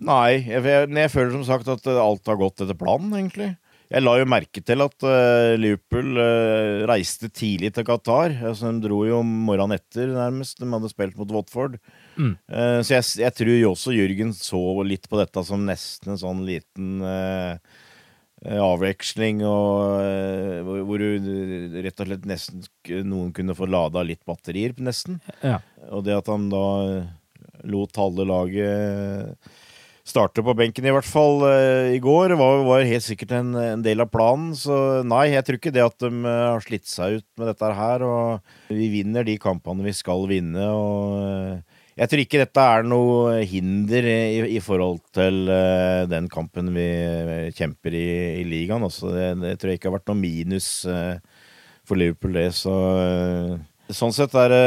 Nei, 0.01 0.39
jeg, 0.47 0.63
jeg, 0.65 0.87
jeg 0.97 1.13
føler 1.13 1.35
som 1.35 1.45
sagt 1.45 1.69
at 1.69 1.85
eh, 1.85 1.99
alt 2.01 2.25
har 2.33 2.39
gått 2.41 2.65
etter 2.65 2.79
planen, 2.81 3.13
egentlig. 3.19 3.51
Jeg 3.89 4.05
la 4.05 4.15
jo 4.21 4.29
merke 4.29 4.61
til 4.61 4.85
at 4.85 5.05
eh, 5.09 5.55
Liverpool 5.57 6.21
eh, 6.21 6.85
reiste 6.91 7.31
tidlig 7.33 7.71
til 7.73 7.87
Qatar. 7.89 8.35
Altså, 8.51 8.69
de 8.69 8.85
dro 8.85 9.01
jo 9.09 9.23
morgenen 9.25 9.79
etter, 9.79 10.11
nærmest. 10.13 10.61
De 10.61 10.69
hadde 10.69 10.91
spilt 10.93 11.17
mot 11.17 11.33
Watford. 11.33 11.79
Mm. 12.21 12.35
Eh, 12.53 12.81
så 12.85 12.99
jeg, 12.99 13.07
jeg 13.25 13.37
tror 13.39 13.55
jo 13.55 13.71
også 13.73 13.97
Jørgen 13.97 14.35
så 14.37 14.61
litt 14.85 15.09
på 15.09 15.21
dette 15.21 15.45
som 15.49 15.65
nesten 15.65 16.13
en 16.13 16.21
sånn 16.21 16.43
liten 16.45 17.01
eh, 17.01 17.79
avveksling, 18.45 19.41
og, 19.49 20.03
eh, 20.05 20.61
hvor, 20.69 21.01
du 21.01 21.81
rett 21.81 22.05
og 22.05 22.11
slett 22.11 22.29
nesten 22.29 22.69
noen 23.09 23.33
kunne 23.35 23.57
få 23.57 23.71
lada 23.73 24.05
litt 24.05 24.21
batterier, 24.29 24.77
nesten. 24.85 25.17
Ja. 25.41 25.63
Og 25.89 26.05
det 26.05 26.19
at 26.21 26.29
han 26.29 26.51
da 26.53 26.67
lot 27.67 27.97
halve 27.99 28.29
laget 28.29 29.49
starte 30.09 30.43
på 30.45 30.55
benken, 30.57 30.87
i 30.89 30.93
hvert 30.95 31.07
fall 31.07 31.43
eh, 31.49 31.95
i 31.97 32.01
går, 32.03 32.35
var, 32.41 32.63
var 32.67 32.87
helt 32.89 33.05
sikkert 33.05 33.35
en, 33.39 33.53
en 33.61 33.85
del 33.85 34.03
av 34.05 34.11
planen. 34.13 34.55
Så 34.57 35.03
nei, 35.07 35.29
jeg 35.35 35.47
tror 35.47 35.61
ikke 35.61 35.75
det 35.75 35.85
at 35.85 35.99
de 36.05 36.13
eh, 36.23 36.45
har 36.49 36.65
slitt 36.65 36.89
seg 36.89 37.21
ut 37.21 37.27
med 37.41 37.53
dette 37.53 37.73
her. 37.81 38.07
Og 38.07 38.73
vi 38.73 38.89
vinner 38.93 39.27
de 39.29 39.37
kampene 39.43 39.87
vi 39.87 39.97
skal 39.97 40.29
vinne. 40.31 40.71
og... 40.73 41.19
eh, 41.25 41.85
jeg 41.99 42.07
tror 42.13 42.21
ikke 42.23 42.39
dette 42.39 42.63
er 42.63 42.85
noe 42.87 43.41
hinder 43.51 44.07
i, 44.07 44.19
i 44.55 44.61
forhold 44.63 45.01
til 45.11 45.49
uh, 45.51 46.05
den 46.07 46.29
kampen 46.31 46.69
vi 46.71 46.87
kjemper 47.59 47.97
i, 47.99 48.11
i 48.39 48.45
ligaen. 48.47 48.85
Også. 48.87 49.11
det, 49.11 49.33
det 49.43 49.57
tror 49.59 49.73
jeg 49.73 49.81
ikke 49.81 49.91
har 49.91 49.97
vært 49.97 50.13
noe 50.13 50.21
minus 50.21 50.69
uh, 50.87 51.19
for 51.89 51.99
Liverpool, 51.99 52.37
det. 52.37 52.53
Så 52.57 52.75
eh, 53.03 53.57
sånn 53.95 54.13
sett 54.15 54.35
er 54.37 54.53
det, 54.53 54.65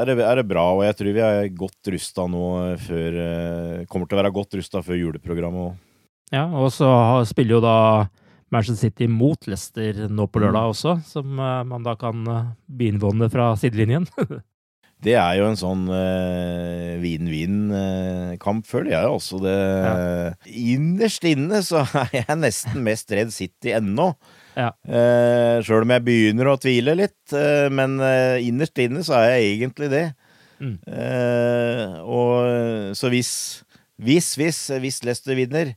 er, 0.00 0.10
det, 0.10 0.24
er 0.24 0.40
det 0.40 0.46
bra, 0.48 0.64
og 0.76 0.84
jeg 0.86 0.96
tror 0.98 1.16
vi 1.16 1.24
er 1.24 1.48
godt 1.56 1.90
rusta 1.94 2.26
nå 2.30 2.44
før 2.84 3.18
eh, 3.22 3.84
Kommer 3.90 4.08
til 4.08 4.18
å 4.18 4.22
være 4.22 4.34
godt 4.34 4.58
rusta 4.58 4.82
før 4.86 5.00
juleprogrammet 5.00 5.64
òg. 5.68 5.74
Ja, 6.34 6.46
og 6.58 6.72
så 6.74 6.88
spiller 7.28 7.58
jo 7.58 7.62
da 7.62 7.78
Manchester 8.54 8.88
City 8.88 9.06
mot 9.10 9.46
Leicester 9.46 10.06
nå 10.10 10.26
på 10.30 10.42
lørdag 10.42 10.72
også, 10.74 10.98
som 11.06 11.38
eh, 11.38 11.62
man 11.66 11.86
da 11.86 11.96
kan 11.98 12.22
begynne 12.22 12.52
binvåne 12.66 13.30
fra 13.32 13.52
sidelinjen. 13.58 14.06
Det 14.96 15.12
er 15.12 15.34
jo 15.36 15.44
en 15.50 15.58
sånn 15.60 15.82
uh, 15.92 16.96
vinn-vinn-kamp, 17.02 18.64
føler 18.64 18.94
jeg 18.94 19.10
også. 19.12 19.40
Det, 19.44 19.56
Innerst 20.72 21.26
inne 21.28 21.60
så 21.66 21.82
er 22.00 22.14
jeg 22.22 22.38
nesten 22.40 22.80
mest 22.86 23.12
redd 23.12 23.34
City 23.34 23.74
ennå. 23.76 24.14
Ja. 24.56 24.70
Uh, 24.88 25.60
Sjøl 25.66 25.84
om 25.84 25.92
jeg 25.92 26.04
begynner 26.06 26.48
å 26.48 26.56
tvile 26.60 26.94
litt. 26.96 27.18
uh, 27.36 27.66
men 27.72 27.98
uh, 28.00 28.36
innerst 28.40 28.78
inne 28.80 29.02
så 29.04 29.18
er 29.20 29.34
jeg 29.36 29.50
egentlig 29.58 29.90
det. 29.92 30.06
Mm. 30.56 30.78
Eh, 30.88 31.98
og 32.08 32.94
så 32.96 33.10
hvis 33.12 33.32
Hvis, 34.00 34.30
hvis, 34.40 34.60
hvis 34.80 35.02
Leicester 35.04 35.36
vinner, 35.36 35.74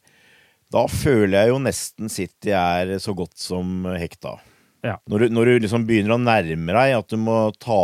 da 0.72 0.86
føler 0.92 1.36
jeg 1.38 1.52
jo 1.52 1.60
nesten 1.64 2.10
City 2.12 2.52
er 2.56 2.94
så 3.00 3.12
godt 3.16 3.36
som 3.40 3.86
hekta. 4.00 4.38
Ja. 4.84 4.98
Når, 5.08 5.20
du, 5.20 5.36
når 5.36 5.46
du 5.46 5.54
liksom 5.66 5.86
begynner 5.88 6.16
å 6.16 6.20
nærme 6.24 6.76
deg 6.76 6.96
at 6.98 7.12
du 7.12 7.16
må 7.20 7.38
ta, 7.60 7.80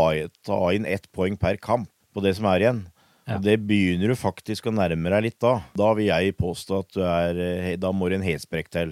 ta 0.47 0.59
inn 0.75 0.87
ett 0.87 1.07
poeng 1.15 1.35
per 1.39 1.55
kamp 1.59 1.87
på 2.15 2.23
det 2.23 2.35
som 2.39 2.47
er 2.51 2.63
igjen, 2.63 2.81
Ja. 3.25 3.39
og 3.39 3.43
det 3.47 3.55
begynner 3.65 4.11
du 4.11 4.15
faktisk 4.15 4.67
å 4.67 4.75
nærme 4.75 5.09
deg 5.15 5.23
litt 5.25 5.39
da, 5.41 5.55
da 5.75 5.87
vil 5.97 6.11
jeg 6.11 6.35
påstå 6.37 6.79
at 6.83 6.91
du 6.93 6.99
er 7.01 7.39
eh, 7.41 7.71
Da 7.81 7.89
må 7.91 8.05
det 8.11 8.19
en 8.19 8.27
helsprekk 8.27 8.69
til 8.69 8.91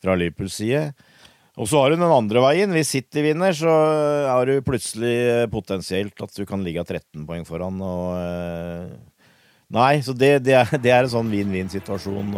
fra 0.00 0.14
Liverpools 0.16 0.54
side. 0.62 0.94
Og 1.60 1.68
så 1.68 1.76
har 1.76 1.92
du 1.92 1.98
den 2.00 2.08
andre 2.08 2.40
veien. 2.40 2.72
Hvis 2.72 2.94
City 2.94 3.20
vinner, 3.24 3.52
så 3.52 3.68
har 4.30 4.48
du 4.48 4.62
plutselig 4.64 5.12
eh, 5.28 5.46
potensielt 5.52 6.22
at 6.24 6.32
du 6.38 6.46
kan 6.48 6.62
ligge 6.64 6.84
13 6.86 7.26
poeng 7.28 7.44
foran. 7.44 7.82
Og, 7.84 8.14
eh, 8.16 9.26
nei, 9.76 9.98
så 10.06 10.16
det, 10.16 10.38
det, 10.46 10.56
er, 10.56 10.72
det 10.80 10.94
er 10.94 11.04
en 11.04 11.12
sånn 11.18 11.32
vinn-vinn-situasjon. 11.32 12.32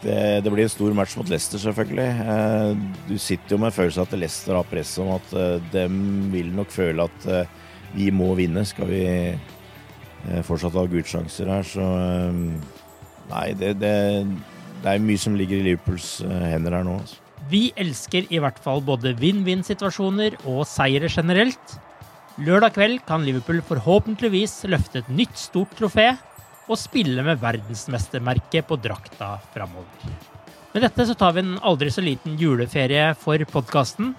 det, 0.00 0.16
det 0.46 0.54
blir 0.54 0.64
en 0.64 0.72
stor 0.72 0.96
match 0.96 1.18
mot 1.20 1.28
Leicester, 1.28 1.60
selvfølgelig. 1.66 2.08
Eh, 2.08 2.72
Du 3.10 3.14
sitter 3.20 3.56
jo 3.56 3.60
med 3.60 3.68
en 3.74 3.78
følelse 3.82 4.00
av 4.00 4.08
at 4.08 4.18
Leicester 4.24 4.56
har 4.56 4.72
press 4.72 4.96
om 5.04 5.12
at 5.18 5.36
dem 5.76 6.00
vil 6.32 6.48
nok 6.56 6.72
føle 6.72 7.04
at 7.04 7.30
vi 7.92 8.08
må 8.12 8.32
vinne, 8.36 8.64
skal 8.68 8.88
vi 8.88 9.04
fortsatt 10.44 10.76
ha 10.76 10.88
gudsjanser 10.88 11.52
her. 11.52 11.68
Så 11.68 11.84
nei, 13.28 13.46
det, 13.60 13.76
er 13.84 15.00
mye 15.04 15.20
som 15.20 15.36
ligger 15.36 15.60
i 15.60 15.72
Liverpools 15.72 16.18
hender 16.24 16.80
her 16.80 16.88
nå. 16.88 17.00
Altså. 17.04 17.27
Vi 17.48 17.68
elsker 17.80 18.26
i 18.28 18.40
hvert 18.42 18.58
fall 18.60 18.82
både 18.84 19.14
vinn-vinn-situasjoner 19.16 20.36
og 20.48 20.64
seire 20.68 21.08
generelt. 21.08 21.78
Lørdag 22.38 22.74
kveld 22.76 23.00
kan 23.08 23.24
Liverpool 23.24 23.62
forhåpentligvis 23.66 24.60
løfte 24.70 25.00
et 25.00 25.08
nytt 25.10 25.38
stort 25.40 25.72
trofé 25.78 26.10
og 26.68 26.76
spille 26.78 27.24
med 27.24 27.40
verdensmestermerket 27.40 28.68
på 28.68 28.76
drakta 28.82 29.38
framover. 29.54 30.12
Med 30.74 30.84
dette 30.84 31.08
så 31.08 31.16
tar 31.16 31.32
vi 31.34 31.46
en 31.46 31.56
aldri 31.64 31.90
så 31.90 32.04
liten 32.04 32.36
juleferie 32.38 33.14
for 33.18 33.42
podkasten. 33.50 34.12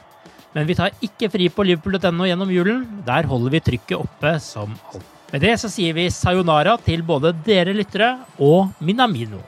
Men 0.57 0.65
vi 0.65 0.75
tar 0.75 0.95
ikke 1.05 1.29
fri 1.29 1.51
på 1.53 1.63
liverpool.no 1.67 2.25
gjennom 2.25 2.49
julen. 2.51 2.81
Der 3.05 3.29
holder 3.29 3.53
vi 3.53 3.61
trykket 3.63 3.99
oppe 3.99 4.33
som 4.41 4.73
alt. 4.89 5.05
Med 5.29 5.45
det 5.45 5.59
så 5.61 5.69
sier 5.69 5.93
vi 5.93 6.07
sayonara 6.09 6.73
til 6.81 7.05
både 7.05 7.35
dere 7.45 7.75
lyttere 7.77 8.15
og 8.41 8.73
Minamino. 8.81 9.43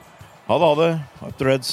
Ha 0.46 0.58
det, 0.62 0.68
ha 0.68 0.76
det. 0.78 0.92
Up 1.26 1.38
the 1.40 1.48
Reds. 1.48 1.72